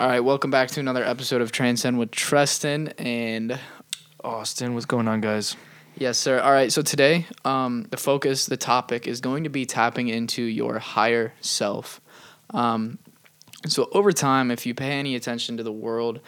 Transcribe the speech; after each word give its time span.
All 0.00 0.06
right, 0.06 0.20
welcome 0.20 0.52
back 0.52 0.68
to 0.68 0.78
another 0.78 1.02
episode 1.02 1.40
of 1.40 1.50
Transcend 1.50 1.98
with 1.98 2.12
Treston 2.12 2.92
and 2.98 3.58
Austin, 4.22 4.74
what's 4.74 4.86
going 4.86 5.08
on, 5.08 5.20
guys? 5.20 5.56
yes, 5.96 6.16
sir. 6.18 6.38
All 6.38 6.52
right, 6.52 6.72
so 6.72 6.82
today, 6.82 7.26
um, 7.44 7.84
the 7.90 7.96
focus, 7.96 8.46
the 8.46 8.56
topic 8.56 9.08
is 9.08 9.20
going 9.20 9.42
to 9.42 9.50
be 9.50 9.66
tapping 9.66 10.06
into 10.06 10.40
your 10.40 10.78
higher 10.78 11.34
self. 11.40 12.00
Um, 12.50 13.00
so 13.66 13.88
over 13.90 14.12
time, 14.12 14.52
if 14.52 14.66
you 14.66 14.72
pay 14.72 14.92
any 14.92 15.16
attention 15.16 15.56
to 15.56 15.64
the 15.64 15.72
world, 15.72 16.20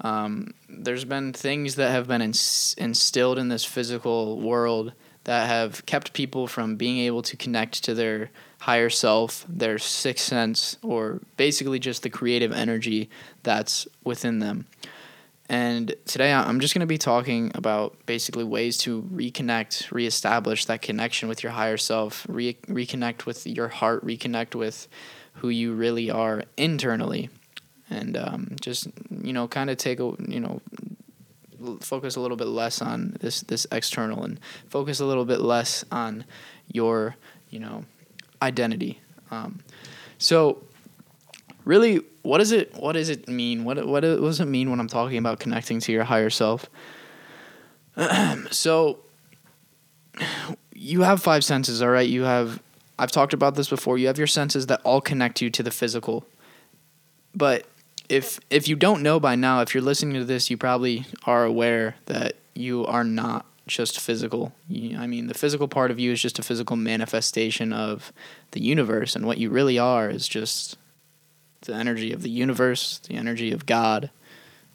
um, 0.00 0.54
there's 0.70 1.04
been 1.04 1.34
things 1.34 1.74
that 1.74 1.90
have 1.90 2.08
been 2.08 2.22
ins- 2.22 2.74
instilled 2.78 3.38
in 3.38 3.48
this 3.48 3.66
physical 3.66 4.40
world 4.40 4.94
that 5.24 5.46
have 5.46 5.84
kept 5.84 6.14
people 6.14 6.46
from 6.46 6.76
being 6.76 6.96
able 7.00 7.20
to 7.20 7.36
connect 7.36 7.84
to 7.84 7.92
their 7.92 8.30
higher 8.60 8.90
self, 8.90 9.44
their 9.48 9.78
sixth 9.78 10.26
sense, 10.26 10.76
or 10.82 11.20
basically 11.36 11.78
just 11.78 12.02
the 12.02 12.10
creative 12.10 12.52
energy 12.52 13.08
that's 13.42 13.88
within 14.04 14.38
them. 14.38 14.66
And 15.48 15.94
today 16.04 16.32
I'm 16.32 16.60
just 16.60 16.74
going 16.74 16.80
to 16.80 16.86
be 16.86 16.98
talking 16.98 17.50
about 17.54 18.06
basically 18.06 18.44
ways 18.44 18.78
to 18.78 19.02
reconnect, 19.02 19.90
reestablish 19.90 20.66
that 20.66 20.80
connection 20.80 21.28
with 21.28 21.42
your 21.42 21.52
higher 21.52 21.76
self, 21.76 22.24
re- 22.28 22.58
reconnect 22.68 23.26
with 23.26 23.46
your 23.46 23.66
heart, 23.68 24.06
reconnect 24.06 24.54
with 24.54 24.86
who 25.34 25.48
you 25.48 25.72
really 25.72 26.10
are 26.10 26.44
internally. 26.56 27.30
And 27.88 28.16
um, 28.16 28.56
just, 28.60 28.86
you 29.10 29.32
know, 29.32 29.48
kind 29.48 29.70
of 29.70 29.78
take 29.78 29.98
a, 29.98 30.14
you 30.28 30.38
know, 30.38 30.60
focus 31.80 32.14
a 32.14 32.20
little 32.20 32.36
bit 32.36 32.46
less 32.46 32.80
on 32.80 33.16
this 33.20 33.40
this 33.40 33.66
external 33.72 34.22
and 34.22 34.38
focus 34.68 35.00
a 35.00 35.04
little 35.04 35.24
bit 35.24 35.40
less 35.40 35.84
on 35.90 36.24
your, 36.70 37.16
you 37.48 37.58
know, 37.58 37.84
identity. 38.42 39.00
Um, 39.30 39.60
so 40.18 40.62
really 41.64 42.02
what 42.22 42.38
does 42.38 42.52
it 42.52 42.74
what 42.74 42.92
does 42.92 43.08
it 43.08 43.28
mean? 43.28 43.64
What 43.64 43.86
what 43.86 44.00
does 44.00 44.40
it 44.40 44.46
mean 44.46 44.70
when 44.70 44.80
i'm 44.80 44.88
talking 44.88 45.18
about 45.18 45.40
connecting 45.40 45.80
to 45.80 45.92
your 45.92 46.04
higher 46.04 46.30
self? 46.30 46.68
So 48.50 49.00
you 50.74 51.02
have 51.02 51.22
five 51.22 51.44
senses 51.44 51.82
all 51.82 51.90
right? 51.90 52.08
You 52.08 52.22
have 52.22 52.62
i've 52.98 53.10
talked 53.10 53.32
about 53.32 53.54
this 53.54 53.68
before 53.68 53.98
you 53.98 54.06
have 54.08 54.18
your 54.18 54.26
senses 54.26 54.66
that 54.66 54.80
all 54.84 55.00
connect 55.00 55.40
you 55.40 55.50
to 55.50 55.62
the 55.62 55.70
physical. 55.70 56.26
But 57.34 57.66
if 58.08 58.40
if 58.50 58.68
you 58.68 58.76
don't 58.76 59.02
know 59.02 59.20
by 59.20 59.36
now 59.36 59.60
if 59.60 59.74
you're 59.74 59.82
listening 59.82 60.14
to 60.14 60.24
this 60.24 60.50
you 60.50 60.56
probably 60.56 61.06
are 61.24 61.44
aware 61.44 61.94
that 62.06 62.34
you 62.54 62.84
are 62.86 63.04
not 63.04 63.46
just 63.74 64.00
physical 64.00 64.52
i 64.98 65.06
mean 65.06 65.26
the 65.26 65.34
physical 65.34 65.68
part 65.68 65.90
of 65.90 65.98
you 65.98 66.12
is 66.12 66.20
just 66.20 66.38
a 66.38 66.42
physical 66.42 66.76
manifestation 66.76 67.72
of 67.72 68.12
the 68.52 68.62
universe 68.62 69.16
and 69.16 69.26
what 69.26 69.38
you 69.38 69.50
really 69.50 69.78
are 69.78 70.10
is 70.10 70.26
just 70.28 70.76
the 71.62 71.74
energy 71.74 72.12
of 72.12 72.22
the 72.22 72.30
universe, 72.30 72.98
the 72.98 73.14
energy 73.14 73.52
of 73.52 73.66
God, 73.66 74.10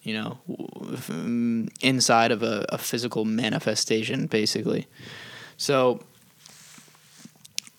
you 0.03 0.13
know, 0.13 0.37
mm, 0.47 1.69
inside 1.81 2.31
of 2.31 2.43
a, 2.43 2.65
a 2.69 2.77
physical 2.77 3.25
manifestation, 3.25 4.27
basically. 4.27 4.87
So 5.57 6.01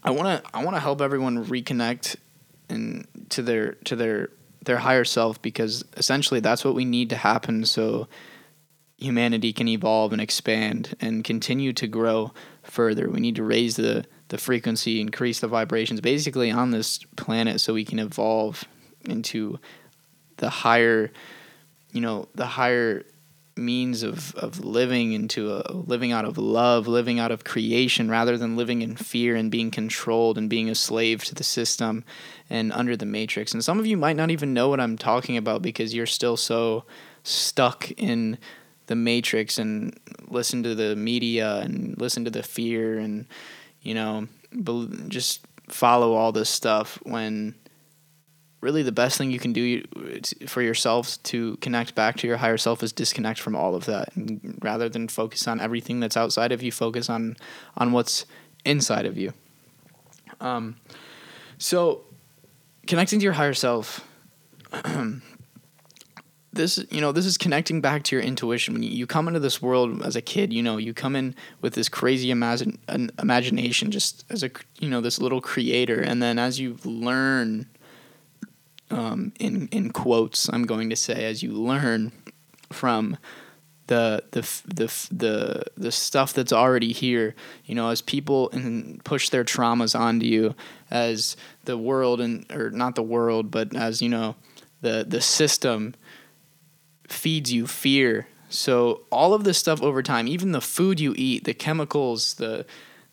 I 0.02 0.10
want 0.10 0.44
to 0.44 0.50
I 0.56 0.64
want 0.64 0.76
to 0.76 0.80
help 0.80 1.00
everyone 1.00 1.44
reconnect 1.44 2.16
and 2.68 3.06
to 3.30 3.42
their 3.42 3.72
to 3.84 3.96
their 3.96 4.30
their 4.64 4.78
higher 4.78 5.04
self 5.04 5.40
because 5.40 5.84
essentially 5.96 6.40
that's 6.40 6.64
what 6.64 6.74
we 6.74 6.84
need 6.84 7.10
to 7.10 7.16
happen 7.16 7.64
so 7.64 8.08
humanity 8.98 9.52
can 9.52 9.68
evolve 9.68 10.12
and 10.12 10.20
expand 10.20 10.96
and 11.00 11.22
continue 11.24 11.72
to 11.74 11.86
grow 11.86 12.32
further. 12.62 13.08
We 13.08 13.20
need 13.20 13.36
to 13.36 13.44
raise 13.44 13.76
the 13.76 14.04
the 14.28 14.38
frequency, 14.38 15.00
increase 15.00 15.38
the 15.38 15.46
vibrations 15.46 16.00
basically 16.00 16.50
on 16.50 16.72
this 16.72 16.98
planet 17.16 17.60
so 17.60 17.74
we 17.74 17.84
can 17.84 18.00
evolve 18.00 18.64
into 19.04 19.60
the 20.38 20.50
higher 20.50 21.12
you 21.92 22.00
know 22.00 22.28
the 22.34 22.46
higher 22.46 23.04
means 23.56 24.02
of 24.02 24.34
of 24.34 24.62
living 24.64 25.12
into 25.12 25.50
a 25.50 25.72
living 25.72 26.12
out 26.12 26.26
of 26.26 26.36
love 26.36 26.86
living 26.86 27.18
out 27.18 27.30
of 27.30 27.44
creation 27.44 28.10
rather 28.10 28.36
than 28.36 28.56
living 28.56 28.82
in 28.82 28.94
fear 28.94 29.34
and 29.34 29.50
being 29.50 29.70
controlled 29.70 30.36
and 30.36 30.50
being 30.50 30.68
a 30.68 30.74
slave 30.74 31.24
to 31.24 31.34
the 31.34 31.44
system 31.44 32.04
and 32.50 32.70
under 32.72 32.96
the 32.96 33.06
matrix 33.06 33.54
and 33.54 33.64
some 33.64 33.78
of 33.78 33.86
you 33.86 33.96
might 33.96 34.16
not 34.16 34.30
even 34.30 34.52
know 34.52 34.68
what 34.68 34.80
I'm 34.80 34.98
talking 34.98 35.38
about 35.38 35.62
because 35.62 35.94
you're 35.94 36.04
still 36.04 36.36
so 36.36 36.84
stuck 37.22 37.90
in 37.92 38.36
the 38.86 38.96
matrix 38.96 39.58
and 39.58 39.98
listen 40.28 40.62
to 40.62 40.74
the 40.74 40.94
media 40.96 41.58
and 41.58 42.00
listen 42.00 42.24
to 42.24 42.30
the 42.30 42.42
fear 42.42 42.98
and 42.98 43.26
you 43.82 43.94
know 43.94 44.26
just 45.08 45.44
follow 45.68 46.14
all 46.14 46.32
this 46.32 46.48
stuff 46.48 46.98
when 47.02 47.54
really 48.60 48.82
the 48.82 48.92
best 48.92 49.18
thing 49.18 49.30
you 49.30 49.38
can 49.38 49.52
do 49.52 49.82
for 50.46 50.62
yourself 50.62 51.22
to 51.22 51.56
connect 51.58 51.94
back 51.94 52.16
to 52.16 52.26
your 52.26 52.36
higher 52.36 52.56
self 52.56 52.82
is 52.82 52.92
disconnect 52.92 53.38
from 53.38 53.54
all 53.54 53.74
of 53.74 53.84
that. 53.84 54.14
And 54.16 54.58
rather 54.62 54.88
than 54.88 55.08
focus 55.08 55.46
on 55.46 55.60
everything 55.60 56.00
that's 56.00 56.16
outside 56.16 56.52
of 56.52 56.62
you 56.62 56.72
focus 56.72 57.08
on 57.08 57.36
on 57.76 57.92
what's 57.92 58.26
inside 58.64 59.06
of 59.06 59.16
you. 59.16 59.32
Um, 60.40 60.76
so 61.58 62.04
connecting 62.86 63.20
to 63.20 63.24
your 63.24 63.34
higher 63.34 63.54
self 63.54 64.06
this 66.56 66.84
you 66.90 67.00
know 67.00 67.12
this 67.12 67.26
is 67.26 67.38
connecting 67.38 67.80
back 67.80 68.02
to 68.04 68.16
your 68.16 68.22
intuition. 68.22 68.74
When 68.74 68.82
you 68.82 69.06
come 69.06 69.28
into 69.28 69.40
this 69.40 69.62
world 69.62 70.02
as 70.02 70.16
a 70.16 70.22
kid 70.22 70.52
you 70.52 70.62
know 70.62 70.76
you 70.76 70.92
come 70.92 71.16
in 71.16 71.34
with 71.60 71.74
this 71.74 71.88
crazy 71.88 72.30
imagine 72.30 72.78
imagination 73.18 73.90
just 73.90 74.24
as 74.30 74.42
a 74.42 74.50
you 74.80 74.88
know 74.88 75.00
this 75.00 75.18
little 75.18 75.40
creator. 75.40 76.00
And 76.00 76.22
then 76.22 76.38
as 76.38 76.58
you 76.58 76.78
learn 76.84 77.68
um, 78.90 79.32
in 79.38 79.68
in 79.68 79.90
quotes 79.90 80.48
I'm 80.52 80.64
going 80.64 80.90
to 80.90 80.96
say 80.96 81.24
as 81.24 81.42
you 81.42 81.52
learn 81.52 82.12
from 82.72 83.16
the 83.86 84.24
the 84.32 84.40
the 84.66 85.08
the 85.12 85.62
the 85.76 85.92
stuff 85.92 86.32
that's 86.32 86.52
already 86.52 86.92
here 86.92 87.34
you 87.64 87.74
know 87.74 87.88
as 87.88 88.02
people 88.02 88.50
and 88.50 89.02
push 89.04 89.28
their 89.28 89.44
traumas 89.44 89.98
onto 89.98 90.26
you 90.26 90.54
as 90.90 91.36
the 91.64 91.78
world 91.78 92.20
and 92.20 92.50
or 92.52 92.70
not 92.70 92.94
the 92.94 93.02
world 93.02 93.50
but 93.50 93.74
as 93.76 94.02
you 94.02 94.08
know 94.08 94.34
the 94.80 95.04
the 95.08 95.20
system 95.20 95.94
feeds 97.08 97.52
you 97.52 97.66
fear 97.66 98.26
so 98.48 99.02
all 99.10 99.34
of 99.34 99.44
this 99.44 99.58
stuff 99.58 99.82
over 99.82 100.02
time 100.02 100.28
even 100.28 100.52
the 100.52 100.60
food 100.60 101.00
you 101.00 101.14
eat 101.16 101.44
the 101.44 101.54
chemicals 101.54 102.34
the 102.34 102.64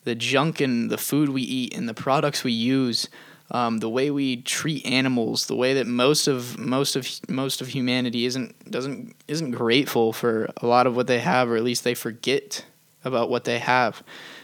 the 0.04 0.16
junk 0.16 0.60
in 0.60 0.90
the 0.90 0.98
food 0.98 1.30
we 1.30 1.42
eat 1.42 1.76
and 1.76 1.88
the 1.88 1.94
products 1.94 2.44
we 2.44 2.52
use 2.52 3.08
um, 3.52 3.78
the 3.78 3.90
way 3.90 4.10
we 4.10 4.42
treat 4.42 4.86
animals, 4.86 5.46
the 5.46 5.56
way 5.56 5.76
that 5.76 5.86
most 5.86 6.28
of 6.28 6.58
most 6.58 6.96
of 6.96 7.08
most 7.30 7.62
of 7.62 7.68
humanity 7.68 8.26
isn't 8.26 8.72
doesn't 8.72 9.16
isn't 9.28 9.52
grateful 9.52 10.12
for 10.12 10.50
a 10.58 10.66
lot 10.66 10.88
of 10.88 10.96
what 10.96 11.08
they 11.08 11.20
have, 11.20 11.50
or 11.50 11.56
at 11.56 11.64
least 11.64 11.84
they 11.84 11.94
forget 11.94 12.66
about 13.04 13.30
what 13.30 13.44
they 13.44 13.60
have. 13.60 14.02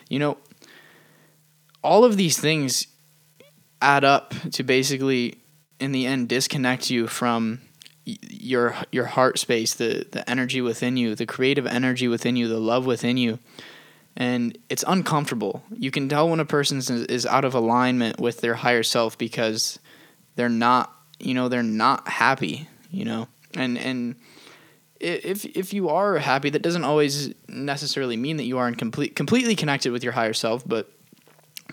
You 0.09 0.19
know, 0.19 0.37
all 1.83 2.03
of 2.03 2.17
these 2.17 2.39
things 2.39 2.87
add 3.81 4.03
up 4.03 4.33
to 4.51 4.63
basically, 4.63 5.39
in 5.79 5.91
the 5.91 6.05
end, 6.05 6.27
disconnect 6.27 6.89
you 6.89 7.07
from 7.07 7.61
your 8.21 8.75
your 8.91 9.05
heart 9.05 9.39
space, 9.39 9.73
the 9.73 10.05
the 10.11 10.27
energy 10.29 10.61
within 10.61 10.97
you, 10.97 11.15
the 11.15 11.25
creative 11.25 11.67
energy 11.67 12.07
within 12.07 12.35
you, 12.35 12.47
the 12.47 12.59
love 12.59 12.85
within 12.85 13.17
you 13.17 13.39
and 14.19 14.57
it's 14.69 14.83
uncomfortable. 14.85 15.63
You 15.75 15.91
can 15.91 16.09
tell 16.09 16.29
when 16.29 16.41
a 16.41 16.45
person 16.45 16.79
is, 16.79 17.25
out 17.25 17.45
of 17.45 17.53
alignment 17.55 18.19
with 18.19 18.41
their 18.41 18.55
higher 18.55 18.83
self 18.83 19.17
because 19.17 19.79
they're 20.35 20.49
not, 20.49 20.93
you 21.19 21.33
know, 21.33 21.47
they're 21.47 21.63
not 21.63 22.07
happy, 22.07 22.67
you 22.91 23.05
know. 23.05 23.27
And 23.55 23.77
and 23.77 24.15
if 24.99 25.45
if 25.45 25.73
you 25.73 25.89
are 25.89 26.17
happy, 26.17 26.49
that 26.49 26.61
doesn't 26.61 26.83
always 26.83 27.33
necessarily 27.47 28.17
mean 28.17 28.37
that 28.37 28.43
you 28.43 28.57
are 28.57 28.67
in 28.67 28.75
complete 28.75 29.15
completely 29.15 29.55
connected 29.55 29.91
with 29.91 30.03
your 30.03 30.13
higher 30.13 30.33
self, 30.33 30.67
but 30.67 30.91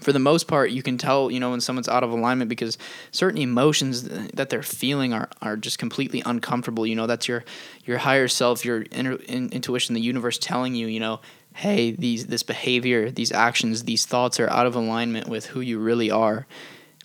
for 0.07 0.13
the 0.13 0.21
most 0.21 0.47
part, 0.47 0.71
you 0.71 0.85
can 0.85 0.99
tell, 0.99 1.33
you 1.33 1.41
know, 1.41 1.51
when 1.51 1.61
someone's 1.61 1.89
out 1.89 2.05
of 2.05 2.13
alignment 2.13 2.49
because 2.49 2.79
certain 3.11 3.41
emotions 3.41 4.05
that 4.05 4.51
they're 4.51 4.63
feeling 4.63 5.13
are, 5.13 5.29
are 5.43 5.57
just 5.57 5.81
completely 5.81 6.23
uncomfortable. 6.25 6.87
You 6.87 6.95
know, 6.95 7.09
that's 7.09 7.27
your 7.27 7.45
your 7.85 7.99
higher 7.99 8.29
self, 8.29 8.65
your 8.65 8.85
inner 8.93 9.15
in, 9.15 9.49
intuition, 9.51 9.97
the 9.97 10.01
universe 10.01 10.39
telling 10.39 10.77
you, 10.77 10.87
you 10.87 11.01
know, 11.01 11.21
hey, 11.57 11.91
these 11.91 12.27
this 12.27 12.45
behavior, 12.45 13.11
these 13.11 13.33
actions, 13.33 13.83
these 13.83 14.07
thoughts 14.07 14.39
are 14.39 14.49
out 14.49 14.65
of 14.65 14.77
alignment 14.77 15.27
with 15.27 15.47
who 15.47 15.61
you 15.61 15.81
really 15.81 16.13
are. 16.13 16.47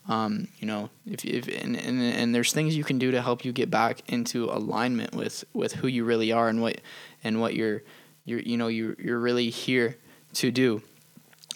Um, 0.08 0.48
you 0.60 0.68
know, 0.68 0.92
if, 1.08 1.26
if 1.26 1.48
and, 1.48 1.76
and 1.76 2.00
and 2.04 2.36
there's 2.36 2.54
things 2.54 2.78
you 2.78 2.84
can 2.84 3.00
do 3.00 3.10
to 3.10 3.22
help 3.24 3.44
you 3.44 3.52
get 3.52 3.72
back 3.72 4.04
into 4.12 4.44
alignment 4.44 5.16
with 5.16 5.44
with 5.54 5.74
who 5.74 5.88
you 5.88 6.06
really 6.06 6.32
are 6.32 6.50
and 6.50 6.62
what 6.62 6.82
and 7.24 7.42
what 7.42 7.56
you're 7.56 7.82
you're 8.26 8.42
you 8.42 8.58
know 8.58 8.68
you're 8.68 8.96
you're 9.00 9.18
really 9.18 9.50
here 9.50 9.98
to 10.34 10.52
do. 10.52 10.84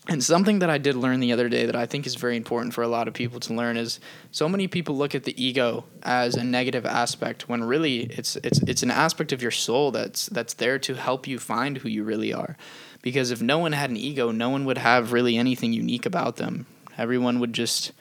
And 0.07 0.23
something 0.23 0.59
that 0.59 0.69
I 0.69 0.77
did 0.77 0.95
learn 0.95 1.19
the 1.19 1.33
other 1.33 1.49
day 1.49 1.65
that 1.65 1.75
I 1.75 1.87
think 1.87 2.05
is 2.05 2.13
very 2.13 2.37
important 2.37 2.75
for 2.75 2.83
a 2.83 2.87
lot 2.87 3.07
of 3.07 3.15
people 3.15 3.39
to 3.39 3.53
learn 3.53 3.75
is 3.75 3.99
so 4.31 4.47
many 4.47 4.67
people 4.67 4.95
look 4.95 5.15
at 5.15 5.23
the 5.23 5.43
ego 5.43 5.85
as 6.03 6.35
a 6.35 6.43
negative 6.43 6.85
aspect 6.85 7.49
when 7.49 7.63
really 7.63 8.01
it's 8.03 8.35
it's 8.37 8.59
it's 8.67 8.83
an 8.83 8.91
aspect 8.91 9.31
of 9.31 9.41
your 9.41 9.51
soul 9.51 9.89
that's 9.89 10.27
that's 10.27 10.53
there 10.53 10.77
to 10.79 10.93
help 10.93 11.27
you 11.27 11.39
find 11.39 11.79
who 11.79 11.89
you 11.89 12.03
really 12.03 12.31
are. 12.31 12.55
Because 13.01 13.31
if 13.31 13.41
no 13.41 13.57
one 13.57 13.71
had 13.71 13.89
an 13.89 13.97
ego, 13.97 14.31
no 14.31 14.49
one 14.49 14.65
would 14.65 14.77
have 14.77 15.11
really 15.11 15.37
anything 15.37 15.73
unique 15.73 16.05
about 16.05 16.35
them. 16.35 16.67
Everyone 16.97 17.39
would 17.39 17.53
just 17.53 17.91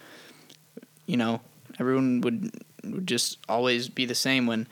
you 1.07 1.17
know, 1.17 1.41
everyone 1.81 2.21
would 2.21 2.51
would 2.85 3.07
just 3.07 3.39
always 3.49 3.89
be 3.89 4.05
the 4.05 4.15
same 4.15 4.47
when 4.47 4.67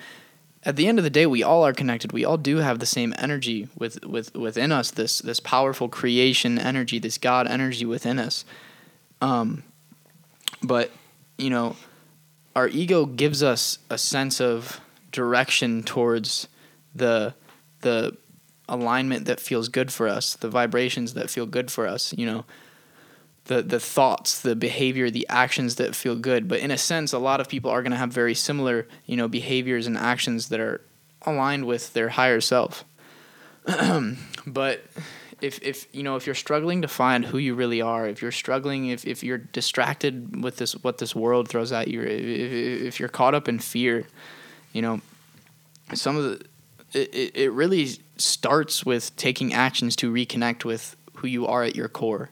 at 0.65 0.77
the 0.77 0.87
end 0.87 0.99
of 0.99 1.05
the 1.05 1.11
day 1.11 1.27
we 1.27 1.43
all 1.43 1.65
are 1.65 1.73
connected. 1.73 2.13
We 2.13 2.25
all 2.25 2.37
do 2.37 2.59
have 2.59 2.79
the 2.79 2.87
same 2.87 3.15
energy 3.19 3.69
with, 3.77 4.05
with 4.05 4.35
within 4.35 4.73
us 4.73 4.91
this 4.91 5.19
this 5.19 5.41
powerful 5.41 5.89
creation 5.89 6.59
energy 6.59 6.99
this 6.99 7.19
god 7.19 7.47
energy 7.47 7.85
within 7.85 8.19
us. 8.19 8.45
Um 9.21 9.65
but 10.63 10.91
you 11.39 11.51
know 11.51 11.77
our 12.55 12.69
ego 12.69 13.07
gives 13.07 13.43
us 13.43 13.79
a 13.91 13.99
sense 13.99 14.41
of 14.41 14.81
direction 15.11 15.83
towards 15.83 16.49
the 16.95 17.35
the 17.81 18.17
alignment 18.69 19.25
that 19.27 19.41
feels 19.41 19.69
good 19.69 19.93
for 19.93 20.09
us 20.09 20.35
the 20.37 20.49
vibrations 20.49 21.15
that 21.15 21.29
feel 21.29 21.47
good 21.47 21.71
for 21.71 21.87
us 21.87 22.15
you 22.17 22.25
know 22.25 22.45
the 23.47 23.63
the 23.63 23.81
thoughts, 23.81 24.41
the 24.41 24.55
behavior, 24.55 25.11
the 25.11 25.27
actions 25.29 25.77
that 25.77 25.97
feel 25.97 26.17
good. 26.17 26.49
But 26.49 26.61
in 26.61 26.71
a 26.71 26.79
sense, 26.79 27.13
a 27.13 27.19
lot 27.19 27.41
of 27.41 27.49
people 27.49 27.71
are 27.71 27.83
going 27.83 27.93
to 27.93 27.99
have 27.99 28.13
very 28.13 28.35
similar, 28.35 28.87
you 29.07 29.17
know, 29.17 29.29
behaviors 29.29 29.87
and 29.87 29.97
actions 29.97 30.49
that 30.49 30.61
are 30.61 30.81
aligned 31.23 31.67
with 31.67 31.93
their 31.93 32.11
higher 32.11 32.41
self. 32.41 32.85
but 34.47 34.85
if 35.41 35.61
if 35.63 35.87
you 35.93 36.03
know 36.03 36.17
if 36.17 36.25
you're 36.25 36.35
struggling 36.35 36.83
to 36.83 36.89
find 36.89 37.25
who 37.25 37.39
you 37.39 37.55
really 37.55 37.83
are, 37.83 38.09
if 38.09 38.23
you're 38.23 38.33
struggling, 38.33 38.89
if 38.89 39.05
if 39.05 39.25
you're 39.25 39.39
distracted 39.39 40.43
with 40.43 40.57
this 40.57 40.73
what 40.83 40.99
this 40.99 41.15
world 41.15 41.49
throws 41.49 41.73
at 41.73 41.89
you, 41.89 42.03
if, 42.03 42.83
if 42.83 43.01
you're 43.01 43.09
caught 43.09 43.35
up 43.35 43.49
in 43.49 43.59
fear, 43.59 44.07
you 44.73 44.83
know, 44.83 45.01
some 45.95 46.17
of 46.17 46.25
the 46.25 46.47
it, 46.93 47.35
it 47.35 47.53
really 47.53 47.99
starts 48.19 48.87
with 48.87 49.15
taking 49.17 49.53
actions 49.53 49.97
to 49.97 50.13
reconnect 50.13 50.65
with 50.65 50.95
who 51.17 51.27
you 51.27 51.47
are 51.47 51.65
at 51.65 51.75
your 51.75 51.89
core 51.89 52.31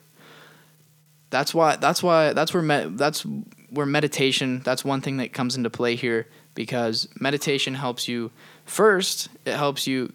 that's 1.31 1.53
why 1.53 1.75
that's 1.77 2.03
why 2.03 2.33
that's 2.33 2.53
where 2.53 2.61
med, 2.61 2.97
that's 2.97 3.25
where 3.71 3.85
meditation 3.85 4.61
that's 4.63 4.85
one 4.85 5.01
thing 5.01 5.17
that 5.17 5.33
comes 5.33 5.55
into 5.55 5.69
play 5.69 5.95
here 5.95 6.27
because 6.53 7.07
meditation 7.19 7.73
helps 7.73 8.07
you 8.07 8.31
first 8.65 9.29
it 9.45 9.55
helps 9.55 9.87
you 9.87 10.13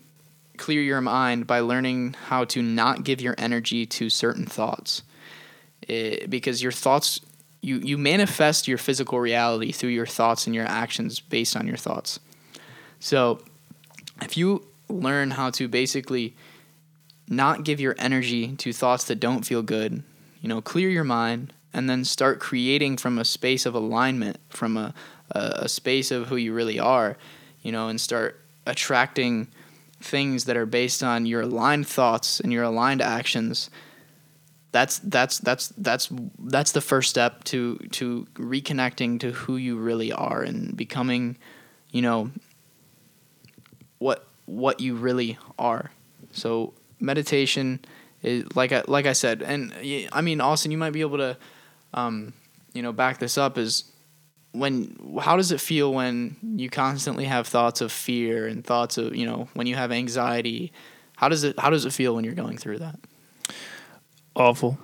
clear 0.57 0.81
your 0.81 1.01
mind 1.01 1.47
by 1.47 1.61
learning 1.61 2.15
how 2.27 2.45
to 2.45 2.63
not 2.63 3.05
give 3.05 3.21
your 3.21 3.35
energy 3.39 3.87
to 3.87 4.11
certain 4.11 4.47
thoughts. 4.47 5.03
It, 5.83 6.29
because 6.31 6.63
your 6.63 6.73
thoughts 6.73 7.21
you 7.61 7.79
you 7.79 7.99
manifest 7.99 8.67
your 8.67 8.79
physical 8.79 9.21
reality 9.21 9.73
through 9.73 9.91
your 9.91 10.07
thoughts 10.07 10.47
and 10.47 10.55
your 10.55 10.67
actions 10.67 11.21
based 11.21 11.57
on 11.57 11.67
your 11.67 11.77
thoughts. 11.77 12.19
So 12.99 13.41
if 14.23 14.37
you 14.37 14.67
learn 14.89 15.33
how 15.33 15.51
to 15.51 15.69
basically 15.69 16.35
not 17.29 17.65
give 17.65 17.81
your 17.81 17.95
energy 17.99 18.55
to 18.57 18.73
thoughts 18.73 19.05
that 19.05 19.17
don't 19.17 19.45
feel 19.45 19.63
good 19.63 20.03
you 20.41 20.49
know, 20.49 20.61
clear 20.61 20.89
your 20.89 21.05
mind 21.05 21.53
and 21.73 21.91
then 21.91 22.05
start 22.05 22.41
creating 22.41 22.97
from 22.97 23.19
a 23.19 23.25
space 23.25 23.67
of 23.67 23.75
alignment, 23.75 24.39
from 24.49 24.77
a, 24.77 24.95
a, 25.31 25.39
a 25.39 25.69
space 25.69 26.11
of 26.11 26.29
who 26.29 26.37
you 26.37 26.53
really 26.53 26.79
are, 26.79 27.17
you 27.63 27.73
know, 27.73 27.89
and 27.89 28.01
start 28.01 28.41
attracting 28.67 29.49
things 30.01 30.45
that 30.45 30.57
are 30.57 30.67
based 30.67 31.03
on 31.03 31.27
your 31.27 31.43
aligned 31.43 31.87
thoughts 31.87 32.41
and 32.41 32.53
your 32.53 32.65
aligned 32.65 33.03
actions. 33.03 33.71
That's 34.73 34.99
that's 34.99 35.39
that's 35.39 35.69
that's 35.69 36.11
that's 36.39 36.73
the 36.73 36.81
first 36.81 37.11
step 37.11 37.45
to 37.45 37.77
to 37.93 38.27
reconnecting 38.35 39.21
to 39.21 39.33
who 39.33 39.57
you 39.57 39.77
really 39.77 40.13
are 40.13 40.43
and 40.43 40.77
becoming 40.77 41.37
you 41.91 42.03
know 42.03 42.31
what 43.99 44.27
what 44.45 44.81
you 44.81 44.95
really 44.95 45.39
are. 45.59 45.91
So 46.33 46.75
meditation 47.01 47.81
it, 48.27 48.57
like 48.57 48.73
I, 48.73 48.83
like 48.89 49.07
I 49.07 49.13
said, 49.13 49.41
and 49.41 49.73
I 50.13 50.21
mean, 50.21 50.41
Austin, 50.41 50.73
you 50.73 50.79
might 50.79 50.91
be 50.91 51.01
able 51.01 51.19
to, 51.19 51.37
um, 51.95 52.33
you 52.73 52.83
know, 52.83 52.93
back 52.93 53.19
this 53.19 53.39
up. 53.39 53.57
Is 53.57 53.85
when 54.51 54.97
how 55.21 55.37
does 55.37 55.53
it 55.53 55.61
feel 55.61 55.95
when 55.95 56.37
you 56.43 56.69
constantly 56.69 57.25
have 57.27 57.47
thoughts 57.47 57.81
of 57.81 57.93
fear 57.93 58.49
and 58.49 58.65
thoughts 58.65 58.99
of 58.99 59.15
you 59.15 59.27
know 59.27 59.49
when 59.55 59.69
you 59.69 59.77
have 59.77 59.93
anxiety? 59.93 60.73
How 61.17 61.29
does 61.29 61.45
it 61.45 61.59
how 61.59 61.71
does 61.71 61.85
it 61.85 61.93
feel 61.93 62.17
when 62.17 62.25
you're 62.25 62.35
going 62.35 62.59
through 62.59 62.79
that? 62.79 62.99
Awful. 64.35 64.77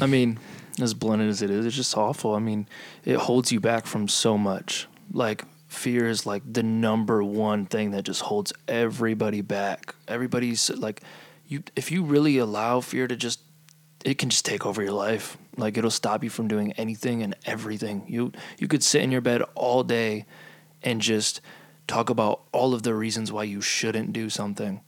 I 0.00 0.06
mean, 0.06 0.38
as 0.80 0.94
blunt 0.94 1.20
as 1.20 1.42
it 1.42 1.50
is, 1.50 1.66
it's 1.66 1.76
just 1.76 1.96
awful. 1.96 2.34
I 2.34 2.38
mean, 2.38 2.66
it 3.04 3.16
holds 3.16 3.52
you 3.52 3.60
back 3.60 3.86
from 3.86 4.08
so 4.08 4.38
much. 4.38 4.88
Like 5.12 5.44
fear 5.68 6.08
is 6.08 6.24
like 6.24 6.42
the 6.50 6.62
number 6.62 7.22
one 7.22 7.66
thing 7.66 7.90
that 7.90 8.04
just 8.04 8.22
holds 8.22 8.54
everybody 8.66 9.42
back. 9.42 9.94
Everybody's 10.08 10.70
like 10.70 11.02
you 11.48 11.62
if 11.74 11.90
you 11.90 12.04
really 12.04 12.38
allow 12.38 12.80
fear 12.80 13.08
to 13.08 13.16
just 13.16 13.40
it 14.04 14.18
can 14.18 14.30
just 14.30 14.44
take 14.44 14.64
over 14.64 14.82
your 14.82 14.92
life. 14.92 15.36
Like 15.56 15.76
it'll 15.76 15.90
stop 15.90 16.22
you 16.22 16.30
from 16.30 16.46
doing 16.46 16.72
anything 16.72 17.22
and 17.22 17.34
everything. 17.46 18.04
You 18.06 18.32
you 18.58 18.68
could 18.68 18.84
sit 18.84 19.02
in 19.02 19.10
your 19.10 19.20
bed 19.20 19.42
all 19.54 19.82
day 19.82 20.26
and 20.82 21.00
just 21.00 21.40
talk 21.86 22.10
about 22.10 22.42
all 22.52 22.74
of 22.74 22.82
the 22.82 22.94
reasons 22.94 23.32
why 23.32 23.44
you 23.44 23.60
shouldn't 23.60 24.12
do 24.12 24.30
something. 24.30 24.80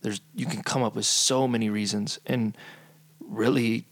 There's 0.00 0.20
you 0.34 0.46
can 0.46 0.62
come 0.62 0.82
up 0.82 0.96
with 0.96 1.04
so 1.04 1.46
many 1.46 1.70
reasons 1.70 2.18
and 2.26 2.56
really 3.20 3.84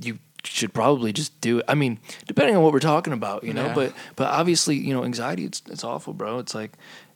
you 0.00 0.18
should 0.44 0.74
probably 0.74 1.12
just 1.12 1.40
do 1.40 1.58
it. 1.58 1.64
I 1.66 1.74
mean, 1.74 1.98
depending 2.26 2.54
on 2.54 2.62
what 2.62 2.72
we're 2.72 2.80
talking 2.80 3.14
about, 3.14 3.44
you 3.44 3.54
know, 3.54 3.66
yeah. 3.66 3.74
but 3.74 3.92
but 4.14 4.28
obviously, 4.28 4.76
you 4.76 4.92
know, 4.92 5.04
anxiety 5.04 5.46
it's 5.46 5.62
it's 5.70 5.82
awful, 5.84 6.12
bro. 6.12 6.38
It's 6.38 6.54
like 6.54 6.72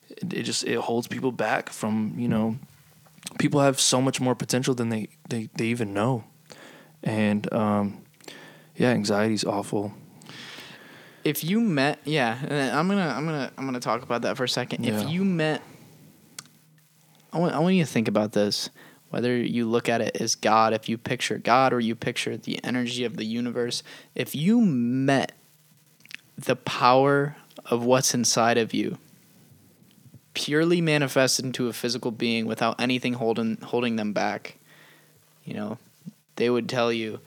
it, 0.08 0.32
it 0.32 0.43
just 0.44 0.64
it 0.64 0.78
holds 0.78 1.06
people 1.06 1.31
back 1.31 1.69
from, 1.69 2.14
you 2.16 2.26
know, 2.26 2.56
people 3.38 3.60
have 3.60 3.80
so 3.80 4.00
much 4.00 4.20
more 4.20 4.34
potential 4.34 4.75
than 4.75 4.88
they, 4.88 5.08
they, 5.28 5.48
they 5.56 5.66
even 5.66 5.92
know. 5.92 6.25
And 7.02 7.52
um, 7.52 8.02
yeah, 8.76 8.90
anxiety 8.90 9.34
is 9.34 9.44
awful. 9.44 9.92
If 11.25 11.44
you 11.44 11.60
met, 11.60 11.98
yeah, 12.04 12.38
I'm 12.72 12.88
gonna 12.88 13.12
I'm 13.14 13.26
gonna 13.26 13.52
I'm 13.58 13.66
gonna 13.66 13.80
talk 13.80 14.02
about 14.02 14.22
that 14.22 14.36
for 14.36 14.44
a 14.44 14.48
second. 14.48 14.84
Yeah. 14.84 15.00
If 15.00 15.10
you 15.10 15.25
met, 15.25 15.62
I 17.32 17.38
want 17.38 17.54
I 17.54 17.58
want 17.58 17.75
you 17.75 17.84
to 17.84 17.90
think 17.90 18.08
about 18.08 18.32
this. 18.32 18.70
Whether 19.10 19.36
you 19.36 19.69
look 19.69 19.88
at 19.88 20.00
it 20.00 20.20
as 20.20 20.34
God, 20.34 20.72
if 20.72 20.88
you 20.88 20.96
picture 20.96 21.38
God 21.38 21.72
or 21.72 21.81
you 21.81 21.94
picture 21.94 22.36
the 22.36 22.62
energy 22.64 23.04
of 23.04 23.16
the 23.16 23.24
universe, 23.24 23.82
if 24.14 24.34
you 24.34 24.60
met 24.60 25.32
the 26.36 26.56
power 26.56 27.36
of 27.66 27.84
what's 27.84 28.14
inside 28.14 28.58
of 28.58 28.72
you, 28.72 28.98
purely 30.34 30.80
manifested 30.80 31.44
into 31.44 31.69
a 31.69 31.72
physical 31.72 32.10
being 32.10 32.46
without 32.46 32.80
anything 32.80 33.14
holding 33.14 33.56
holding 33.58 33.96
them 33.96 34.12
back, 34.12 34.56
you 35.44 35.54
know, 35.54 35.78
they 36.36 36.48
would 36.48 36.69
tell 36.69 36.92
you, 36.92 37.20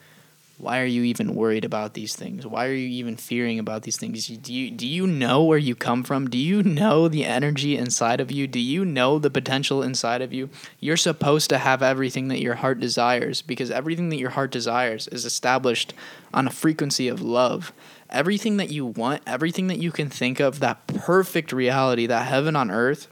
why 0.62 0.80
are 0.80 0.86
you 0.86 1.02
even 1.02 1.34
worried 1.34 1.64
about 1.64 1.94
these 1.94 2.14
things? 2.14 2.46
Why 2.46 2.68
are 2.68 2.72
you 2.72 2.86
even 2.86 3.16
fearing 3.16 3.58
about 3.58 3.82
these 3.82 3.96
things? 3.96 4.28
Do 4.28 4.54
you 4.54 4.70
do 4.70 4.86
you 4.86 5.08
know 5.08 5.42
where 5.42 5.58
you 5.58 5.74
come 5.74 6.04
from? 6.04 6.30
Do 6.30 6.38
you 6.38 6.62
know 6.62 7.08
the 7.08 7.24
energy 7.24 7.76
inside 7.76 8.20
of 8.20 8.30
you? 8.30 8.46
Do 8.46 8.60
you 8.60 8.84
know 8.84 9.18
the 9.18 9.28
potential 9.30 9.82
inside 9.82 10.22
of 10.22 10.32
you? 10.32 10.50
You're 10.78 10.96
supposed 10.96 11.50
to 11.50 11.58
have 11.58 11.82
everything 11.82 12.28
that 12.28 12.40
your 12.40 12.54
heart 12.54 12.78
desires 12.78 13.42
because 13.42 13.72
everything 13.72 14.08
that 14.10 14.18
your 14.18 14.30
heart 14.30 14.52
desires 14.52 15.08
is 15.08 15.24
established 15.24 15.94
on 16.32 16.46
a 16.46 16.50
frequency 16.52 17.08
of 17.08 17.20
love 17.20 17.72
everything 18.12 18.58
that 18.58 18.70
you 18.70 18.86
want, 18.86 19.22
everything 19.26 19.66
that 19.66 19.78
you 19.78 19.90
can 19.90 20.08
think 20.08 20.40
of, 20.40 20.60
that 20.60 20.86
perfect 20.86 21.52
reality, 21.52 22.06
that 22.06 22.26
heaven 22.26 22.54
on 22.54 22.70
earth, 22.70 23.08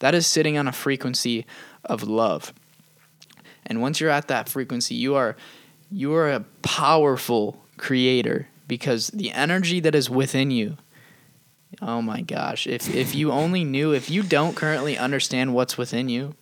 that 0.00 0.14
is 0.14 0.26
sitting 0.26 0.58
on 0.58 0.66
a 0.66 0.72
frequency 0.72 1.46
of 1.84 2.02
love. 2.02 2.52
And 3.66 3.80
once 3.80 4.00
you're 4.00 4.10
at 4.10 4.28
that 4.28 4.48
frequency, 4.48 4.94
you 4.94 5.14
are 5.14 5.36
you 5.92 6.14
are 6.14 6.30
a 6.30 6.44
powerful 6.62 7.64
creator 7.76 8.48
because 8.68 9.08
the 9.08 9.32
energy 9.32 9.80
that 9.80 9.94
is 9.94 10.08
within 10.08 10.50
you 10.50 10.76
Oh 11.80 12.02
my 12.02 12.20
gosh. 12.20 12.66
If 12.66 12.92
if 12.94 13.14
you 13.14 13.30
only 13.30 13.64
knew, 13.64 13.92
if 13.92 14.10
you 14.10 14.22
don't 14.22 14.56
currently 14.56 14.98
understand 14.98 15.54
what's 15.54 15.78
within 15.78 16.08
you, 16.08 16.34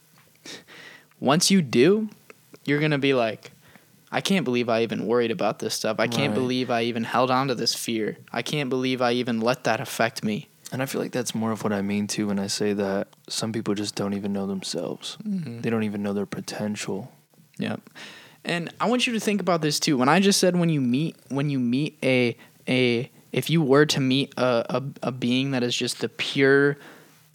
once 1.20 1.50
you 1.50 1.60
do, 1.62 2.08
you're 2.64 2.78
going 2.78 2.92
to 2.92 2.98
be 2.98 3.14
like, 3.14 3.52
I 4.10 4.20
can't 4.20 4.44
believe 4.44 4.68
I 4.68 4.82
even 4.82 5.06
worried 5.06 5.30
about 5.30 5.58
this 5.58 5.74
stuff. 5.74 5.96
I 5.98 6.06
can't 6.06 6.30
right. 6.30 6.40
believe 6.40 6.70
I 6.70 6.82
even 6.82 7.04
held 7.04 7.30
on 7.30 7.48
to 7.48 7.54
this 7.54 7.74
fear. 7.74 8.16
I 8.32 8.42
can't 8.42 8.70
believe 8.70 9.02
I 9.02 9.12
even 9.12 9.40
let 9.40 9.64
that 9.64 9.80
affect 9.80 10.24
me. 10.24 10.48
And 10.72 10.82
I 10.82 10.86
feel 10.86 11.00
like 11.00 11.12
that's 11.12 11.34
more 11.34 11.52
of 11.52 11.64
what 11.64 11.72
I 11.72 11.82
mean 11.82 12.06
too 12.06 12.26
when 12.28 12.38
I 12.38 12.46
say 12.46 12.72
that 12.74 13.08
some 13.28 13.52
people 13.52 13.74
just 13.74 13.94
don't 13.94 14.14
even 14.14 14.32
know 14.32 14.46
themselves. 14.46 15.16
Mm-hmm. 15.26 15.60
They 15.60 15.70
don't 15.70 15.84
even 15.84 16.02
know 16.02 16.12
their 16.12 16.26
potential. 16.26 17.12
Yep. 17.58 17.80
And 18.44 18.72
I 18.80 18.88
want 18.88 19.06
you 19.06 19.12
to 19.14 19.20
think 19.20 19.40
about 19.40 19.62
this 19.62 19.80
too. 19.80 19.96
When 19.96 20.08
I 20.08 20.20
just 20.20 20.38
said 20.38 20.56
when 20.56 20.68
you 20.68 20.80
meet 20.80 21.16
when 21.28 21.50
you 21.50 21.58
meet 21.58 21.98
a 22.02 22.36
a 22.66 23.10
if 23.32 23.50
you 23.50 23.62
were 23.62 23.86
to 23.86 24.00
meet 24.00 24.32
a, 24.36 24.76
a, 24.76 25.08
a 25.08 25.12
being 25.12 25.50
that 25.50 25.62
is 25.62 25.76
just 25.76 26.00
the 26.00 26.08
pure 26.08 26.78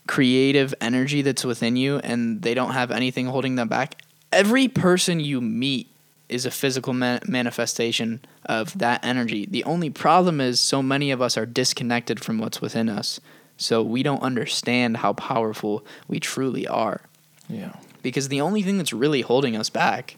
creative 0.08 0.74
energy 0.82 1.22
that's 1.22 1.46
within 1.46 1.76
you 1.76 2.00
and 2.00 2.42
they 2.42 2.54
don't 2.54 2.72
have 2.72 2.92
anything 2.92 3.28
holding 3.28 3.56
them 3.56 3.68
back, 3.68 4.02
every 4.32 4.68
person 4.68 5.20
you 5.20 5.40
meet 5.40 5.93
is 6.34 6.46
a 6.46 6.52
physical 6.52 6.94
man- 6.94 7.22
manifestation 7.28 8.20
of 8.46 8.78
that 8.78 9.04
energy. 9.06 9.46
The 9.50 9.64
only 9.64 9.90
problem 9.90 10.42
is 10.42 10.60
so 10.60 10.82
many 10.82 11.12
of 11.12 11.22
us 11.22 11.38
are 11.38 11.46
disconnected 11.46 12.24
from 12.24 12.38
what's 12.40 12.62
within 12.62 12.90
us. 12.90 13.20
So 13.58 13.84
we 13.84 14.02
don't 14.04 14.22
understand 14.24 14.98
how 14.98 15.14
powerful 15.14 15.86
we 16.08 16.20
truly 16.20 16.68
are. 16.68 17.02
Yeah. 17.48 17.74
Because 18.02 18.28
the 18.30 18.42
only 18.42 18.64
thing 18.64 18.78
that's 18.78 18.92
really 18.94 19.22
holding 19.22 19.56
us 19.56 19.70
back 19.70 20.18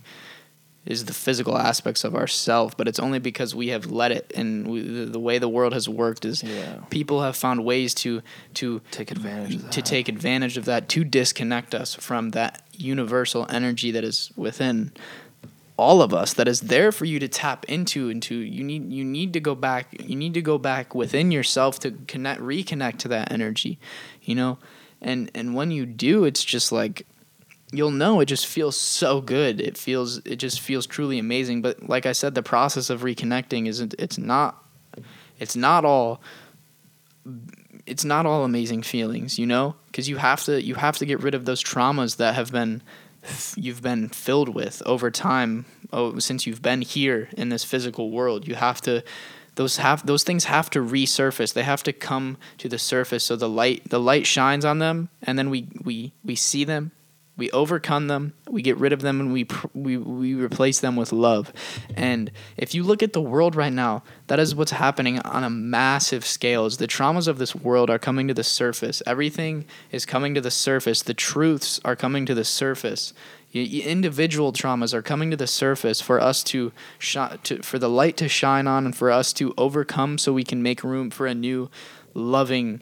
is 0.85 1.05
the 1.05 1.13
physical 1.13 1.57
aspects 1.57 2.03
of 2.03 2.13
ourself, 2.15 2.77
but 2.77 2.87
it's 2.87 2.99
only 2.99 3.17
because 3.19 3.55
we 3.55 3.69
have 3.69 3.87
let 3.91 4.11
it 4.11 4.31
and 4.35 4.67
we, 4.67 4.81
the, 4.81 5.05
the 5.05 5.19
way 5.19 5.39
the 5.39 5.49
world 5.49 5.73
has 5.73 5.89
worked 5.89 6.23
is 6.25 6.43
Yeah. 6.43 6.79
people 6.91 7.23
have 7.23 7.35
found 7.35 7.65
ways 7.65 7.93
to 7.95 8.21
to 8.55 8.81
Take 8.91 9.09
advantage 9.11 9.55
of 9.55 9.61
that. 9.63 9.71
to 9.71 9.81
take 9.81 10.07
advantage 10.07 10.57
of 10.57 10.65
that 10.65 10.87
to 10.89 11.03
disconnect 11.03 11.73
us 11.73 11.95
from 11.95 12.31
that 12.31 12.61
universal 12.71 13.47
energy 13.49 13.89
that 13.91 14.03
is 14.03 14.29
within 14.35 14.91
all 15.77 16.01
of 16.01 16.13
us 16.13 16.33
that 16.33 16.47
is 16.47 16.61
there 16.61 16.91
for 16.91 17.05
you 17.05 17.19
to 17.19 17.27
tap 17.27 17.65
into 17.65 18.09
into 18.09 18.35
you 18.35 18.63
need 18.63 18.91
you 18.91 19.03
need 19.03 19.33
to 19.33 19.39
go 19.39 19.53
back 19.53 19.87
you 19.99 20.15
need 20.15 20.33
to 20.33 20.41
go 20.41 20.57
back 20.57 20.95
within 20.95 21.31
yourself 21.31 21.79
to 21.79 21.91
connect 22.07 22.39
reconnect 22.39 22.97
to 22.97 23.07
that 23.07 23.31
energy 23.31 23.77
you 24.21 24.35
know? 24.35 24.57
And 25.01 25.29
and 25.35 25.53
when 25.53 25.71
you 25.71 25.85
do 25.85 26.23
it's 26.23 26.43
just 26.43 26.71
like 26.71 27.05
you'll 27.71 27.91
know 27.91 28.21
it 28.21 28.25
just 28.25 28.47
feels 28.47 28.77
so 28.77 29.19
good. 29.19 29.59
It 29.59 29.77
feels 29.77 30.19
it 30.19 30.37
just 30.37 30.61
feels 30.61 30.85
truly 30.85 31.19
amazing. 31.19 31.61
But 31.61 31.89
like 31.89 32.05
i 32.05 32.13
said 32.13 32.35
the 32.35 32.43
process 32.43 32.89
of 32.89 33.01
reconnecting 33.01 33.67
isn't 33.67 33.95
it's 33.99 34.17
not 34.17 34.63
it's 35.39 35.55
not 35.55 35.83
all 35.83 36.21
it's 37.85 38.05
not 38.05 38.25
all 38.25 38.45
amazing 38.45 38.81
feelings 38.81 39.37
you 39.37 39.45
know? 39.45 39.75
Because 39.87 40.07
you 40.07 40.15
have 40.17 40.41
to 40.43 40.61
you 40.63 40.75
have 40.75 40.97
to 40.99 41.05
get 41.05 41.21
rid 41.21 41.35
of 41.35 41.43
those 41.43 41.61
traumas 41.61 42.15
that 42.17 42.35
have 42.35 42.51
been 42.51 42.81
you've 43.55 43.81
been 43.81 44.09
filled 44.09 44.49
with 44.49 44.81
over 44.85 45.09
time 45.11 45.65
oh, 45.91 46.17
since 46.19 46.45
you've 46.45 46.61
been 46.61 46.81
here 46.81 47.29
in 47.37 47.49
this 47.49 47.63
physical 47.63 48.11
world 48.11 48.47
you 48.47 48.55
have 48.55 48.81
to 48.81 49.03
those 49.55 49.77
have 49.77 50.05
those 50.05 50.23
things 50.23 50.45
have 50.45 50.69
to 50.71 50.79
resurface. 50.79 51.53
They 51.53 51.63
have 51.63 51.83
to 51.83 51.93
come 51.93 52.37
to 52.57 52.69
the 52.69 52.77
surface. 52.77 53.23
So 53.23 53.35
the 53.35 53.49
light 53.49 53.89
the 53.89 53.99
light 53.99 54.27
shines 54.27 54.65
on 54.65 54.79
them 54.79 55.09
and 55.21 55.39
then 55.39 55.49
we 55.49 55.67
we 55.83 56.13
we 56.23 56.35
see 56.35 56.63
them 56.63 56.91
we 57.37 57.51
overcome 57.51 58.07
them 58.07 58.33
we 58.49 58.61
get 58.61 58.77
rid 58.77 58.93
of 58.93 59.01
them 59.01 59.19
and 59.19 59.33
we 59.33 59.47
we 59.73 59.97
we 59.97 60.33
replace 60.33 60.79
them 60.79 60.95
with 60.95 61.11
love. 61.11 61.51
And 61.95 62.31
if 62.57 62.73
you 62.75 62.83
look 62.83 63.01
at 63.01 63.13
the 63.13 63.21
world 63.21 63.55
right 63.55 63.73
now 63.73 64.03
that 64.27 64.39
is 64.39 64.55
what's 64.55 64.71
happening 64.71 65.19
on 65.19 65.43
a 65.43 65.49
massive 65.49 66.25
scale 66.25 66.65
is 66.65 66.77
the 66.77 66.87
traumas 66.87 67.27
of 67.27 67.37
this 67.37 67.55
world 67.55 67.89
are 67.89 67.99
coming 67.99 68.27
to 68.27 68.33
the 68.33 68.43
surface. 68.43 69.01
Everything 69.05 69.65
is 69.91 70.05
coming 70.05 70.33
to 70.35 70.41
the 70.41 70.51
surface. 70.51 71.01
The 71.01 71.13
truths 71.13 71.79
are 71.83 71.95
coming 71.95 72.25
to 72.25 72.33
the 72.33 72.45
surface. 72.45 73.13
Individual 73.53 74.51
traumas 74.51 74.93
are 74.93 75.01
coming 75.01 75.31
to 75.31 75.37
the 75.37 75.47
surface 75.47 76.01
for 76.01 76.19
us 76.19 76.43
to, 76.43 76.73
shi- 76.99 77.37
to 77.43 77.61
for 77.61 77.79
the 77.79 77.89
light 77.89 78.17
to 78.17 78.27
shine 78.27 78.67
on 78.67 78.85
and 78.85 78.95
for 78.95 79.09
us 79.11 79.31
to 79.33 79.53
overcome 79.57 80.17
so 80.17 80.33
we 80.33 80.43
can 80.43 80.61
make 80.61 80.83
room 80.83 81.09
for 81.09 81.25
a 81.25 81.33
new 81.33 81.69
loving 82.13 82.81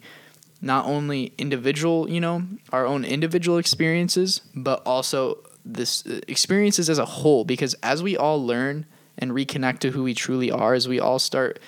not 0.63 0.85
only 0.85 1.33
individual, 1.37 2.09
you 2.09 2.21
know, 2.21 2.41
our 2.71 2.85
own 2.85 3.03
individual 3.03 3.57
experiences, 3.57 4.39
but 4.55 4.81
also 4.85 5.39
this 5.65 6.05
uh, 6.05 6.21
experiences 6.29 6.89
as 6.89 6.97
a 6.97 7.05
whole. 7.05 7.43
Because 7.43 7.75
as 7.83 8.01
we 8.01 8.15
all 8.15 8.43
learn 8.43 8.85
and 9.17 9.31
reconnect 9.31 9.79
to 9.79 9.91
who 9.91 10.03
we 10.03 10.13
truly 10.13 10.49
are, 10.49 10.73
as 10.73 10.87
we 10.87 11.01
all 11.01 11.19
start 11.19 11.59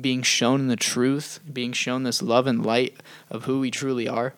being 0.00 0.22
shown 0.22 0.66
the 0.66 0.76
truth, 0.76 1.38
being 1.52 1.72
shown 1.72 2.02
this 2.02 2.20
love 2.20 2.48
and 2.48 2.66
light 2.66 2.96
of 3.30 3.44
who 3.44 3.60
we 3.60 3.70
truly 3.70 4.08
are, 4.08 4.34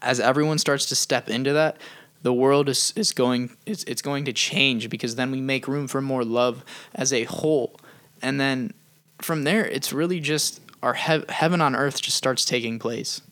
as 0.00 0.18
everyone 0.18 0.56
starts 0.56 0.86
to 0.86 0.96
step 0.96 1.28
into 1.28 1.52
that, 1.52 1.76
the 2.22 2.32
world 2.32 2.70
is, 2.70 2.94
is 2.96 3.12
going 3.12 3.54
it's, 3.66 3.84
it's 3.84 4.00
going 4.00 4.24
to 4.24 4.32
change 4.32 4.88
because 4.88 5.16
then 5.16 5.30
we 5.30 5.42
make 5.42 5.68
room 5.68 5.86
for 5.88 6.00
more 6.00 6.24
love 6.24 6.64
as 6.94 7.12
a 7.12 7.24
whole. 7.24 7.78
And 8.22 8.40
then 8.40 8.72
from 9.20 9.44
there, 9.44 9.66
it's 9.66 9.92
really 9.92 10.20
just 10.20 10.63
our 10.84 10.94
heaven 10.94 11.60
on 11.60 11.74
earth 11.74 12.02
just 12.02 12.16
starts 12.16 12.44
taking 12.44 12.78
place. 12.78 13.22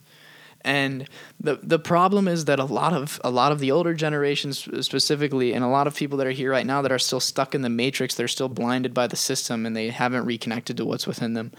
And 0.65 1.09
the 1.39 1.59
the 1.61 1.79
problem 1.79 2.27
is 2.27 2.45
that 2.45 2.59
a 2.59 2.65
lot 2.65 2.93
of 2.93 3.19
a 3.23 3.29
lot 3.29 3.51
of 3.51 3.59
the 3.59 3.71
older 3.71 3.93
generations 3.93 4.67
specifically, 4.85 5.53
and 5.53 5.63
a 5.63 5.67
lot 5.67 5.87
of 5.87 5.95
people 5.95 6.17
that 6.19 6.27
are 6.27 6.31
here 6.31 6.51
right 6.51 6.65
now 6.65 6.81
that 6.81 6.91
are 6.91 6.99
still 6.99 7.19
stuck 7.19 7.53
in 7.53 7.61
the 7.61 7.69
matrix, 7.69 8.15
they're 8.15 8.29
still 8.29 8.49
blinded 8.49 8.93
by 8.93 9.07
the 9.07 9.17
system, 9.17 9.65
and 9.65 9.75
they 9.75 9.89
haven't 9.89 10.25
reconnected 10.25 10.77
to 10.77 10.85
what's 10.85 11.05
within 11.05 11.33
them. 11.33 11.51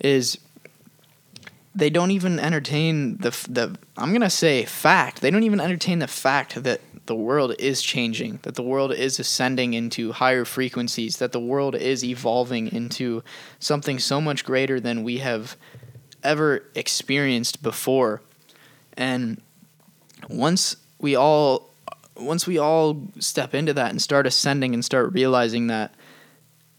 Is 0.00 0.38
they 1.76 1.90
don't 1.90 2.10
even 2.10 2.40
entertain 2.40 3.18
the 3.18 3.30
the 3.48 3.76
I'm 3.98 4.12
gonna 4.12 4.30
say 4.30 4.64
fact. 4.64 5.20
They 5.20 5.30
don't 5.30 5.42
even 5.42 5.60
entertain 5.60 5.98
the 5.98 6.08
fact 6.08 6.62
that 6.62 6.80
the 7.04 7.14
world 7.14 7.54
is 7.58 7.82
changing, 7.82 8.40
that 8.42 8.56
the 8.56 8.62
world 8.62 8.92
is 8.92 9.20
ascending 9.20 9.74
into 9.74 10.10
higher 10.12 10.44
frequencies, 10.44 11.18
that 11.18 11.32
the 11.32 11.40
world 11.40 11.76
is 11.76 12.02
evolving 12.02 12.72
into 12.72 13.22
something 13.60 13.98
so 13.98 14.20
much 14.20 14.44
greater 14.44 14.80
than 14.80 15.04
we 15.04 15.18
have 15.18 15.56
ever 16.24 16.64
experienced 16.74 17.62
before. 17.62 18.22
And 18.96 19.40
once 20.30 20.76
we 20.98 21.14
all 21.14 21.74
once 22.16 22.46
we 22.46 22.58
all 22.58 23.06
step 23.18 23.54
into 23.54 23.74
that 23.74 23.90
and 23.90 24.00
start 24.00 24.26
ascending 24.26 24.72
and 24.72 24.82
start 24.82 25.12
realizing 25.12 25.66
that 25.66 25.94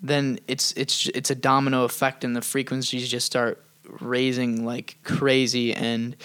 then 0.01 0.39
it's 0.48 0.72
it's 0.72 1.06
it's 1.13 1.30
a 1.30 1.36
domino 1.36 1.84
effect 1.84 2.24
and 2.24 2.36
the 2.36 2.42
frequencies 2.42 3.08
just 3.08 3.27
start 3.27 3.63
raising 4.00 4.65
like 4.65 4.98
crazy 5.03 5.74
and 5.74 6.15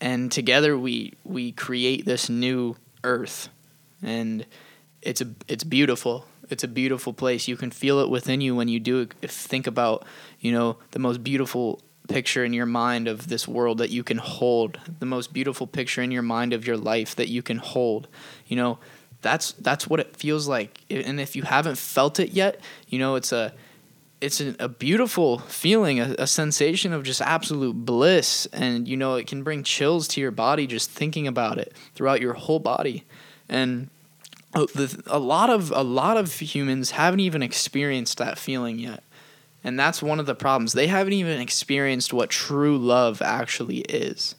and 0.00 0.30
together 0.30 0.78
we 0.78 1.14
we 1.24 1.52
create 1.52 2.04
this 2.04 2.28
new 2.28 2.76
earth. 3.04 3.48
And 4.02 4.46
it's 5.02 5.20
a 5.20 5.28
it's 5.46 5.64
beautiful. 5.64 6.26
It's 6.50 6.64
a 6.64 6.68
beautiful 6.68 7.12
place. 7.12 7.48
You 7.48 7.56
can 7.56 7.70
feel 7.70 7.98
it 8.00 8.08
within 8.08 8.40
you 8.40 8.54
when 8.54 8.68
you 8.68 8.80
do. 8.80 9.06
Think 9.06 9.66
about 9.66 10.04
you 10.40 10.52
know 10.52 10.78
the 10.92 10.98
most 10.98 11.22
beautiful 11.22 11.80
picture 12.08 12.42
in 12.42 12.54
your 12.54 12.66
mind 12.66 13.06
of 13.06 13.28
this 13.28 13.46
world 13.46 13.78
that 13.78 13.90
you 13.90 14.02
can 14.02 14.16
hold 14.16 14.78
the 14.98 15.04
most 15.04 15.32
beautiful 15.32 15.66
picture 15.66 16.00
in 16.00 16.10
your 16.10 16.22
mind 16.22 16.54
of 16.54 16.66
your 16.66 16.76
life 16.76 17.14
that 17.16 17.28
you 17.28 17.42
can 17.42 17.58
hold. 17.58 18.08
You 18.46 18.56
know 18.56 18.78
that's 19.20 19.52
that's 19.52 19.86
what 19.88 20.00
it 20.00 20.16
feels 20.16 20.48
like. 20.48 20.80
And 20.90 21.20
if 21.20 21.36
you 21.36 21.42
haven't 21.42 21.76
felt 21.76 22.18
it 22.20 22.30
yet 22.30 22.60
you 22.88 22.98
know 22.98 23.16
it's 23.16 23.32
a 23.32 23.52
it's 24.20 24.40
a, 24.40 24.54
a 24.58 24.68
beautiful 24.68 25.38
feeling, 25.38 26.00
a, 26.00 26.14
a 26.18 26.26
sensation 26.26 26.92
of 26.92 27.02
just 27.02 27.20
absolute 27.20 27.74
bliss, 27.74 28.46
and 28.52 28.88
you 28.88 28.96
know 28.96 29.14
it 29.14 29.26
can 29.26 29.42
bring 29.42 29.62
chills 29.62 30.08
to 30.08 30.20
your 30.20 30.30
body 30.30 30.66
just 30.66 30.90
thinking 30.90 31.26
about 31.26 31.58
it 31.58 31.72
throughout 31.94 32.20
your 32.20 32.34
whole 32.34 32.58
body, 32.58 33.04
and 33.48 33.90
uh, 34.54 34.66
the, 34.74 35.02
a 35.06 35.18
lot 35.18 35.50
of 35.50 35.70
a 35.72 35.82
lot 35.82 36.16
of 36.16 36.32
humans 36.32 36.92
haven't 36.92 37.20
even 37.20 37.42
experienced 37.42 38.18
that 38.18 38.38
feeling 38.38 38.78
yet, 38.78 39.02
and 39.62 39.78
that's 39.78 40.02
one 40.02 40.18
of 40.18 40.26
the 40.26 40.34
problems. 40.34 40.72
They 40.72 40.88
haven't 40.88 41.12
even 41.12 41.40
experienced 41.40 42.12
what 42.12 42.30
true 42.30 42.78
love 42.78 43.22
actually 43.22 43.80
is, 43.80 44.34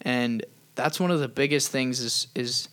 and 0.00 0.44
that's 0.74 0.98
one 0.98 1.10
of 1.10 1.20
the 1.20 1.28
biggest 1.28 1.70
things 1.70 2.00
is 2.00 2.28
is 2.34 2.68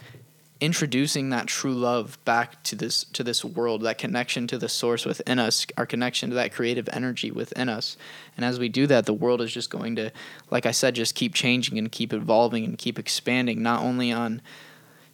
introducing 0.61 1.29
that 1.29 1.47
true 1.47 1.73
love 1.73 2.17
back 2.25 2.61
to 2.63 2.75
this 2.75 3.05
to 3.05 3.23
this 3.23 3.45
world 3.45 3.81
that 3.83 3.97
connection 3.97 4.45
to 4.47 4.57
the 4.57 4.67
source 4.67 5.05
within 5.05 5.39
us 5.39 5.65
our 5.77 5.85
connection 5.85 6.29
to 6.29 6.35
that 6.35 6.51
creative 6.51 6.89
energy 6.91 7.31
within 7.31 7.69
us. 7.69 7.95
And 8.35 8.45
as 8.45 8.59
we 8.59 8.67
do 8.67 8.85
that 8.87 9.05
the 9.05 9.13
world 9.13 9.41
is 9.41 9.53
just 9.53 9.69
going 9.69 9.95
to 9.95 10.11
like 10.51 10.65
i 10.65 10.71
said 10.71 10.95
just 10.95 11.15
keep 11.15 11.33
changing 11.33 11.77
and 11.77 11.91
keep 11.91 12.11
evolving 12.11 12.65
and 12.65 12.77
keep 12.77 12.99
expanding 12.99 13.63
not 13.63 13.81
only 13.81 14.11
on 14.11 14.41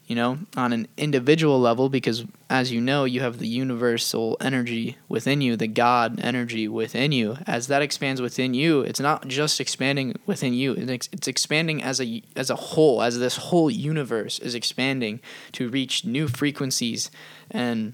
you 0.07 0.15
know 0.15 0.37
on 0.55 0.71
an 0.71 0.87
individual 0.97 1.59
level 1.59 1.89
because 1.89 2.25
as 2.49 2.71
you 2.71 2.79
know 2.79 3.05
you 3.05 3.21
have 3.21 3.39
the 3.39 3.47
universal 3.47 4.37
energy 4.39 4.97
within 5.09 5.41
you 5.41 5.55
the 5.55 5.67
god 5.67 6.19
energy 6.21 6.67
within 6.67 7.11
you. 7.11 7.37
As 7.47 7.67
that 7.67 7.81
expands 7.81 8.21
within 8.21 8.53
you 8.53 8.81
it's 8.81 8.99
not 8.99 9.27
just 9.27 9.59
expanding 9.59 10.15
within 10.25 10.53
you 10.53 10.73
it's, 10.73 11.27
expanding 11.27 11.81
as 11.81 11.99
a 11.99 12.21
as 12.35 12.49
a 12.49 12.55
whole 12.55 13.01
as 13.01 13.19
this 13.19 13.37
whole 13.37 13.69
universe 13.69 14.39
is 14.39 14.55
expanding 14.55 15.19
to 15.53 15.69
reach 15.69 16.05
new 16.05 16.27
frequencies. 16.27 17.09
And 17.49 17.93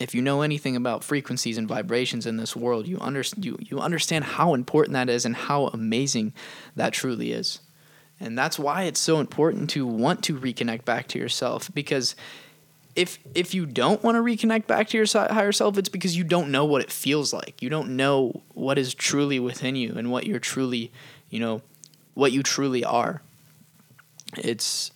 if 0.00 0.14
you 0.14 0.22
know 0.22 0.42
anything 0.42 0.76
about 0.76 1.04
frequencies 1.04 1.56
and 1.56 1.68
vibrations 1.68 2.26
in 2.26 2.36
this 2.36 2.56
world 2.56 2.88
you 2.88 2.98
under, 3.00 3.22
you, 3.36 3.56
you 3.60 3.80
understand 3.80 4.24
how 4.24 4.54
important 4.54 4.94
that 4.94 5.08
is 5.08 5.24
and 5.24 5.36
how 5.36 5.66
amazing 5.68 6.32
that 6.74 6.92
truly 6.92 7.32
is 7.32 7.60
and 8.24 8.38
that's 8.38 8.58
why 8.58 8.84
it's 8.84 9.00
so 9.00 9.20
important 9.20 9.68
to 9.70 9.86
want 9.86 10.24
to 10.24 10.38
reconnect 10.38 10.84
back 10.84 11.08
to 11.08 11.18
yourself 11.18 11.70
because 11.74 12.16
if 12.96 13.18
if 13.34 13.54
you 13.54 13.66
don't 13.66 14.02
want 14.02 14.16
to 14.16 14.22
reconnect 14.22 14.66
back 14.66 14.88
to 14.88 14.96
your 14.96 15.06
higher 15.06 15.52
self 15.52 15.76
it's 15.76 15.88
because 15.88 16.16
you 16.16 16.24
don't 16.24 16.50
know 16.50 16.64
what 16.64 16.80
it 16.80 16.90
feels 16.90 17.32
like. 17.32 17.60
You 17.60 17.68
don't 17.68 17.96
know 17.96 18.42
what 18.54 18.78
is 18.78 18.94
truly 18.94 19.38
within 19.38 19.76
you 19.76 19.94
and 19.96 20.10
what 20.10 20.26
you're 20.26 20.38
truly 20.38 20.90
you 21.28 21.38
know 21.38 21.60
what 22.14 22.32
you 22.32 22.42
truly 22.42 22.84
are. 22.84 23.20
It's 24.38 24.90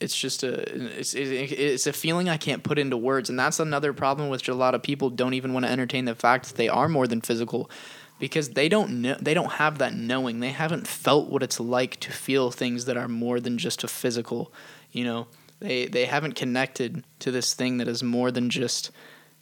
it's 0.00 0.18
just 0.18 0.42
a 0.42 0.98
it's 0.98 1.14
it's 1.14 1.86
a 1.86 1.92
feeling 1.92 2.28
I 2.28 2.36
can't 2.36 2.62
put 2.62 2.78
into 2.78 2.96
words. 2.96 3.30
And 3.30 3.38
that's 3.38 3.60
another 3.60 3.92
problem 3.92 4.28
which 4.28 4.48
a 4.48 4.54
lot 4.54 4.74
of 4.74 4.82
people 4.82 5.10
don't 5.10 5.34
even 5.34 5.52
want 5.52 5.66
to 5.66 5.70
entertain 5.70 6.04
the 6.04 6.14
fact 6.14 6.48
that 6.48 6.56
they 6.56 6.68
are 6.68 6.88
more 6.88 7.06
than 7.06 7.20
physical 7.20 7.70
because 8.18 8.50
they 8.50 8.68
don't 8.68 9.02
know 9.02 9.16
they 9.20 9.34
don't 9.34 9.52
have 9.52 9.78
that 9.78 9.94
knowing. 9.94 10.40
They 10.40 10.50
haven't 10.50 10.86
felt 10.86 11.28
what 11.28 11.42
it's 11.42 11.60
like 11.60 12.00
to 12.00 12.12
feel 12.12 12.50
things 12.50 12.84
that 12.86 12.96
are 12.96 13.08
more 13.08 13.40
than 13.40 13.58
just 13.58 13.84
a 13.84 13.88
physical 13.88 14.52
you 14.96 15.04
know? 15.04 15.26
They 15.60 15.86
they 15.86 16.06
haven't 16.06 16.34
connected 16.34 17.04
to 17.20 17.30
this 17.30 17.54
thing 17.54 17.78
that 17.78 17.88
is 17.88 18.02
more 18.02 18.30
than 18.30 18.50
just 18.50 18.90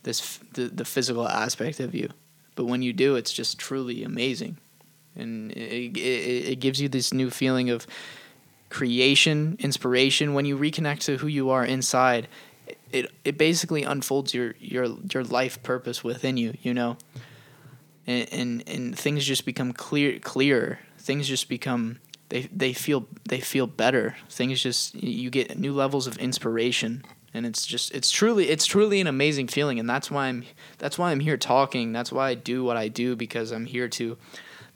this 0.03 0.39
the, 0.53 0.65
the 0.65 0.85
physical 0.85 1.27
aspect 1.27 1.81
of 1.81 1.95
you. 1.95 2.11
But 2.55 2.67
when 2.67 2.83
you 2.83 2.93
do 2.93 3.17
it's 3.17 3.33
just 3.33 3.59
truly 3.59 4.05
amazing. 4.05 4.59
And 5.17 5.53
it, 5.53 5.97
it, 5.97 6.49
it 6.53 6.61
gives 6.61 6.81
you 6.81 6.89
this 6.89 7.13
new 7.13 7.31
feeling 7.31 7.71
of 7.71 7.87
creation 8.69 9.57
inspiration. 9.61 10.35
When 10.35 10.45
you 10.45 10.57
reconnect 10.59 11.01
to 11.01 11.17
who 11.17 11.29
you 11.29 11.51
are 11.51 11.65
inside 11.65 12.29
it 12.91 13.11
it 13.25 13.37
basically 13.37 13.83
unfolds 13.83 14.35
your 14.35 14.55
your 14.61 14.87
your 15.13 15.25
life 15.25 15.63
purpose 15.63 16.05
within 16.05 16.37
you. 16.37 16.57
You 16.63 16.75
know, 16.75 16.97
and 18.07 18.29
and, 18.33 18.69
and 18.69 18.99
things 18.99 19.25
just 19.25 19.45
become 19.45 19.73
clear 19.73 20.19
clearer. 20.19 20.79
Things 20.99 21.29
just 21.29 21.49
become 21.49 21.99
they 22.29 22.43
they 22.53 22.73
feel 22.73 23.07
they 23.29 23.41
feel 23.41 23.67
better. 23.67 24.17
Things 24.29 24.63
just 24.63 24.95
you 24.95 25.31
get 25.31 25.59
new 25.59 25.73
levels 25.73 26.07
of 26.07 26.17
inspiration 26.19 27.05
and 27.33 27.45
it's 27.45 27.67
just 27.67 27.93
it's 27.95 28.11
truly 28.11 28.49
it's 28.49 28.65
truly 28.65 29.01
an 29.01 29.07
amazing 29.07 29.49
feeling 29.49 29.79
and 29.79 29.91
that's 29.91 30.11
why 30.11 30.27
I'm 30.27 30.45
that's 30.79 30.99
why 30.99 31.11
I'm 31.11 31.21
here 31.21 31.37
talking. 31.37 31.93
That's 31.93 32.13
why 32.13 32.31
I 32.31 32.35
do 32.35 32.65
what 32.65 32.77
I 32.77 32.89
do 32.89 33.17
because 33.17 33.51
I'm 33.51 33.67
here 33.67 33.89
to 33.89 34.17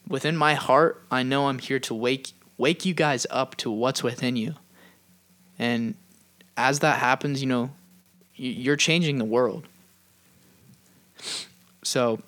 within 0.09 0.37
my 0.37 0.55
heart, 0.55 1.03
I 1.11 1.23
know 1.23 1.49
I'm 1.49 1.59
here 1.59 1.79
to 1.81 1.95
wake 1.95 2.33
wake 2.57 2.85
you 2.85 2.95
guys 2.95 3.27
up 3.31 3.57
to 3.57 3.71
what's 3.71 4.03
within 4.03 4.37
you. 4.37 4.55
And 5.59 5.95
as 6.57 6.81
that 6.81 6.99
happens, 6.99 7.41
you 7.41 7.49
know, 7.49 7.71
you're 8.35 8.77
changing 8.77 9.19
the 9.19 9.25
world. 9.25 9.67
So 11.83 12.21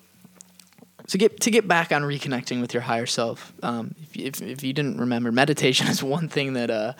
to 1.11 1.17
get 1.17 1.41
to 1.41 1.51
get 1.51 1.67
back 1.67 1.91
on 1.91 2.03
reconnecting 2.03 2.61
with 2.61 2.73
your 2.73 2.83
higher 2.83 3.05
self, 3.05 3.51
um, 3.63 3.95
if, 4.13 4.39
if, 4.39 4.41
if 4.41 4.63
you 4.63 4.71
didn't 4.71 4.97
remember, 4.97 5.29
meditation 5.29 5.87
is 5.89 6.01
one 6.01 6.29
thing 6.29 6.53
that 6.53 6.71
uh, 6.71 6.93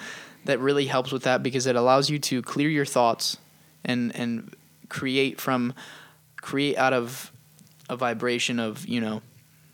that 0.43 0.59
really 0.59 0.85
helps 0.85 1.13
with 1.13 1.23
that 1.23 1.41
because 1.41 1.65
it 1.65 1.77
allows 1.77 2.09
you 2.09 2.19
to 2.19 2.41
clear 2.41 2.67
your 2.67 2.83
thoughts 2.83 3.37
and 3.85 4.13
and 4.13 4.53
create 4.89 5.39
from 5.39 5.73
create 6.35 6.77
out 6.77 6.91
of 6.91 7.31
a 7.89 7.95
vibration 7.95 8.59
of 8.59 8.85
you 8.85 8.99
know 8.99 9.21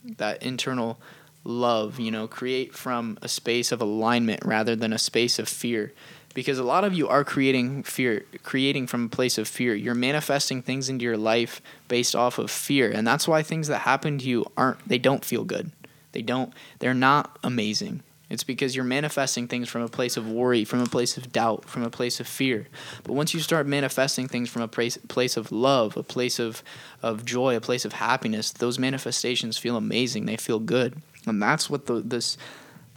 that 0.04 0.44
internal 0.44 1.00
love 1.44 2.00
you 2.00 2.12
know 2.12 2.28
create 2.28 2.76
from 2.76 3.18
a 3.24 3.28
space 3.28 3.72
of 3.72 3.82
alignment 3.82 4.46
rather 4.46 4.76
than 4.76 4.94
a 4.94 5.00
space 5.00 5.40
of 5.40 5.50
fear 5.50 5.92
because 6.38 6.60
a 6.60 6.64
lot 6.64 6.84
of 6.84 6.94
you 6.94 7.08
are 7.08 7.24
creating 7.24 7.82
fear 7.82 8.24
creating 8.44 8.86
from 8.86 9.06
a 9.06 9.10
place 9.10 9.40
of 9.40 9.48
fear 9.48 9.74
you're 9.74 9.96
manifesting 9.96 10.62
things 10.62 10.88
into 10.88 11.04
your 11.04 11.18
life 11.18 11.64
based 11.88 12.16
off 12.16 12.38
of 12.38 12.52
fear 12.52 12.92
and 12.92 13.08
that's 13.08 13.28
why 13.28 13.42
things 13.42 13.68
that 13.68 13.80
happen 13.80 14.20
to 14.20 14.26
you 14.26 14.46
aren't 14.56 14.78
they 14.88 15.00
don't 15.00 15.26
feel 15.26 15.44
good 15.44 15.72
they 16.12 16.22
don't 16.22 16.54
they're 16.78 16.94
not 16.94 17.40
amazing 17.44 18.04
it's 18.30 18.44
because 18.44 18.76
you're 18.76 18.86
manifesting 18.86 19.48
things 19.48 19.70
from 19.70 19.84
a 19.84 19.88
place 19.88 20.18
of 20.18 20.30
worry, 20.30 20.66
from 20.66 20.82
a 20.82 20.86
place 20.86 21.16
of 21.16 21.32
doubt, 21.32 21.64
from 21.64 21.84
a 21.84 21.90
place 21.90 22.20
of 22.20 22.28
fear. 22.28 22.68
But 23.06 23.14
once 23.14 23.34
you 23.34 23.40
start 23.40 23.66
manifesting 23.66 24.28
things 24.28 24.50
from 24.50 24.62
a 24.62 24.68
place, 24.68 24.98
place 25.08 25.38
of 25.38 25.50
love, 25.50 25.96
a 25.96 26.04
place 26.04 26.38
of, 26.38 26.62
of 27.02 27.24
joy, 27.24 27.56
a 27.56 27.62
place 27.62 27.86
of 27.86 27.94
happiness, 27.94 28.52
those 28.52 28.78
manifestations 28.78 29.58
feel 29.58 29.78
amazing. 29.78 30.26
They 30.26 30.36
feel 30.36 30.60
good. 30.60 31.02
And 31.26 31.42
that's 31.42 31.70
what 31.70 31.86
the, 31.86 32.02
this 32.02 32.38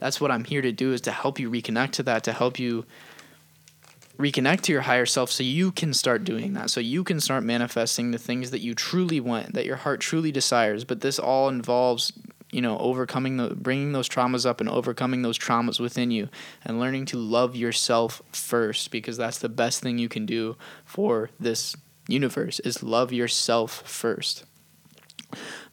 that's 0.01 0.21
what 0.21 0.33
I'm 0.33 0.45
here 0.45 0.63
to 0.63 0.73
do 0.73 0.93
is 0.93 1.03
to 1.03 1.13
help 1.13 1.39
you 1.39 1.49
reconnect 1.49 1.93
to 1.93 2.03
that, 2.05 2.25
to 2.25 2.33
help 2.33 2.59
you 2.59 2.87
reconnect 4.21 4.63
to 4.63 4.73
your 4.73 4.83
higher 4.83 5.07
self 5.07 5.31
so 5.31 5.43
you 5.43 5.73
can 5.73 5.95
start 5.95 6.25
doing 6.25 6.53
that. 6.55 6.71
So 6.71 6.81
you 6.81 7.05
can 7.05 7.21
start 7.21 7.43
manifesting 7.43 8.11
the 8.11 8.19
things 8.19 8.51
that 8.51 8.61
you 8.61 8.75
truly 8.75 9.21
want, 9.21 9.55
that 9.55 9.67
your 9.67 9.77
heart 9.77 10.01
truly 10.01 10.31
desires. 10.31 10.85
But 10.85 11.01
this 11.01 11.19
all 11.19 11.49
involves 11.49 12.13
you 12.53 12.61
know 12.61 12.79
overcoming 12.79 13.37
the 13.37 13.55
bringing 13.55 13.93
those 13.93 14.09
traumas 14.09 14.45
up 14.45 14.61
and 14.61 14.69
overcoming 14.69 15.23
those 15.23 15.39
traumas 15.39 15.79
within 15.79 16.11
you 16.11 16.29
and 16.65 16.81
learning 16.81 17.07
to 17.07 17.17
love 17.17 17.55
yourself 17.55 18.23
first 18.33 18.91
because 18.91 19.17
that's 19.17 19.39
the 19.39 19.49
best 19.49 19.81
thing 19.81 19.99
you 19.99 20.09
can 20.09 20.27
do 20.27 20.57
for 20.85 21.31
this 21.39 21.77
universe 22.09 22.59
is 22.61 22.83
love 22.83 23.13
yourself 23.13 23.83
first 23.89 24.45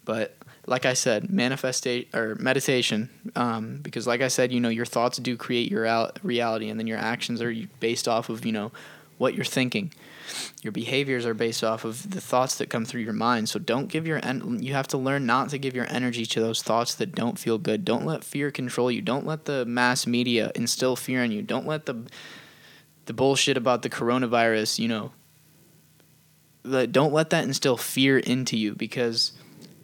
but 0.06 0.38
like 0.67 0.86
I 0.86 0.93
said, 0.93 1.29
manifestate 1.29 2.13
or 2.13 2.36
meditation, 2.36 3.09
um, 3.36 3.79
because 3.81 4.05
like 4.05 4.21
I 4.21 4.27
said, 4.27 4.51
you 4.51 4.59
know, 4.59 4.69
your 4.69 4.86
thoughts 4.86 5.17
do 5.17 5.36
create 5.38 5.71
your 5.71 5.86
al- 5.86 6.12
reality, 6.21 6.69
and 6.69 6.79
then 6.79 6.88
your 6.88 7.00
actions 7.00 7.41
are 7.41 7.53
based 7.79 8.07
off 8.07 8.29
of 8.29 8.45
you 8.45 8.51
know 8.51 8.71
what 9.17 9.33
you're 9.33 9.45
thinking. 9.45 9.93
Your 10.62 10.74
behaviors 10.74 11.25
are 11.25 11.33
based 11.33 11.63
off 11.63 11.86
of 11.86 12.12
the 12.12 12.19
thoughts 12.19 12.57
that 12.57 12.69
come 12.69 12.83
through 12.83 13.01
your 13.01 13.13
mind. 13.13 13.47
So 13.47 13.59
don't 13.59 13.88
give 13.88 14.05
your 14.05 14.19
en- 14.24 14.62
you 14.62 14.74
have 14.74 14.88
to 14.89 14.97
learn 14.97 15.25
not 15.25 15.50
to 15.50 15.57
give 15.57 15.74
your 15.74 15.88
energy 15.89 16.25
to 16.25 16.41
those 16.41 16.62
thoughts 16.62 16.93
that 16.95 17.15
don't 17.15 17.39
feel 17.39 17.57
good. 17.57 17.86
Don't 17.86 18.05
let 18.05 18.24
fear 18.25 18.51
control 18.51 18.91
you. 18.91 19.01
Don't 19.01 19.25
let 19.25 19.45
the 19.45 19.65
mass 19.65 20.05
media 20.05 20.51
instill 20.53 20.95
fear 20.95 21.24
in 21.24 21.31
you. 21.31 21.41
Don't 21.41 21.65
let 21.65 21.86
the 21.86 22.07
the 23.07 23.13
bullshit 23.13 23.57
about 23.57 23.81
the 23.81 23.89
coronavirus 23.89 24.79
you 24.79 24.87
know 24.87 25.11
the, 26.63 26.85
don't 26.85 27.13
let 27.13 27.29
that 27.31 27.46
instill 27.46 27.77
fear 27.77 28.18
into 28.18 28.57
you 28.57 28.75
because 28.75 29.31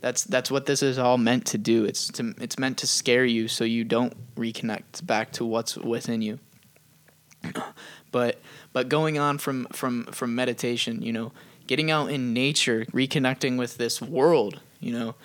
that's 0.03 0.25
that's 0.25 0.51
what 0.51 0.65
this 0.65 0.83
is 0.83 0.99
all 0.99 1.17
meant 1.17 1.45
to 1.45 1.57
do 1.57 1.85
it's 1.85 2.09
to, 2.09 2.35
it's 2.39 2.59
meant 2.59 2.77
to 2.77 2.85
scare 2.85 3.25
you 3.25 3.47
so 3.47 3.63
you 3.63 3.83
don't 3.83 4.35
reconnect 4.35 5.05
back 5.05 5.31
to 5.31 5.45
what's 5.45 5.77
within 5.77 6.21
you 6.21 6.37
but 8.11 8.39
but 8.71 8.89
going 8.89 9.17
on 9.19 9.37
from 9.37 9.65
from 9.71 10.05
from 10.05 10.35
meditation, 10.35 11.01
you 11.01 11.13
know, 11.13 11.31
getting 11.67 11.91
out 11.91 12.09
in 12.09 12.33
nature, 12.33 12.85
reconnecting 12.85 13.57
with 13.57 13.77
this 13.77 14.01
world, 14.01 14.59
you 14.79 14.93
know, 14.93 15.15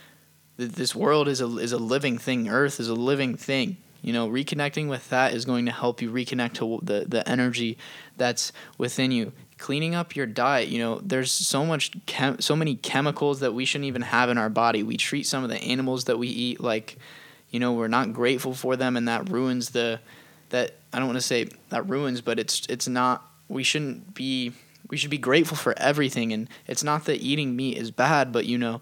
this 0.57 0.95
world 0.95 1.29
is 1.29 1.41
a 1.41 1.47
is 1.59 1.73
a 1.73 1.79
living 1.79 2.19
thing. 2.19 2.49
Earth 2.49 2.81
is 2.81 2.89
a 2.89 2.95
living 2.95 3.37
thing. 3.37 3.77
You 4.03 4.13
know, 4.13 4.29
reconnecting 4.29 4.89
with 4.89 5.09
that 5.11 5.35
is 5.35 5.45
going 5.45 5.67
to 5.67 5.73
help 5.73 6.01
you 6.01 6.11
reconnect 6.11 6.55
to 6.55 6.81
the 6.83 7.05
the 7.07 7.29
energy 7.29 7.79
that's 8.17 8.53
within 8.77 9.11
you. 9.13 9.33
Cleaning 9.59 9.95
up 9.95 10.17
your 10.17 10.27
diet, 10.27 10.69
you 10.69 10.79
know, 10.79 11.01
there's 11.03 11.33
so 11.33 11.67
much 11.67 11.93
chem- 12.07 12.41
so 12.41 12.55
many 12.57 12.77
chemicals 12.77 13.41
that 13.41 13.53
we 13.53 13.65
shouldn't 13.65 13.87
even 13.87 14.03
have 14.03 14.31
in 14.31 14.39
our 14.39 14.49
body. 14.49 14.83
We 14.83 14.97
treat 14.97 15.27
some 15.27 15.43
of 15.45 15.51
the 15.51 15.61
animals 15.63 16.05
that 16.05 16.19
we 16.19 16.29
eat 16.29 16.61
like, 16.61 16.97
you 17.51 17.59
know, 17.59 17.73
we're 17.73 17.89
not 17.89 18.13
grateful 18.13 18.55
for 18.55 18.77
them, 18.77 18.97
and 18.97 19.09
that 19.09 19.29
ruins 19.31 19.71
the 19.71 20.01
that 20.51 20.77
I 20.93 20.99
don't 20.99 21.09
want 21.09 21.19
to 21.19 21.27
say 21.27 21.49
that 21.71 21.89
ruins, 21.89 22.21
but 22.21 22.39
it's 22.39 22.67
it's 22.69 22.89
not 22.89 23.29
we 23.49 23.63
shouldn't 23.63 24.15
be 24.15 24.53
we 24.91 24.97
should 24.97 25.11
be 25.11 25.19
grateful 25.19 25.57
for 25.57 25.75
everything 25.79 26.33
and 26.33 26.49
it's 26.67 26.83
not 26.83 27.05
that 27.05 27.21
eating 27.21 27.55
meat 27.57 27.77
is 27.77 27.91
bad 27.91 28.33
but 28.33 28.47
you 28.47 28.59
know 28.59 28.81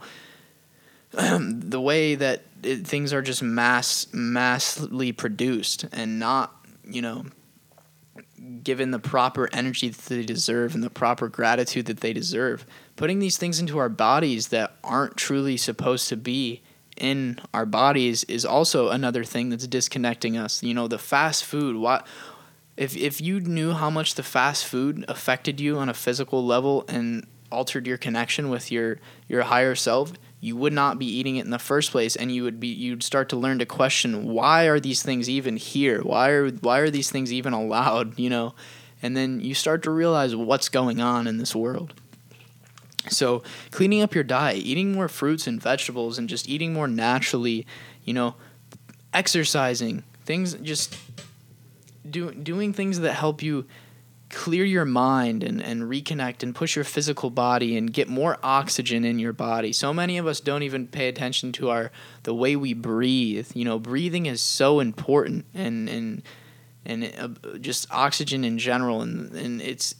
the 1.12 1.80
way 1.80 2.14
that 2.14 2.42
it, 2.62 2.86
things 2.86 3.12
are 3.12 3.22
just 3.22 3.42
mass 3.42 4.06
massively 4.12 5.12
produced 5.12 5.84
and 5.92 6.18
not 6.18 6.54
you 6.84 7.02
know 7.02 7.24
given 8.62 8.90
the 8.90 8.98
proper 8.98 9.48
energy 9.52 9.88
that 9.88 10.02
they 10.02 10.22
deserve 10.22 10.74
and 10.74 10.82
the 10.82 10.90
proper 10.90 11.28
gratitude 11.28 11.86
that 11.86 12.00
they 12.00 12.12
deserve 12.12 12.66
putting 12.96 13.18
these 13.18 13.36
things 13.38 13.60
into 13.60 13.78
our 13.78 13.88
bodies 13.88 14.48
that 14.48 14.76
aren't 14.84 15.16
truly 15.16 15.56
supposed 15.56 16.08
to 16.08 16.16
be 16.16 16.62
in 16.96 17.38
our 17.52 17.66
bodies 17.66 18.24
is 18.24 18.44
also 18.44 18.88
another 18.88 19.24
thing 19.24 19.50
that's 19.50 19.66
disconnecting 19.66 20.36
us. 20.36 20.62
You 20.62 20.74
know 20.74 20.88
the 20.88 20.98
fast 20.98 21.44
food 21.44 21.76
what 21.76 22.06
if 22.76 22.96
if 22.96 23.20
you 23.20 23.40
knew 23.40 23.72
how 23.72 23.90
much 23.90 24.14
the 24.14 24.22
fast 24.22 24.66
food 24.66 25.04
affected 25.08 25.60
you 25.60 25.78
on 25.78 25.88
a 25.88 25.94
physical 25.94 26.44
level 26.44 26.84
and 26.88 27.26
altered 27.52 27.86
your 27.86 27.98
connection 27.98 28.48
with 28.50 28.72
your 28.72 28.98
your 29.28 29.42
higher 29.42 29.74
self, 29.74 30.12
you 30.40 30.56
would 30.56 30.72
not 30.72 30.98
be 30.98 31.06
eating 31.06 31.36
it 31.36 31.44
in 31.44 31.50
the 31.50 31.58
first 31.58 31.90
place 31.90 32.14
and 32.14 32.30
you 32.30 32.42
would 32.44 32.60
be 32.60 32.68
you'd 32.68 33.02
start 33.02 33.28
to 33.30 33.36
learn 33.36 33.58
to 33.58 33.66
question 33.66 34.26
why 34.26 34.64
are 34.66 34.78
these 34.78 35.02
things 35.02 35.28
even 35.30 35.56
here? 35.56 36.02
Why 36.02 36.30
are 36.30 36.50
why 36.50 36.78
are 36.78 36.90
these 36.90 37.10
things 37.10 37.32
even 37.32 37.52
allowed, 37.52 38.18
you 38.18 38.28
know? 38.28 38.54
And 39.02 39.16
then 39.16 39.40
you 39.40 39.54
start 39.54 39.82
to 39.84 39.90
realize 39.90 40.34
what's 40.34 40.68
going 40.68 41.00
on 41.00 41.26
in 41.26 41.38
this 41.38 41.54
world. 41.54 41.94
So, 43.08 43.42
cleaning 43.70 44.02
up 44.02 44.14
your 44.14 44.24
diet, 44.24 44.64
eating 44.64 44.92
more 44.92 45.08
fruits 45.08 45.46
and 45.46 45.62
vegetables 45.62 46.18
and 46.18 46.28
just 46.28 46.48
eating 46.48 46.72
more 46.72 46.88
naturally, 46.88 47.66
you 48.04 48.12
know, 48.12 48.34
exercising, 49.12 50.02
things 50.24 50.54
just 50.54 50.96
do, 52.08 52.32
doing 52.32 52.72
things 52.72 53.00
that 53.00 53.12
help 53.14 53.42
you 53.42 53.66
clear 54.28 54.64
your 54.64 54.84
mind 54.84 55.42
and, 55.42 55.62
and 55.62 55.82
reconnect 55.82 56.42
and 56.42 56.54
push 56.54 56.74
your 56.74 56.84
physical 56.84 57.30
body 57.30 57.76
and 57.76 57.92
get 57.92 58.08
more 58.08 58.38
oxygen 58.42 59.04
in 59.04 59.18
your 59.18 59.32
body. 59.32 59.72
So 59.72 59.92
many 59.92 60.18
of 60.18 60.26
us 60.26 60.40
don't 60.40 60.62
even 60.62 60.88
pay 60.88 61.08
attention 61.08 61.52
to 61.52 61.70
our 61.70 61.92
the 62.24 62.34
way 62.34 62.56
we 62.56 62.74
breathe. 62.74 63.50
You 63.54 63.64
know, 63.64 63.78
breathing 63.78 64.26
is 64.26 64.40
so 64.40 64.80
important 64.80 65.46
and 65.54 65.88
and 65.88 66.22
and 66.84 67.12
uh, 67.18 67.58
just 67.58 67.86
oxygen 67.92 68.44
in 68.44 68.58
general 68.58 69.02
and 69.02 69.32
and 69.32 69.62
it's 69.62 69.94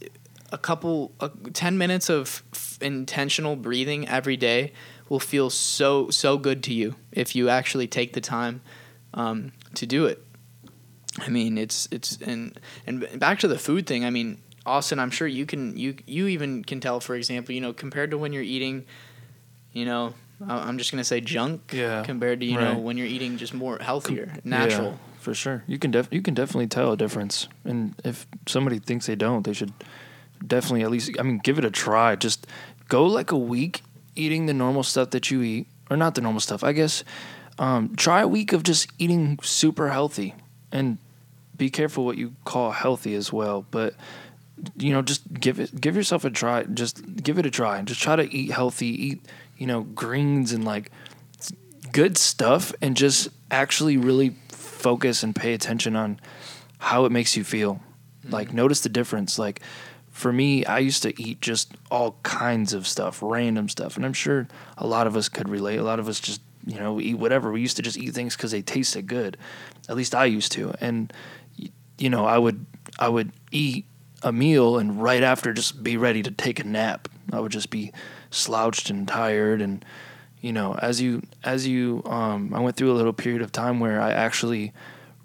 a 0.52 0.58
couple 0.58 1.12
uh, 1.20 1.28
10 1.52 1.76
minutes 1.76 2.08
of 2.08 2.42
f- 2.52 2.78
intentional 2.80 3.56
breathing 3.56 4.08
every 4.08 4.36
day 4.36 4.72
will 5.08 5.20
feel 5.20 5.50
so 5.50 6.10
so 6.10 6.38
good 6.38 6.62
to 6.62 6.72
you 6.72 6.94
if 7.12 7.34
you 7.34 7.48
actually 7.48 7.86
take 7.86 8.12
the 8.12 8.20
time 8.20 8.60
um, 9.14 9.52
to 9.74 9.86
do 9.86 10.06
it 10.06 10.24
I 11.20 11.28
mean, 11.28 11.58
it's 11.58 11.88
it's 11.90 12.18
and 12.20 12.58
and 12.86 13.18
back 13.18 13.38
to 13.40 13.48
the 13.48 13.58
food 13.58 13.86
thing. 13.86 14.04
I 14.04 14.10
mean, 14.10 14.38
Austin, 14.64 14.98
I'm 14.98 15.10
sure 15.10 15.26
you 15.26 15.46
can 15.46 15.76
you 15.76 15.94
you 16.06 16.26
even 16.26 16.64
can 16.64 16.80
tell, 16.80 17.00
for 17.00 17.14
example, 17.14 17.54
you 17.54 17.60
know, 17.60 17.72
compared 17.72 18.10
to 18.10 18.18
when 18.18 18.32
you're 18.32 18.42
eating, 18.42 18.84
you 19.72 19.84
know, 19.84 20.14
I'm 20.46 20.78
just 20.78 20.90
gonna 20.90 21.04
say 21.04 21.20
junk. 21.20 21.72
Yeah. 21.72 22.02
Compared 22.02 22.40
to 22.40 22.46
you 22.46 22.58
right. 22.58 22.74
know 22.74 22.78
when 22.78 22.96
you're 22.96 23.06
eating 23.06 23.38
just 23.38 23.54
more 23.54 23.78
healthier, 23.78 24.34
natural. 24.44 24.90
Yeah, 24.90 25.20
for 25.20 25.34
sure, 25.34 25.64
you 25.66 25.78
can 25.78 25.90
def 25.90 26.08
you 26.10 26.22
can 26.22 26.34
definitely 26.34 26.66
tell 26.66 26.92
a 26.92 26.96
difference. 26.96 27.48
And 27.64 27.94
if 28.04 28.26
somebody 28.46 28.78
thinks 28.78 29.06
they 29.06 29.16
don't, 29.16 29.44
they 29.44 29.52
should 29.52 29.72
definitely 30.46 30.82
at 30.82 30.90
least 30.90 31.10
I 31.18 31.22
mean 31.22 31.38
give 31.38 31.58
it 31.58 31.64
a 31.64 31.70
try. 31.70 32.16
Just 32.16 32.46
go 32.88 33.06
like 33.06 33.32
a 33.32 33.38
week 33.38 33.82
eating 34.14 34.46
the 34.46 34.54
normal 34.54 34.82
stuff 34.82 35.10
that 35.10 35.30
you 35.30 35.42
eat, 35.42 35.66
or 35.90 35.96
not 35.96 36.14
the 36.14 36.20
normal 36.20 36.40
stuff. 36.40 36.62
I 36.62 36.72
guess 36.72 37.04
um, 37.58 37.94
try 37.96 38.20
a 38.20 38.28
week 38.28 38.52
of 38.52 38.62
just 38.62 38.88
eating 38.98 39.38
super 39.42 39.88
healthy 39.88 40.34
and 40.72 40.98
be 41.56 41.70
careful 41.70 42.04
what 42.04 42.18
you 42.18 42.34
call 42.44 42.72
healthy 42.72 43.14
as 43.14 43.32
well. 43.32 43.66
But 43.70 43.94
you 44.76 44.92
know, 44.92 45.02
just 45.02 45.32
give 45.32 45.60
it, 45.60 45.80
give 45.80 45.96
yourself 45.96 46.24
a 46.24 46.30
try. 46.30 46.64
Just 46.64 47.22
give 47.22 47.38
it 47.38 47.46
a 47.46 47.50
try. 47.50 47.78
And 47.78 47.86
just 47.86 48.02
try 48.02 48.16
to 48.16 48.32
eat 48.34 48.50
healthy, 48.50 48.86
eat, 48.86 49.26
you 49.58 49.66
know, 49.66 49.82
greens 49.82 50.52
and 50.52 50.64
like 50.64 50.90
good 51.92 52.16
stuff, 52.18 52.72
and 52.82 52.96
just 52.96 53.28
actually 53.50 53.96
really 53.96 54.36
focus 54.48 55.22
and 55.22 55.34
pay 55.34 55.54
attention 55.54 55.96
on 55.96 56.20
how 56.78 57.04
it 57.04 57.12
makes 57.12 57.36
you 57.36 57.44
feel. 57.44 57.74
Mm-hmm. 57.74 58.32
Like, 58.32 58.52
notice 58.52 58.80
the 58.80 58.88
difference. 58.88 59.38
Like, 59.38 59.60
for 60.10 60.32
me, 60.32 60.64
I 60.64 60.78
used 60.78 61.02
to 61.02 61.20
eat 61.22 61.40
just 61.40 61.72
all 61.90 62.18
kinds 62.22 62.72
of 62.72 62.86
stuff, 62.86 63.20
random 63.22 63.68
stuff, 63.68 63.96
and 63.96 64.04
I'm 64.04 64.12
sure 64.12 64.48
a 64.78 64.86
lot 64.86 65.06
of 65.06 65.16
us 65.16 65.28
could 65.28 65.48
relate. 65.48 65.78
A 65.78 65.82
lot 65.82 65.98
of 65.98 66.08
us 66.08 66.20
just, 66.20 66.40
you 66.66 66.78
know, 66.78 67.00
eat 67.00 67.14
whatever. 67.14 67.52
We 67.52 67.60
used 67.60 67.76
to 67.76 67.82
just 67.82 67.98
eat 67.98 68.14
things 68.14 68.36
because 68.36 68.50
they 68.50 68.62
tasted 68.62 69.06
good. 69.06 69.36
At 69.88 69.96
least 69.96 70.14
I 70.14 70.24
used 70.24 70.52
to, 70.52 70.74
and 70.80 71.12
you 71.98 72.10
know, 72.10 72.24
I 72.24 72.38
would, 72.38 72.64
I 72.98 73.08
would 73.08 73.32
eat 73.50 73.86
a 74.22 74.32
meal 74.32 74.78
and 74.78 75.02
right 75.02 75.22
after 75.22 75.52
just 75.52 75.82
be 75.82 75.96
ready 75.96 76.22
to 76.22 76.30
take 76.30 76.58
a 76.58 76.64
nap. 76.64 77.08
I 77.32 77.40
would 77.40 77.52
just 77.52 77.70
be 77.70 77.92
slouched 78.30 78.90
and 78.90 79.06
tired 79.06 79.60
and 79.60 79.84
you 80.40 80.52
know, 80.52 80.74
as 80.74 81.00
you 81.00 81.22
as 81.42 81.66
you 81.66 82.02
um 82.06 82.52
I 82.54 82.60
went 82.60 82.76
through 82.76 82.92
a 82.92 82.94
little 82.94 83.12
period 83.12 83.42
of 83.42 83.52
time 83.52 83.80
where 83.80 84.00
I 84.00 84.12
actually 84.12 84.72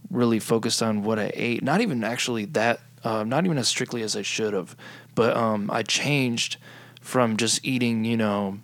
really 0.09 0.39
focused 0.39 0.81
on 0.81 1.03
what 1.03 1.19
I 1.19 1.31
ate. 1.35 1.63
Not 1.63 1.81
even 1.81 2.03
actually 2.03 2.45
that 2.45 2.79
uh, 3.03 3.23
not 3.23 3.45
even 3.45 3.57
as 3.57 3.67
strictly 3.67 4.03
as 4.03 4.15
I 4.15 4.21
should 4.21 4.53
have, 4.53 4.75
but 5.15 5.35
um 5.35 5.69
I 5.69 5.83
changed 5.83 6.57
from 7.01 7.37
just 7.37 7.65
eating, 7.65 8.05
you 8.05 8.17
know, 8.17 8.59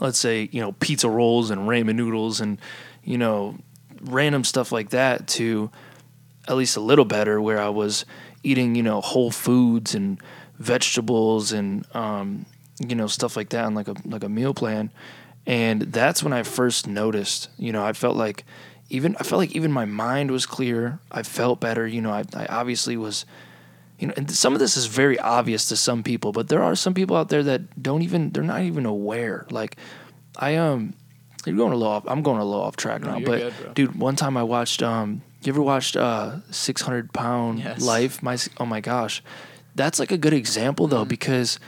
let's 0.00 0.18
say, 0.18 0.48
you 0.52 0.60
know, 0.60 0.72
pizza 0.72 1.08
rolls 1.08 1.50
and 1.50 1.68
ramen 1.68 1.94
noodles 1.94 2.40
and 2.40 2.58
you 3.04 3.18
know, 3.18 3.56
random 4.02 4.44
stuff 4.44 4.72
like 4.72 4.90
that 4.90 5.26
to 5.26 5.70
at 6.48 6.56
least 6.56 6.76
a 6.76 6.80
little 6.80 7.04
better 7.04 7.40
where 7.40 7.60
I 7.60 7.68
was 7.68 8.04
eating, 8.42 8.74
you 8.74 8.82
know, 8.82 9.00
whole 9.00 9.30
foods 9.30 9.94
and 9.94 10.20
vegetables 10.58 11.52
and 11.52 11.84
um, 11.94 12.46
you 12.78 12.94
know, 12.94 13.06
stuff 13.06 13.36
like 13.36 13.50
that 13.50 13.64
on 13.64 13.74
like 13.74 13.88
a 13.88 13.94
like 14.04 14.24
a 14.24 14.28
meal 14.28 14.54
plan. 14.54 14.90
And 15.46 15.82
that's 15.82 16.22
when 16.22 16.32
I 16.32 16.42
first 16.44 16.86
noticed, 16.86 17.50
you 17.58 17.72
know, 17.72 17.84
I 17.84 17.92
felt 17.92 18.16
like 18.16 18.44
even 18.90 19.16
I 19.18 19.24
felt 19.24 19.38
like 19.40 19.52
even 19.56 19.72
my 19.72 19.84
mind 19.84 20.30
was 20.30 20.46
clear. 20.46 20.98
I 21.10 21.22
felt 21.22 21.60
better, 21.60 21.86
you 21.86 22.00
know, 22.00 22.10
I, 22.10 22.24
I 22.34 22.46
obviously 22.46 22.96
was 22.96 23.24
you 23.98 24.08
know, 24.08 24.14
and 24.16 24.28
some 24.28 24.52
of 24.52 24.58
this 24.58 24.76
is 24.76 24.86
very 24.86 25.16
obvious 25.20 25.68
to 25.68 25.76
some 25.76 26.02
people, 26.02 26.32
but 26.32 26.48
there 26.48 26.60
are 26.60 26.74
some 26.74 26.92
people 26.92 27.16
out 27.16 27.28
there 27.28 27.44
that 27.44 27.80
don't 27.80 28.02
even 28.02 28.30
they're 28.30 28.42
not 28.42 28.62
even 28.62 28.84
aware. 28.84 29.46
Like 29.50 29.76
I 30.36 30.56
um 30.56 30.94
you're 31.46 31.56
going 31.56 31.72
a 31.72 31.76
little 31.76 31.92
off 31.92 32.04
I'm 32.06 32.22
going 32.22 32.40
a 32.40 32.44
little 32.44 32.62
off 32.62 32.76
track 32.76 33.02
No, 33.02 33.18
now, 33.18 33.24
but 33.24 33.38
good, 33.38 33.74
dude, 33.74 33.98
one 33.98 34.16
time 34.16 34.36
I 34.36 34.42
watched 34.42 34.82
um 34.82 35.22
you 35.46 35.52
ever 35.52 35.62
watched 35.62 35.96
uh 35.96 36.40
600 36.50 37.12
pound 37.12 37.58
Yes. 37.60 37.80
life? 37.82 38.22
My 38.22 38.36
oh 38.58 38.66
my 38.66 38.80
gosh. 38.80 39.22
That's 39.74 39.98
like 39.98 40.12
a 40.12 40.18
good 40.18 40.34
example 40.34 40.86
Mm-hmm. 40.86 40.94
though 40.96 41.04
because 41.04 41.58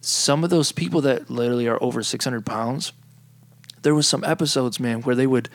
some 0.00 0.44
of 0.44 0.50
those 0.50 0.72
people 0.72 1.00
that 1.02 1.30
literally 1.30 1.68
are 1.68 1.78
over 1.82 2.02
600 2.02 2.46
pounds 2.46 2.92
there 3.82 3.94
was 3.94 4.06
some 4.08 4.24
episodes 4.24 4.80
man 4.80 5.02
where 5.02 5.14
they 5.14 5.26
would 5.26 5.48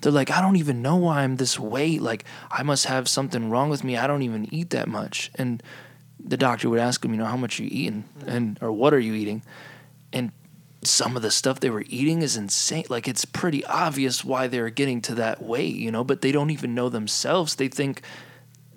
they're 0.00 0.10
like 0.12 0.30
i 0.30 0.40
don't 0.40 0.56
even 0.56 0.82
know 0.82 0.96
why 0.96 1.22
i'm 1.22 1.36
this 1.36 1.58
weight. 1.58 2.00
Like 2.02 2.24
i 2.50 2.62
must 2.62 2.86
have 2.86 3.08
something 3.08 3.48
wrong 3.50 3.70
with 3.70 3.82
me. 3.84 3.96
I 3.96 4.06
don't 4.06 4.22
even 4.22 4.52
eat 4.52 4.70
that 4.70 4.88
much. 4.88 5.30
And 5.36 5.62
the 6.24 6.36
doctor 6.36 6.68
would 6.70 6.78
ask 6.80 7.02
them 7.02 7.12
you 7.12 7.18
know 7.18 7.24
how 7.26 7.36
much 7.36 7.58
are 7.58 7.64
you 7.64 7.70
eating? 7.72 8.04
And 8.26 8.58
or 8.60 8.70
what 8.72 8.92
are 8.94 9.00
you 9.00 9.14
eating? 9.14 9.42
And 10.12 10.30
some 10.84 11.16
of 11.16 11.22
the 11.22 11.30
stuff 11.30 11.60
they 11.60 11.70
were 11.70 11.84
eating 11.88 12.22
is 12.22 12.36
insane. 12.36 12.84
Like 12.88 13.06
it's 13.06 13.24
pretty 13.24 13.64
obvious 13.64 14.24
why 14.24 14.48
they're 14.48 14.70
getting 14.70 15.00
to 15.02 15.14
that 15.16 15.42
weight 15.42 15.76
you 15.76 15.90
know 15.90 16.04
but 16.04 16.20
they 16.22 16.32
don't 16.32 16.50
even 16.50 16.74
know 16.74 16.88
themselves. 16.88 17.56
They 17.56 17.68
think 17.68 18.02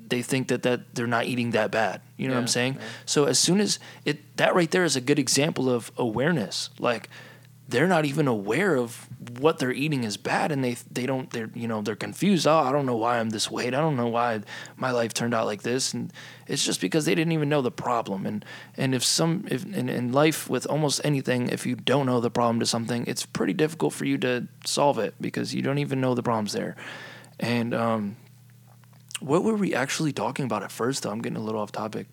they 0.07 0.21
think 0.21 0.49
that, 0.49 0.61
that 0.63 0.93
they're 0.93 1.07
not 1.07 1.25
eating 1.25 1.51
that 1.51 1.71
bad. 1.71 2.01
You 2.17 2.27
know 2.27 2.35
what 2.35 2.41
i'm 2.41 2.47
saying? 2.47 2.75
yeah. 2.75 2.81
so 3.05 3.25
as 3.25 3.39
soon 3.39 3.59
as 3.59 3.79
it 4.05 4.37
that 4.37 4.55
right 4.55 4.69
there 4.69 4.83
is 4.83 4.95
a 4.95 5.01
good 5.01 5.19
example 5.19 5.69
of 5.69 5.91
awareness. 5.97 6.69
Like 6.79 7.09
they're 7.67 7.87
not 7.87 8.05
even 8.05 8.27
aware 8.27 8.75
of 8.75 9.07
what 9.39 9.59
they're 9.59 9.71
eating 9.71 10.03
is 10.03 10.17
bad 10.17 10.51
and 10.51 10.63
they 10.63 10.75
they 10.91 11.05
don't 11.05 11.29
they're 11.31 11.49
you 11.53 11.67
know 11.67 11.81
they're 11.81 11.95
confused. 11.95 12.47
Oh 12.47 12.57
i 12.57 12.71
don't 12.71 12.85
know 12.85 12.95
why 12.95 13.19
i'm 13.19 13.29
this 13.29 13.49
weight 13.49 13.73
i 13.73 13.79
don't 13.79 13.95
know 13.95 14.07
why 14.07 14.41
my 14.77 14.91
life 14.91 15.13
turned 15.13 15.33
out 15.33 15.45
like 15.45 15.63
this. 15.63 15.93
And 15.93 16.11
it's 16.47 16.63
just 16.63 16.81
because 16.81 17.05
they 17.05 17.15
didn't 17.15 17.33
even 17.33 17.49
know 17.49 17.61
the 17.61 17.71
problem. 17.71 18.25
And 18.25 18.45
and 18.77 18.95
if 18.95 19.03
some 19.03 19.45
if 19.49 19.65
in, 19.65 19.89
in 19.89 20.11
life 20.11 20.49
with 20.49 20.65
almost 20.67 21.01
anything 21.03 21.49
if 21.49 21.65
you 21.65 21.75
don't 21.75 22.05
know 22.05 22.19
the 22.19 22.31
problem 22.31 22.59
to 22.59 22.65
something 22.65 23.05
it's 23.07 23.25
pretty 23.25 23.53
difficult 23.53 23.93
for 23.93 24.05
you 24.05 24.17
to 24.19 24.47
solve 24.65 24.99
it 24.99 25.15
because 25.19 25.53
you 25.53 25.61
don't 25.61 25.79
even 25.79 26.01
know 26.01 26.15
the 26.15 26.23
problems 26.23 26.53
there. 26.53 26.75
And 27.39 27.73
um 27.73 28.17
what 29.19 29.43
were 29.43 29.55
we 29.55 29.73
actually 29.73 30.11
talking 30.11 30.45
about 30.45 30.63
at 30.63 30.71
first 30.71 31.03
though? 31.03 31.11
I'm 31.11 31.21
getting 31.21 31.37
a 31.37 31.41
little 31.41 31.61
off 31.61 31.71
topic 31.71 32.07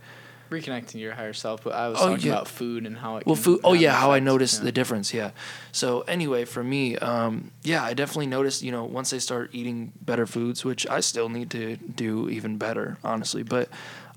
Reconnecting 0.52 0.88
to 0.88 0.98
your 0.98 1.14
higher 1.14 1.32
self, 1.32 1.64
but 1.64 1.72
I 1.74 1.88
was 1.88 1.98
Oh, 1.98 2.10
talking 2.10 2.26
yeah. 2.26 2.32
about 2.34 2.48
food 2.48 2.86
and 2.86 2.98
how 2.98 3.16
it. 3.16 3.26
Well, 3.26 3.36
food. 3.36 3.60
Oh 3.64 3.72
yeah, 3.72 3.92
how 3.92 4.12
I 4.12 4.20
noticed 4.20 4.58
yeah. 4.58 4.64
the 4.64 4.72
difference. 4.72 5.14
Yeah. 5.14 5.30
So 5.72 6.02
anyway, 6.02 6.44
for 6.44 6.62
me, 6.62 6.96
um, 6.98 7.50
yeah, 7.62 7.82
I 7.82 7.94
definitely 7.94 8.26
noticed. 8.26 8.62
You 8.62 8.70
know, 8.70 8.84
once 8.84 9.12
I 9.14 9.18
start 9.18 9.50
eating 9.52 9.92
better 10.02 10.26
foods, 10.26 10.64
which 10.64 10.86
I 10.86 11.00
still 11.00 11.28
need 11.30 11.50
to 11.52 11.76
do 11.76 12.28
even 12.28 12.58
better, 12.58 12.98
honestly. 13.02 13.42
But 13.42 13.70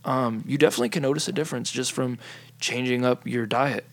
um, 0.03 0.43
you 0.45 0.57
definitely 0.57 0.89
can 0.89 1.01
notice 1.03 1.27
a 1.27 1.31
difference 1.31 1.71
just 1.71 1.93
from 1.93 2.19
changing 2.59 3.05
up 3.05 3.25
your 3.25 3.45
diet. 3.45 3.85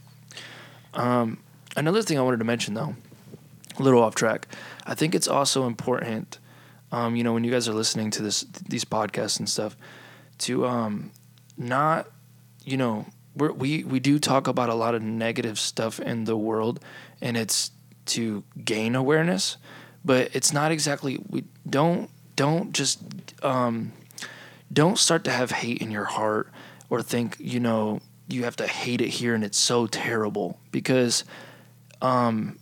Um, 0.95 1.39
another 1.77 2.03
thing 2.03 2.19
I 2.19 2.23
wanted 2.23 2.39
to 2.39 2.45
mention, 2.45 2.75
though, 2.75 2.97
a 3.79 3.83
little 3.83 4.03
off 4.03 4.15
track. 4.15 4.49
I 4.85 4.95
think 4.95 5.15
it's 5.15 5.29
also 5.29 5.67
important. 5.67 6.39
Um, 6.91 7.17
you 7.17 7.25
know, 7.25 7.33
when 7.33 7.45
you 7.45 7.51
guys 7.51 7.69
are 7.69 7.73
listening 7.73 8.11
to 8.11 8.23
this, 8.23 8.43
these 8.69 8.85
podcasts 8.85 9.39
and 9.39 9.49
stuff, 9.49 9.77
to 10.39 10.67
um, 10.67 11.13
not 11.57 12.09
you 12.65 12.77
know 12.77 13.07
we 13.35 13.83
we 13.85 13.99
do 13.99 14.19
talk 14.19 14.47
about 14.47 14.69
a 14.69 14.75
lot 14.75 14.95
of 14.95 15.03
negative 15.03 15.59
stuff 15.59 15.99
in 15.99 16.25
the 16.25 16.37
world 16.37 16.81
and 17.21 17.37
it's 17.37 17.71
to 18.05 18.45
gain 18.65 18.95
awareness 18.95 19.57
but 20.05 20.29
it's 20.35 20.53
not 20.53 20.71
exactly 20.73 21.19
we 21.29 21.45
don't 21.69 22.11
don't 22.37 22.73
just 22.73 23.03
um, 23.45 23.93
don't 24.73 24.99
start 24.99 25.25
to 25.25 25.31
have 25.31 25.51
hate 25.51 25.79
in 25.79 25.91
your 25.91 26.05
heart 26.05 26.51
or 26.91 27.03
think 27.03 27.37
you 27.39 27.61
know 27.61 28.01
you 28.29 28.45
have 28.45 28.57
to 28.57 28.67
hate 28.67 29.01
it 29.01 29.09
here 29.09 29.35
and 29.35 29.45
it's 29.45 29.59
so 29.59 29.87
terrible 29.87 30.59
because 30.71 31.25
um, 32.01 32.59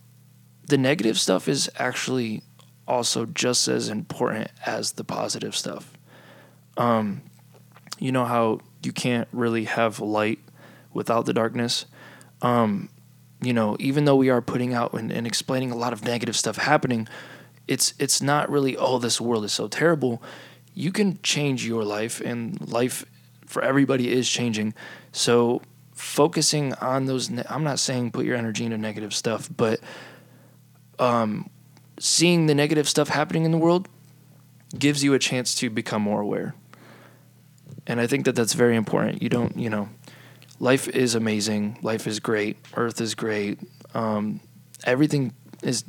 the 0.67 0.77
negative 0.77 1.19
stuff 1.19 1.47
is 1.47 1.69
actually 1.77 2.41
also 2.87 3.25
just 3.25 3.67
as 3.67 3.89
important 3.89 4.49
as 4.65 4.93
the 4.93 5.03
positive 5.03 5.55
stuff. 5.55 5.93
Um, 6.77 7.21
you 7.99 8.11
know 8.11 8.25
how 8.25 8.59
you 8.83 8.91
can't 8.91 9.27
really 9.31 9.65
have 9.65 9.99
light 9.99 10.39
without 10.93 11.25
the 11.25 11.33
darkness. 11.33 11.85
Um, 12.41 12.89
you 13.41 13.53
know, 13.53 13.75
even 13.79 14.05
though 14.05 14.15
we 14.15 14.29
are 14.29 14.41
putting 14.41 14.73
out 14.73 14.93
and, 14.93 15.11
and 15.11 15.25
explaining 15.25 15.71
a 15.71 15.75
lot 15.75 15.93
of 15.93 16.03
negative 16.03 16.35
stuff 16.35 16.57
happening, 16.57 17.07
it's 17.67 17.93
it's 17.99 18.21
not 18.21 18.49
really 18.49 18.75
oh 18.77 18.97
this 18.97 19.19
world 19.19 19.45
is 19.45 19.53
so 19.53 19.67
terrible. 19.67 20.21
You 20.73 20.91
can 20.91 21.19
change 21.21 21.65
your 21.65 21.83
life, 21.83 22.21
and 22.21 22.59
life 22.71 23.05
for 23.45 23.61
everybody 23.61 24.11
is 24.11 24.29
changing. 24.29 24.73
So 25.11 25.61
focusing 25.93 26.73
on 26.75 27.05
those, 27.05 27.29
ne- 27.29 27.43
I'm 27.49 27.63
not 27.63 27.79
saying 27.79 28.11
put 28.11 28.25
your 28.25 28.35
energy 28.35 28.65
into 28.65 28.77
negative 28.77 29.13
stuff, 29.13 29.49
but 29.55 29.79
um, 30.97 31.49
seeing 31.99 32.45
the 32.45 32.55
negative 32.55 32.87
stuff 32.87 33.09
happening 33.09 33.43
in 33.43 33.51
the 33.51 33.57
world 33.57 33.87
gives 34.77 35.03
you 35.03 35.13
a 35.13 35.19
chance 35.19 35.53
to 35.55 35.69
become 35.69 36.01
more 36.01 36.21
aware 36.21 36.55
and 37.87 37.99
I 37.99 38.07
think 38.07 38.25
that 38.25 38.35
that's 38.35 38.53
very 38.53 38.75
important. 38.75 39.21
You 39.21 39.29
don't, 39.29 39.57
you 39.57 39.69
know, 39.69 39.89
life 40.59 40.87
is 40.87 41.15
amazing. 41.15 41.79
Life 41.81 42.07
is 42.07 42.19
great. 42.19 42.57
Earth 42.75 43.01
is 43.01 43.15
great. 43.15 43.59
Um, 43.93 44.39
everything 44.83 45.33
is, 45.63 45.83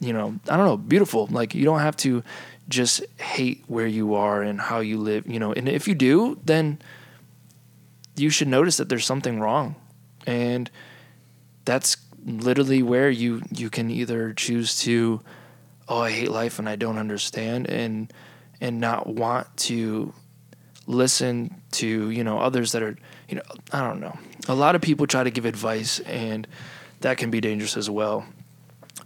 you 0.00 0.12
know, 0.12 0.38
I 0.48 0.56
don't 0.56 0.66
know, 0.66 0.76
beautiful. 0.76 1.26
Like 1.30 1.54
you 1.54 1.64
don't 1.64 1.80
have 1.80 1.96
to 1.98 2.22
just 2.68 3.04
hate 3.18 3.64
where 3.66 3.86
you 3.86 4.14
are 4.14 4.42
and 4.42 4.60
how 4.60 4.80
you 4.80 4.98
live. 4.98 5.26
You 5.26 5.38
know, 5.38 5.52
and 5.52 5.68
if 5.68 5.88
you 5.88 5.94
do, 5.94 6.38
then 6.44 6.78
you 8.16 8.30
should 8.30 8.48
notice 8.48 8.76
that 8.76 8.88
there's 8.88 9.06
something 9.06 9.40
wrong, 9.40 9.74
and 10.26 10.70
that's 11.64 11.96
literally 12.24 12.82
where 12.82 13.10
you 13.10 13.42
you 13.50 13.70
can 13.70 13.90
either 13.90 14.32
choose 14.32 14.80
to, 14.82 15.20
oh, 15.88 16.00
I 16.00 16.10
hate 16.10 16.30
life 16.30 16.58
and 16.58 16.68
I 16.68 16.76
don't 16.76 16.98
understand, 16.98 17.68
and 17.68 18.12
and 18.60 18.80
not 18.80 19.06
want 19.06 19.54
to 19.56 20.14
listen 20.86 21.54
to 21.72 22.10
you 22.10 22.24
know 22.24 22.38
others 22.38 22.72
that 22.72 22.82
are 22.82 22.96
you 23.28 23.36
know 23.36 23.42
I 23.72 23.80
don't 23.86 24.00
know. 24.00 24.18
A 24.48 24.54
lot 24.54 24.74
of 24.74 24.82
people 24.82 25.06
try 25.06 25.24
to 25.24 25.30
give 25.30 25.44
advice 25.44 26.00
and 26.00 26.46
that 27.00 27.18
can 27.18 27.30
be 27.30 27.40
dangerous 27.40 27.76
as 27.76 27.88
well. 27.88 28.26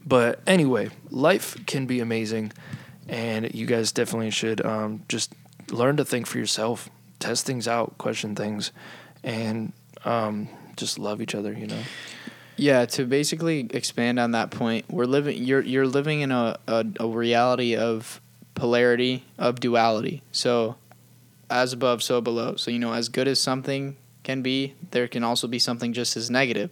But 0.06 0.40
anyway, 0.46 0.90
life 1.10 1.56
can 1.66 1.86
be 1.86 2.00
amazing 2.00 2.52
and 3.08 3.54
you 3.54 3.66
guys 3.66 3.92
definitely 3.92 4.30
should 4.30 4.64
um, 4.64 5.02
just 5.08 5.32
learn 5.70 5.96
to 5.96 6.04
think 6.04 6.26
for 6.26 6.38
yourself, 6.38 6.88
test 7.18 7.46
things 7.46 7.66
out, 7.66 7.98
question 7.98 8.34
things 8.34 8.72
and 9.24 9.72
um, 10.04 10.48
just 10.76 10.98
love 10.98 11.20
each 11.20 11.34
other, 11.34 11.52
you 11.52 11.66
know. 11.66 11.80
Yeah, 12.56 12.86
to 12.86 13.04
basically 13.04 13.68
expand 13.70 14.18
on 14.18 14.32
that 14.32 14.50
point, 14.50 14.86
we're 14.90 15.04
living. 15.04 15.42
You're 15.42 15.60
you're 15.60 15.86
living 15.86 16.22
in 16.22 16.32
a, 16.32 16.58
a, 16.66 16.84
a 16.98 17.06
reality 17.06 17.76
of 17.76 18.20
polarity 18.54 19.24
of 19.38 19.60
duality. 19.60 20.22
So, 20.32 20.76
as 21.50 21.72
above, 21.72 22.02
so 22.02 22.20
below. 22.20 22.56
So 22.56 22.70
you 22.70 22.78
know, 22.78 22.92
as 22.92 23.08
good 23.08 23.28
as 23.28 23.40
something 23.40 23.96
can 24.28 24.42
be. 24.42 24.74
There 24.90 25.08
can 25.08 25.24
also 25.24 25.48
be 25.48 25.58
something 25.58 25.92
just 25.92 26.16
as 26.16 26.30
negative. 26.30 26.70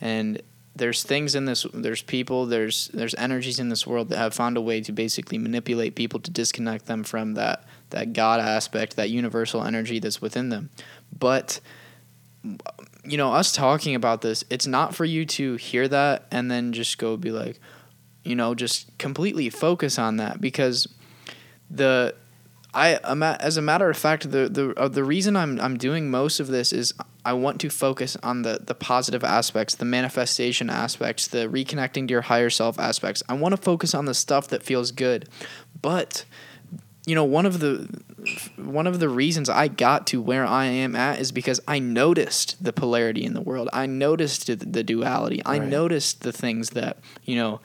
And 0.00 0.42
there's 0.76 1.02
things 1.02 1.34
in 1.34 1.46
this 1.46 1.66
there's 1.74 2.02
people 2.02 2.46
there's 2.46 2.88
there's 2.94 3.14
energies 3.16 3.58
in 3.58 3.68
this 3.70 3.86
world 3.86 4.08
that 4.08 4.18
have 4.18 4.32
found 4.32 4.56
a 4.56 4.60
way 4.60 4.80
to 4.80 4.92
basically 4.92 5.36
manipulate 5.36 5.96
people 5.96 6.20
to 6.20 6.30
disconnect 6.30 6.86
them 6.86 7.02
from 7.02 7.34
that 7.34 7.64
that 7.90 8.12
god 8.12 8.38
aspect 8.38 8.94
that 8.94 9.10
universal 9.10 9.64
energy 9.64 9.98
that's 9.98 10.22
within 10.22 10.48
them 10.48 10.70
but 11.18 11.60
you 13.04 13.16
know 13.16 13.32
us 13.34 13.52
talking 13.52 13.96
about 13.96 14.22
this 14.22 14.44
it's 14.48 14.66
not 14.66 14.94
for 14.94 15.04
you 15.04 15.26
to 15.26 15.56
hear 15.56 15.88
that 15.88 16.26
and 16.30 16.48
then 16.48 16.72
just 16.72 16.98
go 16.98 17.16
be 17.16 17.32
like 17.32 17.58
you 18.22 18.36
know 18.36 18.54
just 18.54 18.96
completely 18.96 19.50
focus 19.50 19.98
on 19.98 20.18
that 20.18 20.40
because 20.40 20.86
the 21.68 22.14
I 22.72 22.94
as 23.40 23.56
a 23.56 23.62
matter 23.62 23.90
of 23.90 23.96
fact 23.96 24.30
the 24.30 24.48
the 24.48 24.74
uh, 24.76 24.88
the 24.88 25.04
reason 25.04 25.36
I'm 25.36 25.60
I'm 25.60 25.76
doing 25.76 26.10
most 26.10 26.40
of 26.40 26.46
this 26.48 26.72
is 26.72 26.94
I 27.24 27.32
want 27.32 27.60
to 27.62 27.70
focus 27.70 28.16
on 28.22 28.42
the 28.42 28.60
the 28.64 28.74
positive 28.74 29.24
aspects, 29.24 29.74
the 29.74 29.84
manifestation 29.84 30.70
aspects, 30.70 31.26
the 31.26 31.48
reconnecting 31.48 32.08
to 32.08 32.12
your 32.12 32.22
higher 32.22 32.50
self 32.50 32.78
aspects. 32.78 33.22
I 33.28 33.34
want 33.34 33.52
to 33.54 33.60
focus 33.60 33.94
on 33.94 34.04
the 34.04 34.14
stuff 34.14 34.48
that 34.48 34.62
feels 34.62 34.92
good. 34.92 35.28
But 35.80 36.24
you 37.06 37.14
know, 37.14 37.24
one 37.24 37.46
of 37.46 37.60
the 37.60 37.88
one 38.56 38.86
of 38.86 39.00
the 39.00 39.08
reasons 39.08 39.48
I 39.48 39.68
got 39.68 40.06
to 40.08 40.20
where 40.20 40.46
I 40.46 40.66
am 40.66 40.94
at 40.94 41.18
is 41.18 41.32
because 41.32 41.60
I 41.66 41.78
noticed 41.78 42.62
the 42.62 42.72
polarity 42.72 43.24
in 43.24 43.34
the 43.34 43.40
world. 43.40 43.68
I 43.72 43.86
noticed 43.86 44.46
the, 44.46 44.56
the 44.56 44.84
duality. 44.84 45.42
I 45.44 45.58
noticed 45.58 46.22
the 46.22 46.32
things 46.32 46.70
that, 46.70 46.98
you 47.24 47.36
know, 47.36 47.60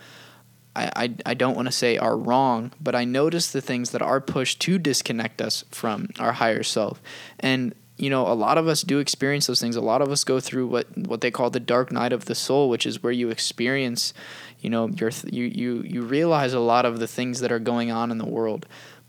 I, 0.76 0.92
I, 0.96 1.16
I 1.28 1.34
don't 1.34 1.56
want 1.56 1.68
to 1.68 1.72
say 1.72 1.98
are 1.98 2.18
wrong, 2.18 2.72
but 2.82 2.96
I 2.96 3.06
notice 3.06 3.52
the 3.52 3.62
things 3.62 3.92
that 3.92 4.02
are 4.02 4.20
pushed 4.20 4.60
to 4.62 4.78
disconnect 4.78 5.42
us 5.42 5.64
from 5.72 6.10
our 6.20 6.34
higher 6.34 6.64
self. 6.64 7.02
And, 7.40 7.74
you 7.98 8.10
know, 8.10 8.28
a 8.28 8.34
lot 8.34 8.58
of 8.58 8.68
us 8.68 8.82
do 8.82 9.00
experience 9.00 9.48
those 9.48 9.62
things. 9.62 9.76
A 9.76 9.82
lot 9.82 10.02
of 10.02 10.12
us 10.12 10.24
go 10.24 10.40
through 10.40 10.68
what, 10.68 10.98
what 10.98 11.22
they 11.22 11.32
call 11.32 11.50
the 11.50 11.60
dark 11.60 11.92
night 11.92 12.12
of 12.12 12.26
the 12.26 12.36
soul, 12.36 12.70
which 12.70 12.86
is 12.86 13.02
where 13.02 13.14
you 13.14 13.30
experience, 13.30 14.14
you 14.60 14.70
know, 14.70 14.90
your 14.90 15.12
you, 15.26 15.46
you, 15.46 15.82
you 15.84 16.02
realize 16.02 16.54
a 16.54 16.60
lot 16.60 16.86
of 16.86 17.00
the 17.00 17.08
things 17.08 17.40
that 17.40 17.52
are 17.52 17.60
going 17.60 17.92
on 17.92 18.12
in 18.12 18.18
the 18.18 18.26
world. 18.26 18.66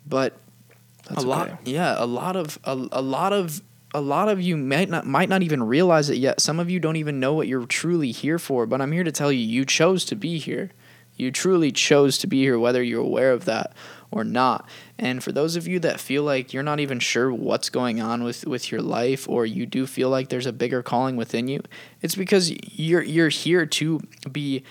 But 0.07 0.39
That's 1.09 1.25
a 1.25 1.27
lot, 1.27 1.67
yeah, 1.67 1.97
a 1.99 2.07
lot 2.07 2.37
of, 2.37 2.59
a, 2.65 2.73
a 2.93 3.03
lot 3.03 3.33
of 3.33 3.61
a 3.95 4.01
lot 4.01 4.29
of 4.29 4.41
you 4.43 4.57
might 4.57 4.91
not 4.91 5.07
might 5.07 5.29
not 5.29 5.43
even 5.43 5.63
realize 5.63 6.11
it 6.11 6.19
yet. 6.19 6.41
Some 6.41 6.61
of 6.61 6.69
you 6.69 6.79
don't 6.79 6.97
even 6.97 7.19
know 7.19 7.33
what 7.33 7.49
you're 7.49 7.65
truly 7.67 8.13
here 8.13 8.39
for, 8.39 8.67
but 8.67 8.81
I'm 8.81 8.93
here 8.93 9.05
to 9.05 9.13
tell 9.13 9.33
you 9.33 9.39
you 9.39 9.65
chose 9.65 10.05
to 10.07 10.15
be 10.17 10.39
here. 10.39 10.71
You 11.17 11.31
truly 11.31 11.73
chose 11.73 12.19
to 12.19 12.27
be 12.27 12.41
here, 12.41 12.59
whether 12.59 12.83
you're 12.83 13.03
aware 13.03 13.33
of 13.33 13.45
that 13.47 13.73
or 14.11 14.25
not. 14.25 14.69
And 14.99 15.23
for 15.23 15.33
those 15.33 15.57
of 15.57 15.67
you 15.67 15.79
that 15.81 16.01
feel 16.01 16.23
like 16.23 16.53
you're 16.53 16.63
not 16.63 16.81
even 16.81 17.01
sure 17.01 17.33
what's 17.33 17.71
going 17.71 18.01
on 18.01 18.23
with, 18.23 18.47
with 18.47 18.71
your 18.71 18.83
life, 18.83 19.29
or 19.29 19.47
you 19.47 19.67
do 19.67 19.87
feel 19.87 20.11
like 20.11 20.29
there's 20.29 20.47
a 20.47 20.53
bigger 20.53 20.83
calling 20.83 21.17
within 21.17 21.49
you, 21.49 21.63
it's 22.03 22.15
because 22.15 22.53
you're 22.79 23.03
you're 23.03 23.29
here 23.29 23.67
to 23.67 24.01
be 24.31 24.63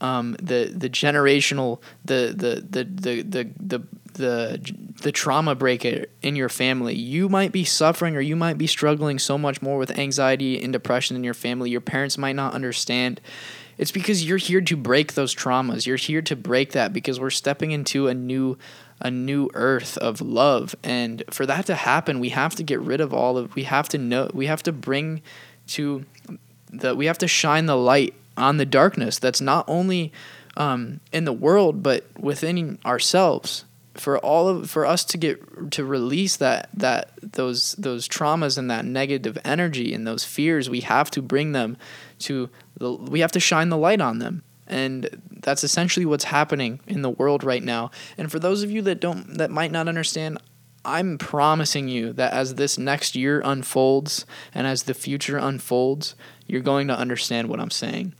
um, 0.00 0.36
the 0.40 0.72
the 0.74 0.88
generational 0.88 1.80
the 2.04 2.32
the 2.36 2.64
the 2.68 2.84
the 2.84 3.22
the 3.22 3.50
the 3.60 3.82
the, 4.14 4.74
the 5.02 5.12
trauma 5.12 5.54
breaker 5.54 6.06
in 6.22 6.34
your 6.34 6.48
family. 6.48 6.94
You 6.94 7.28
might 7.28 7.52
be 7.52 7.64
suffering 7.64 8.16
or 8.16 8.20
you 8.20 8.34
might 8.34 8.58
be 8.58 8.66
struggling 8.66 9.18
so 9.18 9.38
much 9.38 9.62
more 9.62 9.78
with 9.78 9.96
anxiety 9.96 10.60
and 10.60 10.72
depression 10.72 11.16
in 11.16 11.22
your 11.22 11.34
family. 11.34 11.70
Your 11.70 11.80
parents 11.80 12.18
might 12.18 12.34
not 12.34 12.52
understand 12.52 13.20
it's 13.78 13.92
because 13.92 14.24
you're 14.24 14.36
here 14.36 14.60
to 14.60 14.76
break 14.76 15.14
those 15.14 15.34
traumas. 15.34 15.86
You're 15.86 15.96
here 15.96 16.22
to 16.22 16.36
break 16.36 16.72
that 16.72 16.92
because 16.92 17.20
we're 17.20 17.30
stepping 17.30 17.70
into 17.70 18.08
a 18.08 18.14
new 18.14 18.58
a 19.00 19.10
new 19.10 19.48
earth 19.54 19.96
of 19.98 20.20
love 20.20 20.74
and 20.82 21.22
for 21.30 21.46
that 21.46 21.66
to 21.66 21.74
happen 21.76 22.18
we 22.18 22.30
have 22.30 22.56
to 22.56 22.64
get 22.64 22.80
rid 22.80 23.00
of 23.00 23.14
all 23.14 23.38
of 23.38 23.54
we 23.54 23.62
have 23.62 23.88
to 23.88 23.96
know 23.96 24.28
we 24.34 24.46
have 24.46 24.60
to 24.60 24.72
bring 24.72 25.22
to 25.68 26.04
the 26.72 26.96
we 26.96 27.06
have 27.06 27.18
to 27.18 27.28
shine 27.28 27.66
the 27.66 27.76
light 27.76 28.12
on 28.36 28.56
the 28.56 28.66
darkness 28.66 29.20
that's 29.20 29.40
not 29.40 29.64
only 29.68 30.12
um, 30.56 30.98
in 31.12 31.24
the 31.24 31.32
world 31.32 31.80
but 31.80 32.04
within 32.18 32.76
ourselves 32.84 33.64
for 33.94 34.18
all 34.18 34.48
of 34.48 34.70
for 34.70 34.86
us 34.86 35.04
to 35.04 35.16
get 35.18 35.70
to 35.70 35.84
release 35.84 36.36
that 36.36 36.68
that 36.74 37.10
those 37.22 37.72
those 37.74 38.08
traumas 38.08 38.58
and 38.58 38.70
that 38.70 38.84
negative 38.84 39.38
energy 39.44 39.92
and 39.92 40.06
those 40.06 40.24
fears 40.24 40.68
we 40.68 40.80
have 40.80 41.10
to 41.10 41.22
bring 41.22 41.52
them 41.52 41.76
to 42.20 42.50
the, 42.76 42.92
we 42.92 43.20
have 43.20 43.32
to 43.32 43.40
shine 43.40 43.68
the 43.68 43.76
light 43.76 44.00
on 44.00 44.18
them. 44.18 44.42
And 44.66 45.08
that's 45.30 45.64
essentially 45.64 46.04
what's 46.04 46.24
happening 46.24 46.80
in 46.86 47.02
the 47.02 47.10
world 47.10 47.42
right 47.42 47.62
now. 47.62 47.90
And 48.18 48.30
for 48.30 48.38
those 48.38 48.62
of 48.62 48.70
you 48.70 48.82
that 48.82 49.00
don't 49.00 49.38
that 49.38 49.50
might 49.50 49.72
not 49.72 49.88
understand 49.88 50.38
i'm 50.84 51.18
promising 51.18 51.88
you 51.88 52.12
that 52.12 52.32
as 52.32 52.54
this 52.54 52.78
next 52.78 53.16
year 53.16 53.42
unfolds 53.44 54.24
and 54.54 54.66
as 54.66 54.84
the 54.84 54.94
future 54.94 55.36
unfolds 55.36 56.14
you're 56.46 56.60
going 56.60 56.86
to 56.88 56.96
understand 56.96 57.48
what 57.48 57.60
i'm 57.60 57.70
saying. 57.70 58.14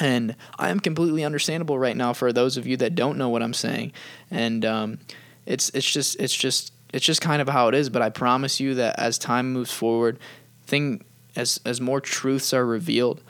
And 0.00 0.36
i 0.58 0.70
am 0.70 0.80
completely 0.80 1.24
understandable 1.24 1.78
right 1.78 1.96
now 1.96 2.12
for 2.12 2.32
those 2.32 2.56
of 2.56 2.66
you 2.66 2.76
that 2.78 2.94
don't 2.94 3.18
know 3.18 3.28
what 3.28 3.42
i'm 3.42 3.54
saying. 3.54 3.92
And 4.30 4.64
um, 4.64 4.98
it's 5.46 5.70
it's 5.70 5.90
just 5.90 6.20
it's 6.20 6.34
just 6.34 6.72
it's 6.92 7.04
just 7.04 7.20
kind 7.20 7.42
of 7.42 7.48
how 7.48 7.68
it 7.68 7.74
is. 7.74 7.90
But 7.90 8.02
i 8.02 8.10
promise 8.10 8.60
you 8.60 8.74
that 8.76 8.98
as 8.98 9.18
time 9.18 9.52
moves 9.52 9.72
forward 9.72 10.18
thing 10.66 11.02
as 11.38 11.60
as 11.64 11.80
more 11.80 12.00
truths 12.00 12.52
are 12.52 12.66
revealed 12.66 13.22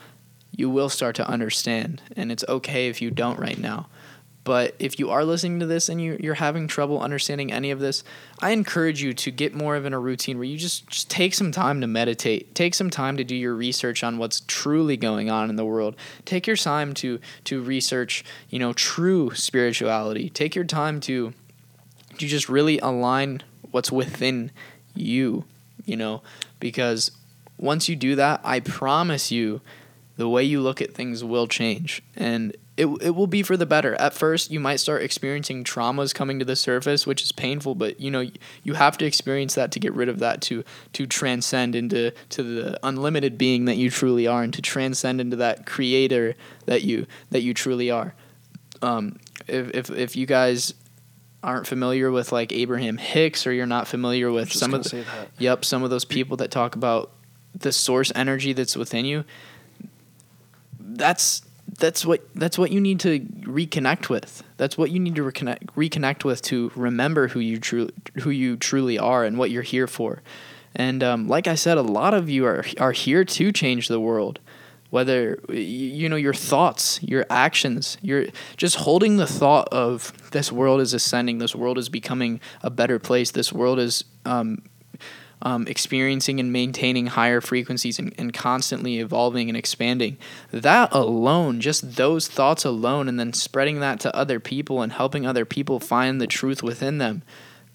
you 0.59 0.69
will 0.69 0.89
start 0.89 1.15
to 1.15 1.27
understand. 1.27 2.01
And 2.17 2.33
it's 2.33 2.43
okay 2.49 2.89
if 2.89 3.01
you 3.01 3.11
don't 3.11 3.39
right 3.39 3.57
now. 3.57 3.87
But 4.43 4.75
if 4.77 4.99
you 4.99 5.09
are 5.09 5.23
listening 5.23 5.59
to 5.59 5.65
this 5.65 5.87
and 5.87 6.01
you, 6.01 6.17
you're 6.19 6.33
having 6.33 6.67
trouble 6.67 6.99
understanding 6.99 7.51
any 7.51 7.71
of 7.71 7.79
this, 7.79 8.03
I 8.41 8.49
encourage 8.51 9.01
you 9.01 9.13
to 9.13 9.31
get 9.31 9.53
more 9.53 9.77
of 9.77 9.85
in 9.85 9.93
a 9.93 9.99
routine 9.99 10.37
where 10.37 10.45
you 10.45 10.57
just, 10.57 10.87
just 10.87 11.09
take 11.09 11.33
some 11.33 11.53
time 11.53 11.79
to 11.79 11.87
meditate. 11.87 12.55
Take 12.55 12.73
some 12.73 12.89
time 12.89 13.15
to 13.15 13.23
do 13.23 13.35
your 13.35 13.53
research 13.53 14.03
on 14.03 14.17
what's 14.17 14.41
truly 14.47 14.97
going 14.97 15.29
on 15.29 15.49
in 15.49 15.55
the 15.55 15.65
world. 15.65 15.95
Take 16.25 16.45
your 16.45 16.57
time 16.57 16.93
to 16.95 17.19
to 17.45 17.61
research, 17.61 18.25
you 18.49 18.59
know, 18.59 18.73
true 18.73 19.33
spirituality. 19.35 20.29
Take 20.29 20.55
your 20.55 20.65
time 20.65 20.99
to 21.01 21.33
to 22.17 22.27
just 22.27 22.49
really 22.49 22.79
align 22.79 23.43
what's 23.71 23.91
within 23.91 24.51
you, 24.95 25.45
you 25.85 25.95
know, 25.95 26.21
because 26.59 27.11
once 27.59 27.89
you 27.89 27.95
do 27.95 28.15
that, 28.15 28.41
I 28.43 28.59
promise 28.59 29.31
you 29.31 29.61
the 30.15 30.27
way 30.27 30.43
you 30.43 30.61
look 30.61 30.81
at 30.81 30.93
things 30.93 31.23
will 31.23 31.47
change. 31.47 32.01
And 32.15 32.55
it, 32.75 32.87
it 33.01 33.09
will 33.11 33.27
be 33.27 33.43
for 33.43 33.57
the 33.57 33.65
better. 33.65 33.95
At 33.95 34.13
first 34.13 34.51
you 34.51 34.59
might 34.59 34.77
start 34.77 35.01
experiencing 35.01 35.63
traumas 35.63 36.15
coming 36.15 36.39
to 36.39 36.45
the 36.45 36.55
surface 36.55 37.05
which 37.05 37.21
is 37.23 37.31
painful 37.33 37.75
but 37.75 37.99
you 37.99 38.09
know 38.09 38.25
you 38.63 38.73
have 38.73 38.97
to 38.99 39.05
experience 39.05 39.55
that 39.55 39.71
to 39.73 39.79
get 39.79 39.93
rid 39.93 40.07
of 40.07 40.19
that 40.19 40.41
to 40.43 40.63
to 40.93 41.05
transcend 41.05 41.75
into 41.75 42.11
to 42.29 42.43
the 42.43 42.79
unlimited 42.85 43.37
being 43.37 43.65
that 43.65 43.75
you 43.75 43.89
truly 43.89 44.27
are 44.27 44.43
and 44.43 44.53
to 44.53 44.61
transcend 44.61 45.19
into 45.19 45.35
that 45.35 45.65
creator 45.65 46.35
that 46.67 46.83
you 46.83 47.05
that 47.31 47.41
you 47.41 47.53
truly 47.53 47.91
are. 47.91 48.15
Um, 48.81 49.19
if, 49.47 49.71
if 49.73 49.89
if 49.89 50.15
you 50.15 50.25
guys 50.25 50.73
aren't 51.43 51.67
familiar 51.67 52.11
with 52.11 52.31
like 52.31 52.51
Abraham 52.51 52.97
Hicks 52.97 53.45
or 53.45 53.51
you're 53.51 53.65
not 53.65 53.87
familiar 53.87 54.31
with 54.31 54.51
some 54.51 54.73
of 54.73 54.83
the, 54.83 55.05
yep 55.37 55.65
some 55.65 55.83
of 55.83 55.89
those 55.89 56.05
people 56.05 56.37
that 56.37 56.51
talk 56.51 56.75
about 56.75 57.11
the 57.53 57.71
source 57.71 58.11
energy 58.15 58.53
that's 58.53 58.75
within 58.75 59.05
you 59.05 59.23
that's 60.79 61.41
that's 61.77 62.05
what 62.05 62.21
that's 62.35 62.57
what 62.57 62.71
you 62.71 62.81
need 62.81 62.99
to 63.01 63.19
reconnect 63.19 64.09
with. 64.09 64.43
That's 64.57 64.77
what 64.77 64.91
you 64.91 64.99
need 64.99 65.15
to 65.15 65.23
reconnect 65.23 65.69
reconnect 65.75 66.23
with 66.23 66.41
to 66.43 66.71
remember 66.75 67.29
who 67.29 67.39
you 67.39 67.59
truly 67.59 67.93
who 68.21 68.29
you 68.29 68.57
truly 68.57 68.97
are 68.97 69.23
and 69.23 69.37
what 69.37 69.51
you're 69.51 69.63
here 69.63 69.87
for. 69.87 70.21
And 70.75 71.03
um, 71.03 71.27
like 71.27 71.47
I 71.47 71.55
said, 71.55 71.77
a 71.77 71.81
lot 71.81 72.13
of 72.13 72.29
you 72.29 72.45
are 72.45 72.65
are 72.79 72.91
here 72.91 73.23
to 73.23 73.51
change 73.51 73.87
the 73.87 73.99
world. 73.99 74.39
Whether 74.89 75.39
you 75.49 76.09
know 76.09 76.15
your 76.15 76.33
thoughts, 76.33 76.99
your 77.03 77.25
actions, 77.29 77.97
you're 78.01 78.25
just 78.57 78.75
holding 78.75 79.17
the 79.17 79.27
thought 79.27 79.69
of 79.71 80.31
this 80.31 80.51
world 80.51 80.81
is 80.81 80.95
ascending, 80.95 81.37
this 81.37 81.55
world 81.55 81.77
is 81.77 81.89
becoming 81.89 82.41
a 82.63 82.71
better 82.71 82.97
place, 82.97 83.29
this 83.29 83.53
world 83.53 83.77
is 83.77 84.03
um, 84.25 84.63
um, 85.41 85.67
experiencing 85.67 86.39
and 86.39 86.51
maintaining 86.51 87.07
higher 87.07 87.41
frequencies 87.41 87.99
and, 87.99 88.13
and 88.17 88.33
constantly 88.33 88.99
evolving 88.99 89.49
and 89.49 89.57
expanding. 89.57 90.17
That 90.51 90.89
alone, 90.91 91.61
just 91.61 91.95
those 91.95 92.27
thoughts 92.27 92.65
alone, 92.65 93.07
and 93.07 93.19
then 93.19 93.33
spreading 93.33 93.79
that 93.79 93.99
to 94.01 94.15
other 94.15 94.39
people 94.39 94.81
and 94.81 94.91
helping 94.91 95.25
other 95.25 95.45
people 95.45 95.79
find 95.79 96.19
the 96.19 96.27
truth 96.27 96.61
within 96.61 96.97
them. 96.97 97.23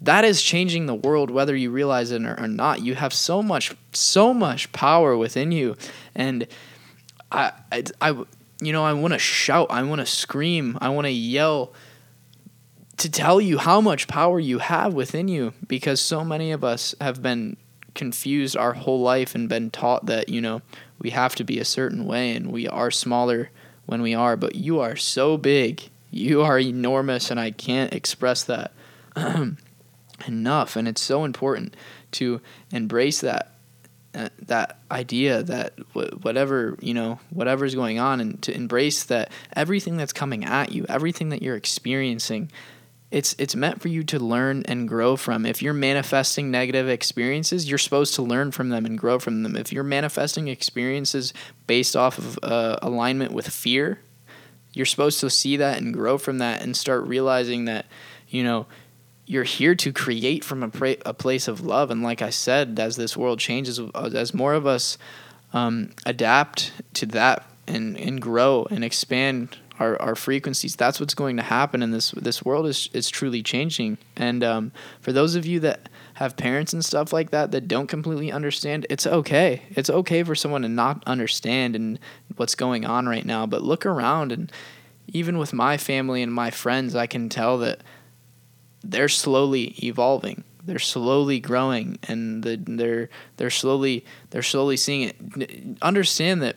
That 0.00 0.24
is 0.24 0.42
changing 0.42 0.86
the 0.86 0.94
world, 0.94 1.30
whether 1.30 1.56
you 1.56 1.70
realize 1.70 2.10
it 2.10 2.22
or, 2.22 2.48
not. 2.48 2.82
You 2.82 2.94
have 2.96 3.14
so 3.14 3.42
much, 3.42 3.74
so 3.92 4.34
much 4.34 4.70
power 4.72 5.16
within 5.16 5.50
you, 5.50 5.76
and 6.14 6.46
I, 7.32 7.52
I, 7.72 7.84
I 8.00 8.24
you 8.60 8.72
know, 8.72 8.84
I 8.84 8.92
want 8.92 9.14
to 9.14 9.18
shout, 9.18 9.68
I 9.70 9.82
want 9.82 10.00
to 10.00 10.06
scream, 10.06 10.76
I 10.80 10.90
want 10.90 11.06
to 11.06 11.10
yell 11.10 11.72
to 12.98 13.10
tell 13.10 13.40
you 13.40 13.58
how 13.58 13.80
much 13.80 14.06
power 14.06 14.38
you 14.38 14.58
have 14.58 14.94
within 14.94 15.28
you 15.28 15.52
because 15.66 16.00
so 16.00 16.24
many 16.24 16.52
of 16.52 16.62
us 16.62 16.94
have 17.00 17.22
been 17.22 17.56
confused 17.94 18.56
our 18.56 18.74
whole 18.74 19.00
life 19.00 19.34
and 19.34 19.48
been 19.48 19.70
taught 19.70 20.06
that, 20.06 20.28
you 20.28 20.40
know, 20.40 20.62
we 20.98 21.10
have 21.10 21.34
to 21.36 21.44
be 21.44 21.58
a 21.58 21.64
certain 21.64 22.06
way 22.06 22.34
and 22.34 22.52
we 22.52 22.68
are 22.68 22.90
smaller 22.90 23.50
when 23.86 24.02
we 24.02 24.14
are, 24.14 24.36
but 24.36 24.54
you 24.54 24.80
are 24.80 24.96
so 24.96 25.36
big. 25.36 25.82
You 26.10 26.42
are 26.42 26.58
enormous 26.58 27.30
and 27.30 27.38
I 27.40 27.50
can't 27.50 27.92
express 27.92 28.44
that 28.44 28.72
enough 30.26 30.76
and 30.76 30.88
it's 30.88 31.02
so 31.02 31.24
important 31.24 31.76
to 32.12 32.40
embrace 32.70 33.20
that 33.20 33.50
uh, 34.14 34.28
that 34.46 34.78
idea 34.92 35.42
that 35.42 35.76
w- 35.92 36.16
whatever 36.22 36.76
you 36.80 36.94
know 36.94 37.18
whatever's 37.30 37.74
going 37.74 37.98
on 37.98 38.20
and 38.20 38.40
to 38.42 38.54
embrace 38.54 39.04
that 39.04 39.32
everything 39.56 39.96
that's 39.96 40.12
coming 40.12 40.44
at 40.44 40.70
you 40.70 40.86
everything 40.88 41.30
that 41.30 41.42
you're 41.42 41.56
experiencing 41.56 42.48
it's 43.14 43.34
it's 43.38 43.54
meant 43.54 43.80
for 43.80 43.88
you 43.88 44.02
to 44.02 44.18
learn 44.18 44.64
and 44.66 44.88
grow 44.88 45.14
from 45.16 45.46
if 45.46 45.62
you're 45.62 45.72
manifesting 45.72 46.50
negative 46.50 46.88
experiences 46.88 47.68
you're 47.68 47.78
supposed 47.78 48.14
to 48.14 48.22
learn 48.22 48.50
from 48.50 48.70
them 48.70 48.84
and 48.84 48.98
grow 48.98 49.18
from 49.18 49.42
them 49.44 49.56
if 49.56 49.72
you're 49.72 49.84
manifesting 49.84 50.48
experiences 50.48 51.32
based 51.66 51.94
off 51.94 52.18
of 52.18 52.38
uh, 52.42 52.76
alignment 52.82 53.32
with 53.32 53.48
fear 53.48 54.00
you're 54.72 54.84
supposed 54.84 55.20
to 55.20 55.30
see 55.30 55.56
that 55.56 55.78
and 55.80 55.94
grow 55.94 56.18
from 56.18 56.38
that 56.38 56.60
and 56.60 56.76
start 56.76 57.06
realizing 57.06 57.64
that 57.66 57.86
you 58.28 58.42
know 58.42 58.66
you're 59.26 59.44
here 59.44 59.74
to 59.74 59.92
create 59.92 60.44
from 60.44 60.62
a, 60.62 60.68
pra- 60.68 60.96
a 61.06 61.14
place 61.14 61.48
of 61.48 61.64
love. 61.64 61.90
And 61.90 62.02
like 62.02 62.20
I 62.20 62.30
said, 62.30 62.78
as 62.78 62.96
this 62.96 63.16
world 63.16 63.38
changes, 63.38 63.80
as 63.94 64.34
more 64.34 64.52
of 64.52 64.66
us 64.66 64.98
um, 65.52 65.92
adapt 66.04 66.72
to 66.94 67.06
that 67.06 67.48
and, 67.66 67.96
and 67.96 68.20
grow 68.20 68.66
and 68.70 68.84
expand 68.84 69.56
our, 69.78 70.00
our 70.00 70.14
frequencies, 70.14 70.76
that's 70.76 71.00
what's 71.00 71.14
going 71.14 71.36
to 71.36 71.42
happen. 71.42 71.82
in 71.82 71.90
this 71.90 72.12
this 72.12 72.44
world 72.44 72.66
is 72.66 72.88
is 72.92 73.08
truly 73.08 73.42
changing. 73.42 73.98
And 74.16 74.44
um, 74.44 74.72
for 75.00 75.12
those 75.12 75.34
of 75.34 75.46
you 75.46 75.60
that 75.60 75.88
have 76.14 76.36
parents 76.36 76.72
and 76.72 76.84
stuff 76.84 77.12
like 77.12 77.30
that 77.30 77.50
that 77.50 77.66
don't 77.66 77.88
completely 77.88 78.30
understand, 78.30 78.86
it's 78.88 79.06
okay. 79.06 79.62
It's 79.70 79.90
okay 79.90 80.22
for 80.22 80.34
someone 80.34 80.62
to 80.62 80.68
not 80.68 81.02
understand 81.06 81.74
and 81.74 81.98
what's 82.36 82.54
going 82.54 82.84
on 82.84 83.06
right 83.06 83.26
now. 83.26 83.46
But 83.46 83.62
look 83.62 83.84
around 83.84 84.32
and 84.32 84.52
even 85.08 85.38
with 85.38 85.52
my 85.52 85.76
family 85.76 86.22
and 86.22 86.32
my 86.32 86.50
friends, 86.50 86.94
I 86.94 87.06
can 87.06 87.28
tell 87.28 87.58
that 87.58 87.80
they're 88.82 89.08
slowly 89.08 89.74
evolving 89.82 90.44
they're 90.66 90.78
slowly 90.78 91.40
growing 91.40 91.98
and 92.04 92.42
the, 92.42 92.56
they're 92.56 93.08
they're 93.36 93.50
slowly 93.50 94.04
they're 94.30 94.42
slowly 94.42 94.76
seeing 94.76 95.08
it 95.08 95.78
understand 95.82 96.42
that 96.42 96.56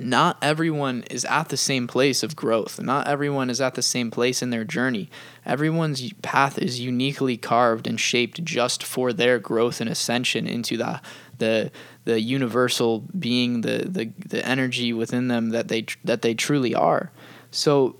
not 0.00 0.38
everyone 0.42 1.04
is 1.10 1.24
at 1.24 1.48
the 1.48 1.56
same 1.56 1.86
place 1.86 2.22
of 2.22 2.36
growth. 2.36 2.80
Not 2.80 3.06
everyone 3.06 3.50
is 3.50 3.60
at 3.60 3.74
the 3.74 3.82
same 3.82 4.10
place 4.10 4.42
in 4.42 4.50
their 4.50 4.64
journey. 4.64 5.10
Everyone's 5.46 6.12
path 6.14 6.58
is 6.58 6.80
uniquely 6.80 7.36
carved 7.36 7.86
and 7.86 8.00
shaped 8.00 8.44
just 8.44 8.82
for 8.82 9.12
their 9.12 9.38
growth 9.38 9.80
and 9.80 9.90
ascension 9.90 10.46
into 10.46 10.76
the 10.76 11.00
the 11.38 11.70
the 12.04 12.20
universal 12.20 13.04
being 13.18 13.62
the 13.62 13.86
the, 13.88 14.10
the 14.26 14.46
energy 14.46 14.92
within 14.92 15.28
them 15.28 15.50
that 15.50 15.68
they 15.68 15.86
that 16.04 16.22
they 16.22 16.34
truly 16.34 16.74
are. 16.74 17.10
So 17.50 17.96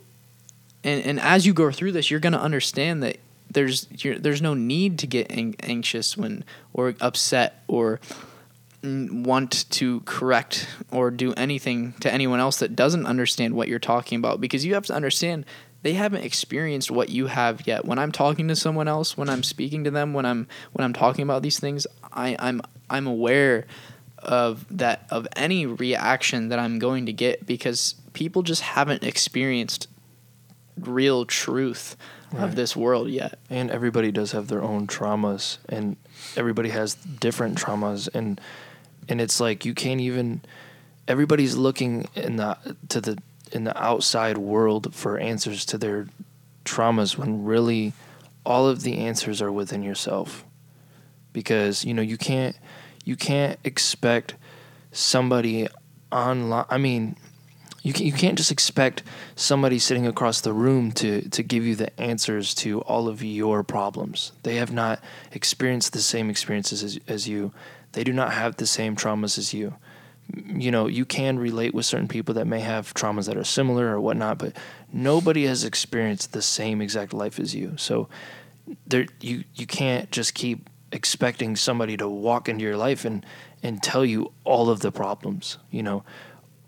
and 0.82 1.04
and 1.04 1.20
as 1.20 1.46
you 1.46 1.52
go 1.52 1.70
through 1.70 1.92
this 1.92 2.10
you're 2.10 2.20
going 2.20 2.32
to 2.32 2.40
understand 2.40 3.02
that 3.02 3.18
there's 3.50 3.86
there's 4.18 4.42
no 4.42 4.54
need 4.54 4.98
to 4.98 5.06
get 5.06 5.30
anxious 5.30 6.16
when 6.16 6.44
or 6.72 6.94
upset 7.00 7.62
or 7.68 8.00
want 8.84 9.68
to 9.70 10.00
correct 10.00 10.68
or 10.90 11.10
do 11.10 11.32
anything 11.34 11.92
to 12.00 12.12
anyone 12.12 12.40
else 12.40 12.58
that 12.58 12.76
doesn't 12.76 13.06
understand 13.06 13.54
what 13.54 13.68
you're 13.68 13.78
talking 13.78 14.18
about 14.18 14.40
because 14.40 14.64
you 14.64 14.74
have 14.74 14.86
to 14.86 14.94
understand 14.94 15.44
they 15.82 15.94
haven't 15.94 16.24
experienced 16.24 16.90
what 16.90 17.08
you 17.08 17.26
have 17.26 17.66
yet 17.66 17.84
when 17.84 17.98
i'm 17.98 18.12
talking 18.12 18.48
to 18.48 18.56
someone 18.56 18.88
else 18.88 19.16
when 19.16 19.28
i'm 19.28 19.42
speaking 19.42 19.84
to 19.84 19.90
them 19.90 20.12
when 20.12 20.26
i'm 20.26 20.46
when 20.72 20.84
i'm 20.84 20.92
talking 20.92 21.22
about 21.22 21.42
these 21.42 21.58
things 21.58 21.86
I, 22.12 22.36
i'm 22.38 22.60
i'm 22.90 23.06
aware 23.06 23.66
of 24.18 24.66
that 24.76 25.06
of 25.10 25.26
any 25.34 25.66
reaction 25.66 26.50
that 26.50 26.58
i'm 26.58 26.78
going 26.78 27.06
to 27.06 27.12
get 27.12 27.46
because 27.46 27.94
people 28.12 28.42
just 28.42 28.62
haven't 28.62 29.02
experienced 29.02 29.88
real 30.78 31.24
truth 31.24 31.96
right. 32.32 32.44
of 32.44 32.56
this 32.56 32.76
world 32.76 33.08
yet. 33.08 33.38
And 33.50 33.70
everybody 33.70 34.10
does 34.10 34.32
have 34.32 34.48
their 34.48 34.62
own 34.62 34.86
traumas, 34.86 35.58
and 35.68 35.96
everybody 36.36 36.70
has 36.70 36.94
different 36.94 37.58
traumas, 37.58 38.08
and 38.14 38.40
and 39.08 39.20
it's 39.20 39.40
like 39.40 39.64
you 39.64 39.74
can't 39.74 40.00
even. 40.00 40.42
Everybody's 41.06 41.56
looking 41.56 42.08
in 42.14 42.36
the 42.36 42.56
to 42.88 43.00
the 43.00 43.18
in 43.52 43.64
the 43.64 43.80
outside 43.80 44.38
world 44.38 44.94
for 44.94 45.18
answers 45.18 45.64
to 45.66 45.78
their 45.78 46.08
traumas 46.64 47.16
when 47.16 47.44
really 47.44 47.92
all 48.44 48.66
of 48.66 48.82
the 48.82 48.98
answers 48.98 49.40
are 49.40 49.52
within 49.52 49.82
yourself 49.82 50.44
because 51.32 51.84
you 51.84 51.94
know 51.94 52.02
you 52.02 52.16
can't 52.16 52.56
you 53.04 53.16
can't 53.16 53.58
expect 53.64 54.34
somebody 54.92 55.68
online 56.10 56.64
i 56.70 56.78
mean 56.78 57.16
you 57.84 57.92
can, 57.92 58.06
you 58.06 58.12
can't 58.12 58.38
just 58.38 58.50
expect 58.50 59.02
somebody 59.36 59.78
sitting 59.78 60.06
across 60.06 60.40
the 60.40 60.54
room 60.54 60.90
to 60.92 61.28
to 61.28 61.42
give 61.42 61.64
you 61.64 61.76
the 61.76 62.00
answers 62.00 62.54
to 62.54 62.80
all 62.80 63.08
of 63.08 63.22
your 63.22 63.62
problems. 63.62 64.32
They 64.42 64.56
have 64.56 64.72
not 64.72 65.00
experienced 65.32 65.92
the 65.92 66.00
same 66.00 66.30
experiences 66.30 66.82
as, 66.82 66.98
as 67.06 67.28
you. 67.28 67.52
They 67.94 68.04
do 68.04 68.12
not 68.12 68.32
have 68.32 68.56
the 68.56 68.66
same 68.66 68.96
traumas 68.96 69.38
as 69.38 69.54
you. 69.54 69.74
You 70.46 70.70
know, 70.70 70.86
you 70.86 71.04
can 71.04 71.38
relate 71.38 71.74
with 71.74 71.86
certain 71.86 72.08
people 72.08 72.34
that 72.34 72.46
may 72.46 72.60
have 72.60 72.94
traumas 72.94 73.26
that 73.26 73.36
are 73.36 73.44
similar 73.44 73.94
or 73.94 74.00
whatnot, 74.00 74.38
but 74.38 74.56
nobody 74.92 75.44
has 75.46 75.64
experienced 75.64 76.32
the 76.32 76.42
same 76.42 76.80
exact 76.80 77.12
life 77.12 77.38
as 77.38 77.54
you. 77.54 77.74
So 77.76 78.08
there 78.86 79.06
you 79.20 79.44
you 79.54 79.66
can't 79.66 80.10
just 80.10 80.34
keep 80.34 80.70
expecting 80.92 81.56
somebody 81.56 81.96
to 81.96 82.08
walk 82.08 82.48
into 82.48 82.64
your 82.64 82.76
life 82.76 83.04
and 83.04 83.24
and 83.62 83.82
tell 83.82 84.04
you 84.04 84.32
all 84.44 84.70
of 84.70 84.80
the 84.80 84.90
problems. 84.90 85.58
You 85.70 85.82
know, 85.82 86.04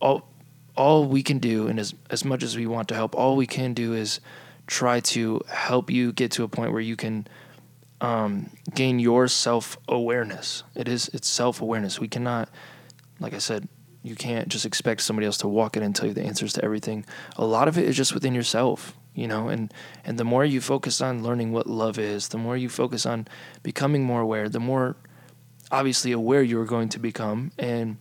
all 0.01 0.29
all 0.77 1.07
we 1.07 1.23
can 1.23 1.39
do, 1.39 1.67
and 1.67 1.79
as 1.81 1.95
as 2.11 2.25
much 2.25 2.43
as 2.43 2.57
we 2.57 2.67
want 2.67 2.89
to 2.89 2.95
help, 2.95 3.15
all 3.15 3.37
we 3.37 3.47
can 3.47 3.73
do 3.73 3.95
is 3.95 4.21
try 4.67 5.01
to 5.01 5.41
help 5.49 5.91
you 5.91 6.13
get 6.13 6.33
to 6.33 6.45
a 6.45 6.49
point 6.49 6.73
where 6.73 6.81
you 6.81 6.97
can 6.97 7.27
um, 8.01 8.51
gain 8.75 8.99
your 8.99 9.29
self 9.29 9.79
awareness. 9.89 10.63
It 10.75 10.89
is 10.89 11.09
it's 11.09 11.29
self 11.29 11.61
awareness. 11.61 12.01
We 12.01 12.09
cannot, 12.09 12.49
like 13.21 13.35
I 13.35 13.39
said, 13.39 13.69
you 14.03 14.15
can't 14.15 14.49
just 14.49 14.67
expect 14.67 15.01
somebody 15.01 15.27
else 15.27 15.39
to 15.39 15.49
walk 15.49 15.77
in 15.77 15.83
and 15.83 15.95
tell 15.95 16.07
you 16.07 16.15
the 16.15 16.23
answers 16.23 16.53
to 16.55 16.65
everything. 16.65 17.05
A 17.37 17.45
lot 17.45 17.69
of 17.69 17.79
it 17.79 17.85
is 17.85 17.97
just 17.97 18.15
within 18.15 18.35
yourself, 18.35 18.97
you 19.15 19.27
know. 19.27 19.49
And 19.49 19.73
and 20.05 20.19
the 20.19 20.25
more 20.25 20.45
you 20.45 20.61
focus 20.61 21.01
on 21.01 21.23
learning 21.23 21.53
what 21.53 21.67
love 21.67 21.99
is, 21.99 22.29
the 22.29 22.39
more 22.39 22.57
you 22.57 22.69
focus 22.69 23.07
on 23.07 23.27
becoming 23.63 24.05
more 24.05 24.21
aware, 24.21 24.49
the 24.49 24.61
more 24.61 24.97
obviously 25.71 26.13
aware 26.13 26.43
you 26.43 26.61
are 26.61 26.67
going 26.67 26.89
to 26.91 26.99
become, 26.99 27.51
and 27.59 27.97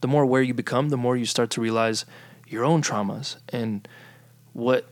the 0.00 0.08
more 0.08 0.22
aware 0.22 0.42
you 0.42 0.54
become, 0.54 0.88
the 0.88 0.96
more 0.96 1.16
you 1.16 1.26
start 1.26 1.50
to 1.50 1.60
realize 1.60 2.04
your 2.48 2.64
own 2.64 2.82
traumas 2.82 3.36
and 3.50 3.86
what 4.52 4.86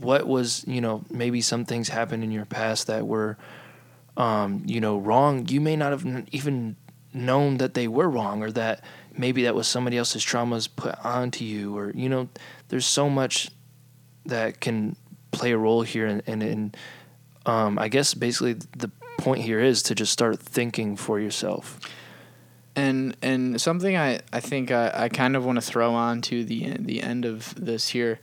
what 0.00 0.26
was 0.26 0.64
you 0.66 0.80
know 0.80 1.04
maybe 1.10 1.40
some 1.40 1.64
things 1.64 1.88
happened 1.88 2.24
in 2.24 2.30
your 2.30 2.44
past 2.44 2.86
that 2.86 3.06
were 3.06 3.36
um, 4.16 4.62
you 4.66 4.80
know 4.80 4.98
wrong. 4.98 5.48
You 5.48 5.60
may 5.60 5.76
not 5.76 5.90
have 5.92 6.26
even 6.32 6.76
known 7.12 7.58
that 7.58 7.74
they 7.74 7.86
were 7.86 8.08
wrong 8.10 8.42
or 8.42 8.50
that 8.52 8.82
maybe 9.16 9.44
that 9.44 9.54
was 9.54 9.68
somebody 9.68 9.96
else's 9.96 10.24
traumas 10.24 10.68
put 10.74 10.96
onto 11.04 11.44
you 11.44 11.76
or 11.76 11.92
you 11.92 12.08
know 12.08 12.28
there's 12.68 12.86
so 12.86 13.08
much 13.08 13.50
that 14.26 14.60
can 14.60 14.96
play 15.30 15.52
a 15.52 15.58
role 15.58 15.82
here 15.82 16.06
and 16.06 16.22
and, 16.26 16.42
and 16.42 16.76
um, 17.46 17.78
I 17.78 17.88
guess 17.88 18.14
basically 18.14 18.54
the 18.54 18.90
point 19.18 19.42
here 19.42 19.60
is 19.60 19.82
to 19.84 19.94
just 19.94 20.12
start 20.12 20.38
thinking 20.40 20.96
for 20.96 21.20
yourself. 21.20 21.78
And 22.76 23.16
and 23.22 23.60
something 23.60 23.96
I, 23.96 24.20
I 24.32 24.40
think 24.40 24.70
I, 24.70 24.90
I 24.92 25.08
kind 25.08 25.36
of 25.36 25.44
want 25.44 25.56
to 25.56 25.62
throw 25.62 25.94
on 25.94 26.20
to 26.22 26.44
the 26.44 26.76
the 26.78 27.02
end 27.02 27.24
of 27.24 27.54
this 27.54 27.88
here 27.88 28.18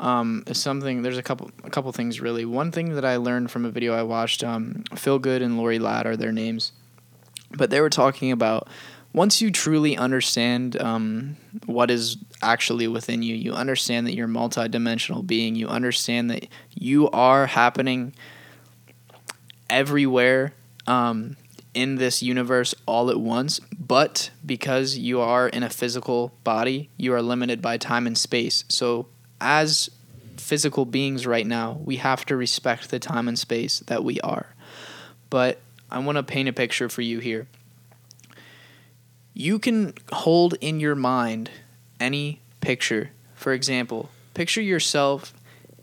um, 0.00 0.42
is 0.46 0.60
something 0.60 1.02
there's 1.02 1.18
a 1.18 1.22
couple 1.22 1.50
a 1.62 1.70
couple 1.70 1.90
things 1.92 2.20
really. 2.20 2.44
One 2.44 2.72
thing 2.72 2.94
that 2.94 3.04
I 3.04 3.16
learned 3.16 3.50
from 3.50 3.64
a 3.64 3.70
video 3.70 3.94
I 3.94 4.02
watched, 4.02 4.42
um, 4.42 4.84
Phil 4.94 5.18
Good 5.18 5.42
and 5.42 5.56
Lori 5.56 5.78
Ladd 5.78 6.06
are 6.06 6.16
their 6.16 6.32
names, 6.32 6.72
but 7.52 7.70
they 7.70 7.80
were 7.80 7.90
talking 7.90 8.32
about 8.32 8.68
once 9.12 9.40
you 9.40 9.50
truly 9.50 9.96
understand 9.96 10.80
um, 10.80 11.36
what 11.66 11.90
is 11.90 12.16
actually 12.42 12.88
within 12.88 13.22
you, 13.22 13.36
you 13.36 13.52
understand 13.52 14.06
that 14.06 14.14
you're 14.14 14.26
a 14.26 14.30
multidimensional 14.30 15.24
being. 15.24 15.54
You 15.54 15.68
understand 15.68 16.30
that 16.30 16.48
you 16.74 17.08
are 17.10 17.46
happening 17.46 18.12
everywhere. 19.70 20.52
Um, 20.86 21.36
in 21.74 21.96
this 21.96 22.22
universe 22.22 22.74
all 22.86 23.10
at 23.10 23.20
once, 23.20 23.60
but 23.78 24.30
because 24.46 24.96
you 24.96 25.20
are 25.20 25.48
in 25.48 25.62
a 25.62 25.68
physical 25.68 26.32
body, 26.44 26.88
you 26.96 27.12
are 27.12 27.20
limited 27.20 27.60
by 27.60 27.76
time 27.76 28.06
and 28.06 28.16
space. 28.16 28.64
So, 28.68 29.08
as 29.40 29.90
physical 30.36 30.84
beings 30.84 31.26
right 31.26 31.46
now, 31.46 31.78
we 31.84 31.96
have 31.96 32.24
to 32.26 32.36
respect 32.36 32.90
the 32.90 32.98
time 32.98 33.28
and 33.28 33.38
space 33.38 33.80
that 33.80 34.04
we 34.04 34.20
are. 34.20 34.54
But 35.30 35.60
I 35.90 35.98
want 35.98 36.16
to 36.16 36.22
paint 36.22 36.48
a 36.48 36.52
picture 36.52 36.88
for 36.88 37.02
you 37.02 37.18
here. 37.18 37.46
You 39.32 39.58
can 39.58 39.94
hold 40.12 40.54
in 40.60 40.80
your 40.80 40.94
mind 40.94 41.50
any 41.98 42.40
picture. 42.60 43.10
For 43.34 43.52
example, 43.52 44.10
picture 44.34 44.62
yourself 44.62 45.34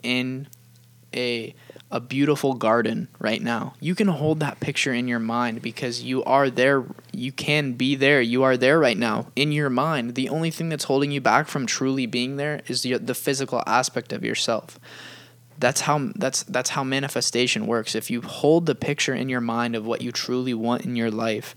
in 0.04 0.48
a 1.14 1.54
a 1.92 2.00
beautiful 2.00 2.54
garden 2.54 3.08
right 3.20 3.42
now. 3.42 3.74
You 3.80 3.96
can 3.96 4.08
hold 4.08 4.40
that 4.40 4.60
picture 4.60 4.94
in 4.94 5.08
your 5.08 5.20
mind 5.20 5.62
because 5.62 6.02
you 6.02 6.24
are 6.24 6.50
there. 6.50 6.86
You 7.12 7.32
can 7.32 7.74
be 7.74 7.96
there. 7.96 8.22
You 8.22 8.44
are 8.44 8.58
there 8.58 8.80
right 8.80 8.98
now 8.98 9.28
in 9.36 9.52
your 9.52 9.70
mind. 9.70 10.16
The 10.16 10.30
only 10.30 10.52
thing 10.52 10.70
that's 10.70 10.86
holding 10.86 11.12
you 11.12 11.22
back 11.22 11.48
from 11.48 11.66
truly 11.66 12.06
being 12.06 12.38
there 12.38 12.62
is 12.68 12.82
the, 12.82 12.98
the 12.98 13.14
physical 13.16 13.62
aspect 13.68 14.14
of 14.14 14.24
yourself. 14.24 14.80
that's 15.62 15.82
how 15.82 16.12
that's 16.16 16.44
that's 16.44 16.72
how 16.72 16.84
manifestation 16.84 17.68
works. 17.68 17.96
If 17.96 18.10
you 18.10 18.22
hold 18.22 18.66
the 18.66 18.76
picture 18.76 19.14
in 19.14 19.30
your 19.30 19.42
mind 19.42 19.76
of 19.76 19.86
what 19.86 20.02
you 20.02 20.12
truly 20.12 20.54
want 20.54 20.86
in 20.86 20.96
your 20.96 21.12
life, 21.12 21.56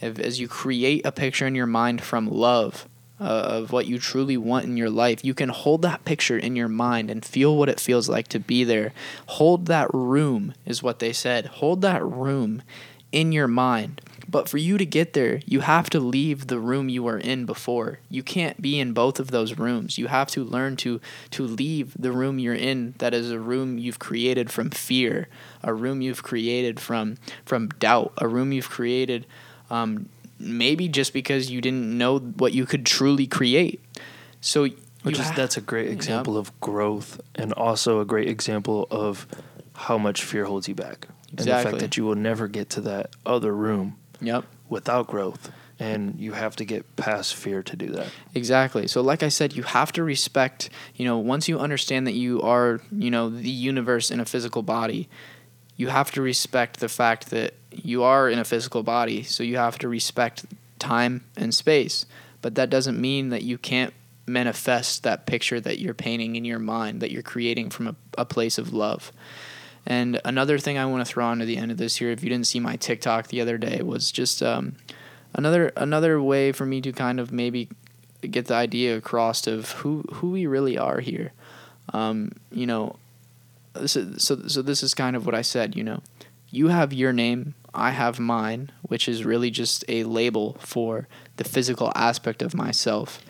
if, 0.00 0.18
as 0.18 0.38
you 0.38 0.46
create 0.46 1.04
a 1.06 1.12
picture 1.12 1.46
in 1.46 1.54
your 1.54 1.66
mind 1.66 2.02
from 2.02 2.28
love 2.28 2.86
of 3.18 3.72
what 3.72 3.86
you 3.86 3.98
truly 3.98 4.36
want 4.36 4.66
in 4.66 4.76
your 4.76 4.90
life, 4.90 5.24
you 5.24 5.34
can 5.34 5.48
hold 5.48 5.82
that 5.82 6.04
picture 6.04 6.38
in 6.38 6.56
your 6.56 6.68
mind 6.68 7.10
and 7.10 7.24
feel 7.24 7.56
what 7.56 7.68
it 7.68 7.80
feels 7.80 8.08
like 8.08 8.28
to 8.28 8.38
be 8.38 8.64
there. 8.64 8.92
Hold 9.26 9.66
that 9.66 9.92
room 9.92 10.54
is 10.64 10.82
what 10.82 10.98
they 10.98 11.12
said. 11.12 11.46
Hold 11.46 11.80
that 11.82 12.04
room 12.04 12.62
in 13.12 13.32
your 13.32 13.48
mind. 13.48 14.00
But 14.28 14.48
for 14.48 14.58
you 14.58 14.76
to 14.76 14.84
get 14.84 15.12
there, 15.12 15.40
you 15.46 15.60
have 15.60 15.88
to 15.90 16.00
leave 16.00 16.48
the 16.48 16.58
room 16.58 16.88
you 16.88 17.02
were 17.02 17.18
in 17.18 17.46
before. 17.46 18.00
You 18.10 18.22
can't 18.22 18.60
be 18.60 18.78
in 18.78 18.92
both 18.92 19.20
of 19.20 19.30
those 19.30 19.56
rooms. 19.56 19.98
You 19.98 20.08
have 20.08 20.28
to 20.32 20.44
learn 20.44 20.76
to 20.78 21.00
to 21.30 21.46
leave 21.46 21.94
the 21.96 22.12
room 22.12 22.38
you're 22.38 22.54
in 22.54 22.94
that 22.98 23.14
is 23.14 23.30
a 23.30 23.38
room 23.38 23.78
you've 23.78 24.00
created 24.00 24.50
from 24.50 24.70
fear, 24.70 25.28
a 25.62 25.72
room 25.72 26.02
you've 26.02 26.24
created 26.24 26.80
from 26.80 27.16
from 27.44 27.68
doubt, 27.68 28.12
a 28.18 28.26
room 28.26 28.52
you've 28.52 28.68
created 28.68 29.26
um, 29.70 30.08
maybe 30.38 30.88
just 30.88 31.12
because 31.12 31.50
you 31.50 31.60
didn't 31.60 31.96
know 31.96 32.18
what 32.18 32.52
you 32.52 32.66
could 32.66 32.84
truly 32.86 33.26
create. 33.26 33.80
So 34.40 34.68
which 35.02 35.18
is 35.18 35.26
ha- 35.26 35.34
that's 35.36 35.56
a 35.56 35.60
great 35.60 35.88
example 35.88 36.36
of 36.36 36.58
growth 36.60 37.20
and 37.34 37.52
also 37.52 38.00
a 38.00 38.04
great 38.04 38.28
example 38.28 38.88
of 38.90 39.26
how 39.74 39.98
much 39.98 40.24
fear 40.24 40.44
holds 40.44 40.68
you 40.68 40.74
back. 40.74 41.08
Exactly. 41.32 41.38
And 41.38 41.46
the 41.46 41.70
fact 41.70 41.80
that 41.80 41.96
you 41.96 42.04
will 42.04 42.14
never 42.14 42.48
get 42.48 42.70
to 42.70 42.80
that 42.82 43.10
other 43.24 43.54
room 43.54 43.96
Yep. 44.20 44.44
Without 44.68 45.06
growth. 45.06 45.52
And 45.78 46.18
you 46.18 46.32
have 46.32 46.56
to 46.56 46.64
get 46.64 46.96
past 46.96 47.34
fear 47.34 47.62
to 47.62 47.76
do 47.76 47.88
that. 47.88 48.08
Exactly. 48.34 48.88
So, 48.88 49.02
like 49.02 49.22
I 49.22 49.28
said, 49.28 49.54
you 49.54 49.62
have 49.62 49.92
to 49.92 50.02
respect, 50.02 50.70
you 50.94 51.04
know, 51.04 51.18
once 51.18 51.48
you 51.48 51.58
understand 51.58 52.06
that 52.06 52.14
you 52.14 52.40
are, 52.40 52.80
you 52.90 53.10
know, 53.10 53.28
the 53.28 53.50
universe 53.50 54.10
in 54.10 54.18
a 54.18 54.24
physical 54.24 54.62
body, 54.62 55.08
you 55.76 55.88
have 55.88 56.10
to 56.12 56.22
respect 56.22 56.80
the 56.80 56.88
fact 56.88 57.28
that 57.28 57.54
you 57.84 58.02
are 58.02 58.28
in 58.28 58.38
a 58.38 58.44
physical 58.44 58.82
body. 58.82 59.22
So, 59.22 59.42
you 59.42 59.56
have 59.56 59.78
to 59.78 59.88
respect 59.88 60.46
time 60.78 61.24
and 61.36 61.54
space. 61.54 62.06
But 62.42 62.54
that 62.54 62.70
doesn't 62.70 63.00
mean 63.00 63.30
that 63.30 63.42
you 63.42 63.58
can't 63.58 63.92
manifest 64.26 65.02
that 65.04 65.26
picture 65.26 65.60
that 65.60 65.78
you're 65.78 65.94
painting 65.94 66.36
in 66.36 66.44
your 66.44 66.58
mind, 66.58 67.00
that 67.00 67.10
you're 67.10 67.22
creating 67.22 67.70
from 67.70 67.88
a, 67.88 67.96
a 68.18 68.24
place 68.24 68.58
of 68.58 68.72
love. 68.72 69.12
And 69.86 70.20
another 70.24 70.58
thing 70.58 70.78
I 70.78 70.86
want 70.86 71.06
to 71.06 71.10
throw 71.10 71.26
on 71.26 71.38
to 71.38 71.44
the 71.44 71.56
end 71.56 71.70
of 71.70 71.78
this 71.78 71.96
here, 71.96 72.10
if 72.10 72.24
you 72.24 72.28
didn't 72.28 72.48
see 72.48 72.58
my 72.58 72.76
TikTok 72.76 73.28
the 73.28 73.40
other 73.40 73.56
day, 73.56 73.82
was 73.82 74.10
just 74.10 74.42
um, 74.42 74.74
another 75.32 75.72
another 75.76 76.20
way 76.20 76.50
for 76.50 76.66
me 76.66 76.80
to 76.80 76.92
kind 76.92 77.20
of 77.20 77.30
maybe 77.30 77.68
get 78.22 78.46
the 78.46 78.54
idea 78.54 78.96
across 78.96 79.46
of 79.46 79.70
who 79.72 80.02
who 80.14 80.30
we 80.30 80.46
really 80.46 80.76
are 80.76 80.98
here. 80.98 81.32
Um, 81.94 82.32
you 82.50 82.66
know, 82.66 82.96
this 83.74 83.94
is, 83.94 84.24
so 84.24 84.48
so 84.48 84.60
this 84.60 84.82
is 84.82 84.92
kind 84.92 85.14
of 85.14 85.24
what 85.24 85.36
I 85.36 85.42
said. 85.42 85.76
You 85.76 85.84
know, 85.84 86.02
you 86.50 86.66
have 86.66 86.92
your 86.92 87.12
name, 87.12 87.54
I 87.76 87.90
have 87.90 88.18
mine, 88.18 88.72
which 88.82 89.08
is 89.08 89.24
really 89.24 89.50
just 89.50 89.84
a 89.88 90.04
label 90.04 90.56
for 90.60 91.06
the 91.36 91.44
physical 91.44 91.92
aspect 91.94 92.42
of 92.42 92.54
myself. 92.54 93.20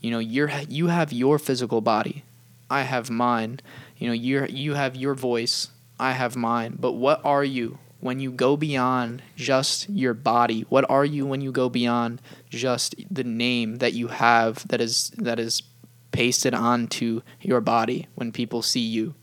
You 0.00 0.10
know, 0.10 0.18
you're 0.18 0.50
you 0.68 0.88
have 0.88 1.12
your 1.12 1.38
physical 1.38 1.80
body, 1.80 2.24
I 2.68 2.82
have 2.82 3.10
mine. 3.10 3.60
You 3.96 4.08
know, 4.08 4.12
you 4.14 4.46
you 4.46 4.74
have 4.74 4.96
your 4.96 5.14
voice, 5.14 5.68
I 6.00 6.12
have 6.12 6.34
mine. 6.34 6.76
But 6.80 6.92
what 6.92 7.24
are 7.24 7.44
you 7.44 7.78
when 8.00 8.18
you 8.18 8.32
go 8.32 8.56
beyond 8.56 9.22
just 9.36 9.88
your 9.88 10.14
body? 10.14 10.62
What 10.68 10.88
are 10.90 11.04
you 11.04 11.24
when 11.24 11.40
you 11.40 11.52
go 11.52 11.68
beyond 11.68 12.20
just 12.50 12.96
the 13.10 13.24
name 13.24 13.76
that 13.76 13.92
you 13.92 14.08
have 14.08 14.66
that 14.68 14.80
is 14.80 15.10
that 15.10 15.38
is 15.38 15.62
pasted 16.10 16.52
onto 16.52 17.22
your 17.40 17.60
body 17.60 18.08
when 18.16 18.32
people 18.32 18.62
see 18.62 18.80
you? 18.80 19.14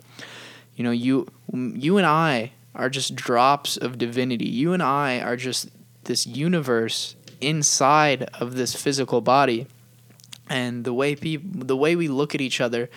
You 0.75 0.86
know, 0.86 0.91
you 0.91 1.27
you 1.51 1.97
and 1.97 2.07
I 2.07 2.53
are 2.80 2.89
just 2.89 3.13
drops 3.13 3.75
of 3.75 3.97
divinity. 3.97 4.47
You 4.47 4.71
and 4.71 4.82
I 4.82 5.19
are 5.19 5.36
just 5.36 5.69
this 6.05 6.25
universe 6.25 7.15
inside 7.41 8.23
of 8.39 8.55
this 8.55 8.73
physical 8.73 9.19
body. 9.19 9.67
And 10.49 10.86
the 10.86 10.93
way 10.93 11.15
people 11.15 11.65
the 11.67 11.75
way 11.75 11.95
we 11.95 12.07
look 12.07 12.34
at 12.34 12.41
each 12.41 12.61
other 12.61 12.89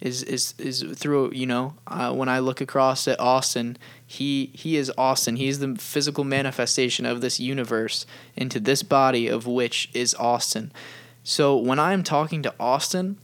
is 0.00 0.22
is 0.22 0.54
is 0.58 0.84
through 0.94 1.32
you 1.32 1.46
know 1.46 1.74
uh, 1.86 2.12
when 2.12 2.28
I 2.28 2.40
look 2.40 2.60
across 2.60 3.08
at 3.08 3.18
Austin, 3.18 3.78
he 4.06 4.50
he 4.54 4.76
is 4.76 4.92
Austin. 4.98 5.36
He 5.36 5.48
is 5.48 5.58
the 5.60 5.76
physical 5.76 6.24
manifestation 6.24 7.06
of 7.06 7.22
this 7.22 7.40
universe 7.40 8.04
into 8.36 8.60
this 8.60 8.82
body 8.82 9.28
of 9.28 9.46
which 9.46 9.88
is 9.94 10.14
Austin. 10.16 10.72
So 11.24 11.56
when 11.56 11.78
I'm 11.78 12.02
talking 12.02 12.42
to 12.42 12.54
Austin, 12.60 13.16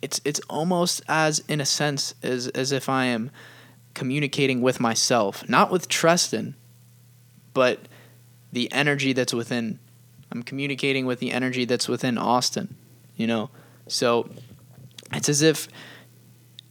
it's 0.00 0.20
it's 0.24 0.40
almost 0.48 1.02
as 1.08 1.40
in 1.48 1.60
a 1.60 1.66
sense 1.66 2.14
as 2.22 2.46
as 2.48 2.70
if 2.70 2.88
I 2.88 3.06
am 3.06 3.32
communicating 3.94 4.60
with 4.60 4.80
myself, 4.80 5.48
not 5.48 5.70
with 5.70 5.88
Treston, 5.88 6.54
but 7.54 7.80
the 8.52 8.70
energy 8.72 9.12
that's 9.12 9.34
within. 9.34 9.78
I'm 10.30 10.42
communicating 10.42 11.04
with 11.04 11.18
the 11.18 11.30
energy 11.30 11.64
that's 11.66 11.88
within 11.88 12.16
Austin, 12.16 12.74
you 13.16 13.26
know. 13.26 13.50
So 13.86 14.30
it's 15.12 15.28
as 15.28 15.42
if 15.42 15.68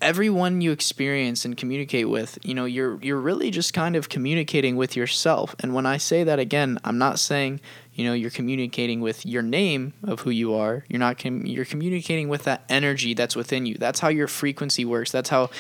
everyone 0.01 0.61
you 0.61 0.71
experience 0.71 1.45
and 1.45 1.55
communicate 1.55 2.09
with, 2.09 2.39
you 2.43 2.53
know, 2.53 2.65
you're 2.65 2.99
you're 3.01 3.19
really 3.19 3.51
just 3.51 3.73
kind 3.73 3.95
of 3.95 4.09
communicating 4.09 4.75
with 4.75 4.95
yourself. 4.95 5.55
And 5.59 5.73
when 5.73 5.85
I 5.85 5.97
say 5.97 6.23
that 6.23 6.39
again, 6.39 6.79
I'm 6.83 6.97
not 6.97 7.19
saying, 7.19 7.61
you 7.93 8.05
know, 8.05 8.13
you're 8.13 8.31
communicating 8.31 8.99
with 8.99 9.25
your 9.25 9.43
name 9.43 9.93
of 10.03 10.21
who 10.21 10.31
you 10.31 10.53
are. 10.55 10.83
You're 10.87 10.99
not 10.99 11.19
com- 11.19 11.45
you're 11.45 11.65
communicating 11.65 12.29
with 12.29 12.43
that 12.43 12.63
energy 12.67 13.13
that's 13.13 13.35
within 13.35 13.65
you. 13.65 13.75
That's 13.75 13.99
how 13.99 14.09
your 14.09 14.27
frequency 14.27 14.85
works. 14.85 15.11
That's 15.11 15.29
how 15.29 15.51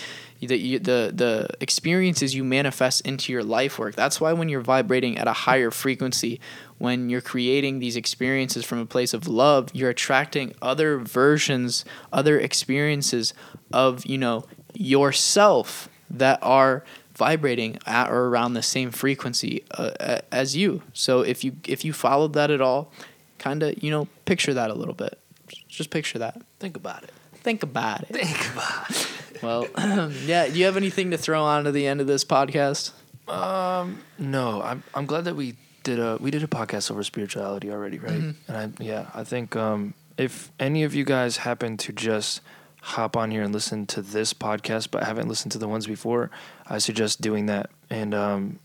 the, 0.47 0.77
the 0.77 1.11
the 1.13 1.47
experiences 1.59 2.33
you 2.33 2.43
manifest 2.43 3.01
into 3.01 3.31
your 3.31 3.43
life 3.43 3.77
work. 3.77 3.95
That's 3.95 4.19
why 4.19 4.33
when 4.33 4.49
you're 4.49 4.61
vibrating 4.61 5.17
at 5.17 5.27
a 5.27 5.33
higher 5.33 5.71
frequency, 5.71 6.39
when 6.77 7.09
you're 7.09 7.21
creating 7.21 7.79
these 7.79 7.95
experiences 7.95 8.65
from 8.65 8.79
a 8.79 8.85
place 8.85 9.13
of 9.13 9.27
love, 9.27 9.69
you're 9.73 9.91
attracting 9.91 10.55
other 10.61 10.97
versions, 10.97 11.85
other 12.11 12.39
experiences 12.39 13.33
of, 13.71 14.05
you 14.05 14.17
know, 14.17 14.45
yourself 14.73 15.89
that 16.09 16.39
are 16.41 16.83
vibrating 17.15 17.77
at 17.85 18.09
or 18.09 18.27
around 18.27 18.53
the 18.53 18.63
same 18.63 18.89
frequency 18.89 19.63
uh, 19.71 20.21
as 20.31 20.55
you. 20.57 20.81
So 20.93 21.21
if 21.21 21.43
you 21.43 21.57
if 21.67 21.85
you 21.85 21.93
followed 21.93 22.33
that 22.33 22.49
at 22.49 22.61
all, 22.61 22.91
kind 23.37 23.61
of, 23.61 23.83
you 23.83 23.91
know, 23.91 24.07
picture 24.25 24.53
that 24.53 24.71
a 24.71 24.73
little 24.73 24.95
bit. 24.95 25.19
Just 25.67 25.89
picture 25.89 26.17
that. 26.19 26.41
Think 26.59 26.75
about 26.75 27.03
it. 27.03 27.11
Think 27.35 27.63
about 27.63 28.03
it. 28.03 28.07
Think 28.07 28.53
about 28.53 28.89
it. 28.89 29.07
Well, 29.41 29.67
yeah. 30.25 30.47
Do 30.47 30.57
you 30.57 30.65
have 30.65 30.77
anything 30.77 31.11
to 31.11 31.17
throw 31.17 31.43
on 31.43 31.63
to 31.63 31.71
the 31.71 31.87
end 31.87 32.01
of 32.01 32.07
this 32.07 32.23
podcast? 32.23 32.91
Um, 33.27 34.03
no. 34.17 34.61
I'm 34.61 34.83
I'm 34.93 35.05
glad 35.05 35.25
that 35.25 35.35
we 35.35 35.55
did 35.83 35.99
a 35.99 36.17
we 36.19 36.31
did 36.31 36.43
a 36.43 36.47
podcast 36.47 36.91
over 36.91 37.03
spirituality 37.03 37.71
already, 37.71 37.99
right? 37.99 38.11
Mm-hmm. 38.11 38.51
And 38.51 38.75
I 38.79 38.83
yeah, 38.83 39.09
I 39.13 39.23
think 39.23 39.55
um, 39.55 39.93
if 40.17 40.51
any 40.59 40.83
of 40.83 40.93
you 40.93 41.03
guys 41.03 41.37
happen 41.37 41.77
to 41.77 41.91
just 41.91 42.41
hop 42.81 43.15
on 43.15 43.31
here 43.31 43.43
and 43.43 43.53
listen 43.53 43.85
to 43.87 44.01
this 44.01 44.33
podcast, 44.33 44.89
but 44.91 45.03
haven't 45.03 45.27
listened 45.27 45.51
to 45.51 45.57
the 45.57 45.67
ones 45.67 45.87
before, 45.87 46.31
I 46.67 46.79
suggest 46.79 47.21
doing 47.21 47.45
that. 47.45 47.69
And 47.89 48.13
um, 48.13 48.59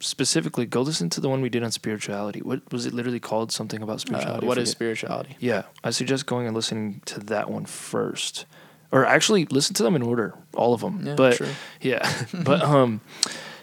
specifically, 0.00 0.66
go 0.66 0.82
listen 0.82 1.10
to 1.10 1.20
the 1.20 1.28
one 1.28 1.40
we 1.40 1.48
did 1.48 1.62
on 1.62 1.70
spirituality. 1.70 2.40
What 2.40 2.72
was 2.72 2.86
it? 2.86 2.92
Literally 2.92 3.20
called 3.20 3.52
something 3.52 3.82
about 3.82 3.96
uh, 3.96 3.98
spirituality. 3.98 4.46
Uh, 4.46 4.48
what 4.48 4.58
is 4.58 4.70
spirituality? 4.70 5.36
Yeah, 5.40 5.62
I 5.84 5.90
suggest 5.90 6.26
going 6.26 6.46
and 6.46 6.54
listening 6.54 7.02
to 7.06 7.20
that 7.20 7.50
one 7.50 7.66
first 7.66 8.46
or 8.92 9.06
actually 9.06 9.46
listen 9.46 9.74
to 9.74 9.82
them 9.82 9.96
in 9.96 10.02
order, 10.02 10.34
all 10.54 10.74
of 10.74 10.82
them. 10.82 11.04
Yeah, 11.04 11.14
but 11.14 11.40
yeah, 11.80 12.12
but 12.44 12.62
um, 12.62 13.00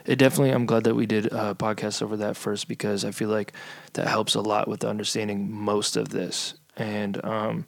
it 0.06 0.18
definitely. 0.18 0.50
I'm 0.50 0.66
glad 0.66 0.84
that 0.84 0.96
we 0.96 1.06
did 1.06 1.28
a 1.28 1.56
podcast 1.56 2.02
over 2.02 2.18
that 2.18 2.36
first 2.36 2.68
because 2.68 3.06
I 3.06 3.12
feel 3.12 3.30
like 3.30 3.54
that 3.94 4.08
helps 4.08 4.36
a 4.36 4.42
lot 4.42 4.68
with 4.68 4.84
understanding 4.84 5.52
most 5.52 5.96
of 5.96 6.10
this, 6.10 6.56
and 6.76 7.24
um, 7.24 7.66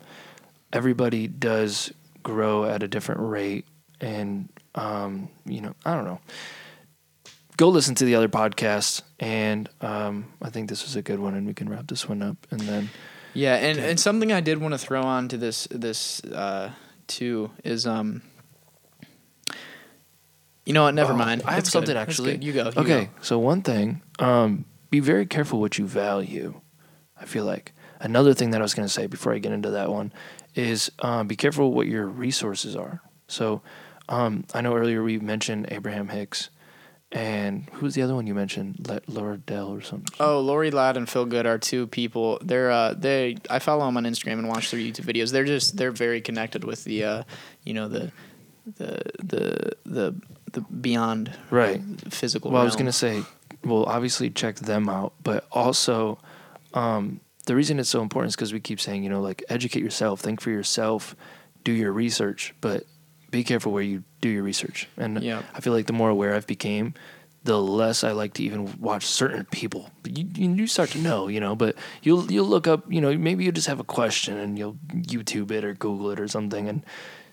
everybody 0.74 1.28
does 1.28 1.94
grow 2.24 2.66
at 2.66 2.84
a 2.84 2.88
different 2.88 3.22
rate, 3.22 3.66
and 4.02 4.50
um, 4.76 5.30
you 5.46 5.62
know, 5.62 5.76
I 5.86 5.96
don't 5.96 6.06
know. 6.06 6.20
Go 7.58 7.70
listen 7.70 7.94
to 7.96 8.06
the 8.06 8.16
other 8.16 8.30
podcasts, 8.30 9.04
and 9.20 9.70
um, 9.82 10.34
I 10.42 10.50
think 10.50 10.68
this 10.68 10.84
was 10.84 10.96
a 10.96 11.04
good 11.04 11.20
one, 11.20 11.36
and 11.36 11.46
we 11.46 11.54
can 11.54 11.70
wrap 11.70 11.88
this 11.88 12.10
one 12.10 12.24
up, 12.24 12.48
and 12.50 12.60
then. 12.62 12.90
Yeah, 13.34 13.56
and, 13.56 13.80
and 13.80 13.98
something 13.98 14.34
I 14.34 14.42
did 14.42 14.58
want 14.58 14.74
to 14.74 14.78
throw 14.78 15.04
on 15.04 15.30
to 15.30 15.38
this 15.38 15.66
this 15.72 16.22
uh, 16.26 16.72
too 17.16 17.52
is 17.64 17.86
um. 17.86 18.22
You 20.66 20.74
know 20.74 20.84
what? 20.84 20.94
Never 20.94 21.14
oh, 21.14 21.18
mind. 21.18 21.44
I 21.46 21.52
have 21.52 21.60
it's 21.60 21.72
something 21.72 21.96
good. 21.96 21.98
actually. 21.98 22.38
You 22.38 22.54
go. 22.54 22.66
You 22.66 22.82
okay, 22.82 23.06
go. 23.06 23.12
so 23.22 23.40
one 23.40 23.62
thing, 23.62 24.02
um, 24.20 24.66
be 24.90 25.00
very 25.00 25.26
careful 25.26 25.60
what 25.60 25.78
you 25.78 25.88
value. 25.88 26.62
I 27.20 27.26
feel 27.26 27.46
like 27.46 27.74
another 28.00 28.34
thing 28.34 28.52
that 28.52 28.62
I 28.62 28.64
was 28.64 28.74
going 28.74 28.88
to 28.88 28.94
say 28.94 29.08
before 29.08 29.34
I 29.34 29.40
get 29.40 29.52
into 29.52 29.72
that 29.72 29.92
one 29.92 30.14
is 30.56 30.92
um, 31.00 31.28
be 31.28 31.36
careful 31.36 31.72
what 31.72 31.88
your 31.88 32.08
resources 32.08 32.76
are. 32.76 33.02
So 33.28 33.62
um, 34.10 34.46
I 34.54 34.62
know 34.62 34.76
earlier 34.76 35.04
we 35.04 35.20
mentioned 35.20 35.68
Abraham 35.72 36.10
Hicks, 36.10 36.50
and 37.12 37.68
who's 37.74 37.94
the 37.96 38.02
other 38.02 38.16
one 38.16 38.26
you 38.28 38.34
mentioned? 38.34 38.88
Le- 38.88 39.02
Laura 39.08 39.38
Dell 39.38 39.68
or 39.74 39.82
something. 39.82 40.08
Oh, 40.20 40.40
Lori 40.40 40.72
Ladd 40.72 40.96
and 40.98 41.10
Phil 41.10 41.26
Good 41.26 41.46
are 41.46 41.58
two 41.58 41.88
people. 41.88 42.38
They're 42.42 42.72
uh, 42.72 42.94
they. 42.94 43.38
I 43.50 43.60
follow 43.60 43.86
them 43.86 43.98
on 43.98 44.04
Instagram 44.06 44.34
and 44.40 44.48
watch 44.48 44.72
their 44.72 44.80
YouTube 44.80 45.06
videos. 45.06 45.32
They're 45.32 45.46
just 45.46 45.78
they're 45.78 45.92
very 45.92 46.22
connected 46.22 46.64
with 46.64 46.84
the, 46.86 47.04
uh, 47.04 47.24
you 47.64 47.74
know 47.74 47.88
the 47.88 48.12
the 48.78 49.02
the 49.24 49.72
the 49.86 50.16
the 50.54 50.62
beyond 50.62 51.34
Right. 51.50 51.82
physical. 52.10 52.52
Well, 52.52 52.62
I 52.62 52.66
was 52.66 52.76
gonna 52.76 52.92
say, 52.92 53.24
well, 53.64 53.84
obviously 53.86 54.30
check 54.30 54.58
them 54.58 54.88
out, 54.90 55.14
but 55.24 55.46
also, 55.52 56.18
um, 56.74 57.20
the 57.46 57.56
reason 57.56 57.80
it's 57.80 57.90
so 57.90 58.02
important 58.02 58.30
is 58.32 58.36
because 58.36 58.54
we 58.54 58.60
keep 58.60 58.80
saying, 58.80 59.04
you 59.04 59.10
know, 59.10 59.22
like 59.22 59.44
educate 59.50 59.82
yourself, 59.84 60.20
think 60.22 60.40
for 60.42 60.50
yourself, 60.52 61.16
do 61.64 61.72
your 61.72 61.92
research, 61.92 62.54
but 62.62 62.84
be 63.32 63.44
careful 63.44 63.72
where 63.72 63.82
you 63.84 64.04
do 64.22 64.30
your 64.30 64.44
research. 64.44 64.88
And 64.98 65.24
Yeah. 65.24 65.42
I 65.56 65.62
feel 65.62 65.74
like 65.74 65.88
the 65.88 65.94
more 65.94 66.10
aware 66.10 66.36
I've 66.36 66.48
became, 66.48 66.94
the 67.44 67.60
less 67.60 68.04
I 68.04 68.12
like 68.12 68.34
to 68.36 68.44
even 68.44 68.80
watch 68.80 69.06
certain 69.06 69.46
people. 69.46 69.90
But 70.04 70.18
you, 70.18 70.28
you 70.36 70.54
you 70.54 70.68
start 70.68 70.90
to 70.92 71.00
know, 71.00 71.28
you 71.28 71.40
know. 71.40 71.56
But 71.56 71.76
you'll 72.04 72.32
you'll 72.32 72.46
look 72.48 72.68
up, 72.68 72.84
you 72.92 73.02
know, 73.02 73.18
maybe 73.18 73.44
you 73.46 73.52
just 73.52 73.68
have 73.68 73.80
a 73.80 73.84
question 73.84 74.38
and 74.38 74.60
you'll 74.60 74.78
YouTube 74.94 75.50
it 75.52 75.64
or 75.64 75.74
Google 75.74 76.12
it 76.12 76.20
or 76.20 76.28
something, 76.28 76.68
and 76.70 76.86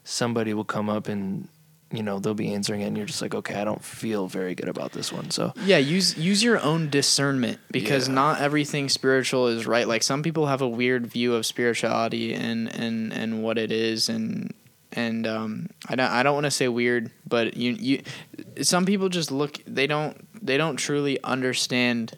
somebody 0.05 0.55
will 0.55 0.65
come 0.65 0.89
up 0.89 1.09
and 1.09 1.49
you 1.93 2.03
know 2.03 2.19
they'll 2.21 2.35
be 2.35 2.53
answering 2.55 2.81
it, 2.83 2.87
and 2.87 2.97
you're 2.97 3.07
just 3.07 3.21
like, 3.23 3.35
okay, 3.35 3.57
I 3.61 3.65
don't 3.65 3.83
feel 3.85 4.29
very 4.29 4.55
good 4.55 4.69
about 4.69 4.93
this 4.93 5.13
one. 5.13 5.31
So 5.31 5.53
Yeah, 5.65 5.79
use 5.79 6.17
use 6.17 6.43
your 6.43 6.59
own 6.61 6.89
discernment 6.91 7.59
because 7.71 8.09
Yeah. 8.09 8.15
not 8.15 8.41
everything 8.41 8.89
spiritual 8.89 9.49
is 9.49 9.67
right. 9.67 9.87
Like 9.89 10.03
some 10.03 10.23
people 10.23 10.47
have 10.47 10.63
a 10.63 10.69
weird 10.69 11.07
view 11.07 11.35
of 11.35 11.45
spirituality 11.45 12.33
and 12.35 12.69
and 12.75 13.13
and 13.13 13.43
what 13.43 13.59
it 13.59 13.73
is 13.73 14.09
and 14.09 14.55
and 14.93 15.27
um 15.27 15.69
I 15.89 15.97
don't 15.97 16.11
I 16.11 16.23
don't 16.23 16.35
want 16.35 16.45
to 16.47 16.51
say 16.51 16.69
weird, 16.69 17.11
but 17.27 17.57
you 17.57 17.73
you 17.73 18.03
some 18.63 18.87
people 18.87 19.09
just 19.09 19.31
look 19.31 19.59
they 19.67 19.87
don't 19.87 20.17
they 20.45 20.57
don't 20.57 20.77
truly 20.77 21.23
understand 21.23 22.15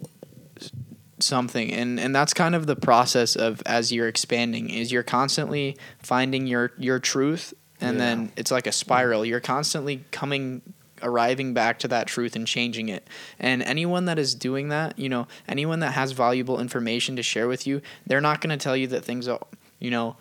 something. 1.18 1.72
And 1.72 2.00
and 2.00 2.14
that's 2.14 2.32
kind 2.34 2.54
of 2.54 2.66
the 2.66 2.76
process 2.76 3.36
of 3.36 3.62
as 3.66 3.92
you're 3.92 4.08
expanding 4.08 4.70
is 4.70 4.90
you're 4.92 5.02
constantly 5.02 5.76
finding 6.02 6.46
your 6.46 6.72
your 6.78 6.98
truth 6.98 7.52
and 7.80 7.96
Yeah. 7.96 8.04
then 8.04 8.32
it's 8.36 8.50
like 8.50 8.66
a 8.66 8.72
spiral. 8.72 9.24
You're 9.24 9.40
constantly 9.40 10.04
coming 10.10 10.62
arriving 11.02 11.54
back 11.54 11.78
to 11.78 11.88
that 11.88 12.06
truth 12.06 12.36
and 12.36 12.46
changing 12.46 12.90
it. 12.90 13.08
And 13.38 13.62
anyone 13.62 14.04
that 14.04 14.18
is 14.18 14.34
doing 14.34 14.68
that 14.68 14.98
you 14.98 15.08
know 15.08 15.26
anyone 15.48 15.80
that 15.80 15.92
has 15.92 16.12
valuable 16.12 16.60
information 16.60 17.16
to 17.16 17.22
share 17.22 17.48
with 17.48 17.66
you 17.66 17.80
they're 18.06 18.20
not 18.20 18.40
going 18.40 18.50
to 18.50 18.62
tell 18.62 18.76
you 18.76 18.86
that 18.88 19.04
things 19.04 19.26
are 19.28 19.40
you 19.78 19.90
know 19.90 20.16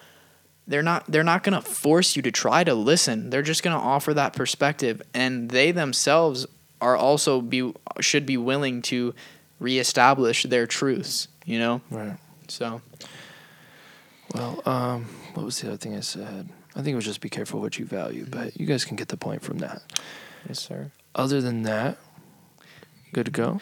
they're 0.70 0.84
not 0.84 1.04
they're 1.08 1.24
not 1.24 1.44
going 1.44 1.60
to 1.62 1.62
force 1.62 2.16
you 2.16 2.22
to 2.22 2.32
try 2.32 2.64
to 2.64 2.74
listen 2.74 3.30
they're 3.30 3.42
just 3.42 3.64
going 3.64 3.76
to 3.78 3.84
offer 3.84 4.14
that 4.14 4.32
perspective 4.34 5.02
and 5.14 5.50
they 5.50 5.72
themselves 5.74 6.46
are 6.80 6.96
also 6.96 7.42
be 7.42 7.74
should 8.00 8.26
be 8.26 8.38
willing 8.38 8.82
to 8.82 9.14
reestablish 9.60 10.44
their 10.44 10.66
truths 10.66 11.28
you 11.46 11.60
know 11.60 11.82
right. 11.92 12.18
so 12.48 12.82
Well, 14.36 14.62
um, 14.66 15.06
what 15.34 15.44
was 15.44 15.60
the 15.60 15.70
other 15.70 15.78
thing 15.78 15.96
I 15.96 16.02
said? 16.02 16.50
I 16.76 16.82
think 16.84 16.90
it 16.94 16.96
was 16.96 17.06
just 17.06 17.20
be 17.20 17.30
careful 17.30 17.60
what 17.62 17.80
you 17.80 17.86
value, 17.86 18.28
but 18.30 18.58
you 18.60 18.68
guys 18.68 18.86
can 18.86 18.96
get 18.96 19.08
the 19.08 19.18
point 19.18 19.42
from 19.42 19.58
that. 19.58 19.82
yes 20.48 20.60
sir 20.60 20.92
Other 21.16 21.42
than 21.42 21.64
that, 21.64 21.98
good 23.12 23.26
to 23.26 23.32
go. 23.32 23.60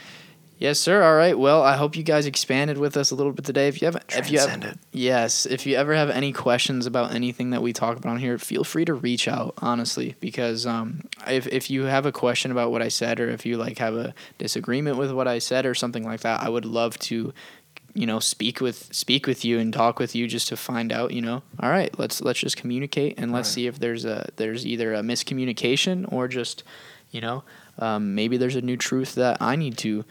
Yes, 0.59 0.79
sir. 0.79 1.03
All 1.03 1.15
right. 1.15 1.37
Well, 1.37 1.61
I 1.61 1.75
hope 1.77 1.95
you 1.95 2.01
guys 2.01 2.25
expanded 2.25 2.79
with 2.79 2.97
us 2.97 3.11
a 3.11 3.15
little 3.15 3.31
bit 3.31 3.45
today. 3.45 3.67
If 3.67 3.79
you 3.79 3.85
have, 3.85 4.03
if 4.09 4.31
you 4.31 4.39
have, 4.39 4.77
yes, 4.91 5.45
if 5.45 5.67
you 5.67 5.75
ever 5.75 5.93
have 5.93 6.09
any 6.09 6.33
questions 6.33 6.87
about 6.87 7.13
anything 7.13 7.51
that 7.51 7.61
we 7.61 7.73
talk 7.73 7.95
about 7.97 8.09
on 8.13 8.17
here, 8.17 8.39
feel 8.39 8.63
free 8.63 8.83
to 8.85 8.95
reach 8.95 9.27
out. 9.27 9.53
Honestly, 9.59 10.15
because 10.19 10.65
um, 10.65 11.01
if 11.27 11.45
if 11.47 11.69
you 11.69 11.83
have 11.83 12.07
a 12.07 12.11
question 12.11 12.51
about 12.51 12.71
what 12.71 12.81
I 12.81 12.87
said, 12.87 13.19
or 13.19 13.29
if 13.29 13.45
you 13.45 13.57
like 13.57 13.77
have 13.77 13.95
a 13.95 14.15
disagreement 14.39 14.97
with 14.97 15.11
what 15.11 15.27
I 15.27 15.37
said, 15.37 15.67
or 15.67 15.75
something 15.75 16.03
like 16.03 16.21
that, 16.21 16.41
I 16.41 16.49
would 16.49 16.65
love 16.65 16.97
to, 16.99 17.33
you 17.93 18.05
know, 18.07 18.19
speak 18.19 18.59
with 18.59 18.91
speak 18.91 19.27
with 19.27 19.45
you 19.45 19.59
and 19.59 19.71
talk 19.71 19.99
with 19.99 20.15
you 20.15 20.27
just 20.27 20.47
to 20.47 20.57
find 20.57 20.91
out. 20.91 21.13
You 21.13 21.21
know, 21.21 21.43
all 21.59 21.69
right, 21.69 21.93
let's 21.99 22.19
let's 22.19 22.39
just 22.39 22.57
communicate 22.57 23.19
and 23.19 23.31
let's 23.31 23.49
Right. 23.49 23.53
see 23.53 23.67
if 23.67 23.77
there's 23.77 24.05
a 24.05 24.29
there's 24.37 24.65
either 24.65 24.95
a 24.95 25.01
miscommunication 25.01 26.11
or 26.11 26.27
just, 26.27 26.63
you 27.11 27.21
know, 27.21 27.43
um, 27.77 28.15
maybe 28.15 28.37
there's 28.37 28.55
a 28.55 28.61
new 28.61 28.75
truth 28.77 29.13
that 29.15 29.39
I 29.39 29.55
need 29.55 29.77
to 29.79 30.03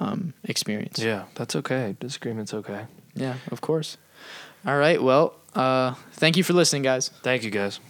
um, 0.00 0.34
experience. 0.44 0.98
Yeah, 0.98 1.24
that's 1.34 1.56
okay. 1.56 1.96
Disagreement's 2.00 2.54
okay. 2.54 2.86
Yeah, 3.14 3.34
of 3.50 3.60
course. 3.60 3.96
All 4.66 4.76
right. 4.76 5.02
Well, 5.02 5.34
uh, 5.54 5.94
thank 6.12 6.36
you 6.36 6.44
for 6.44 6.52
listening, 6.52 6.82
guys. 6.82 7.08
Thank 7.22 7.44
you, 7.44 7.50
guys. 7.50 7.80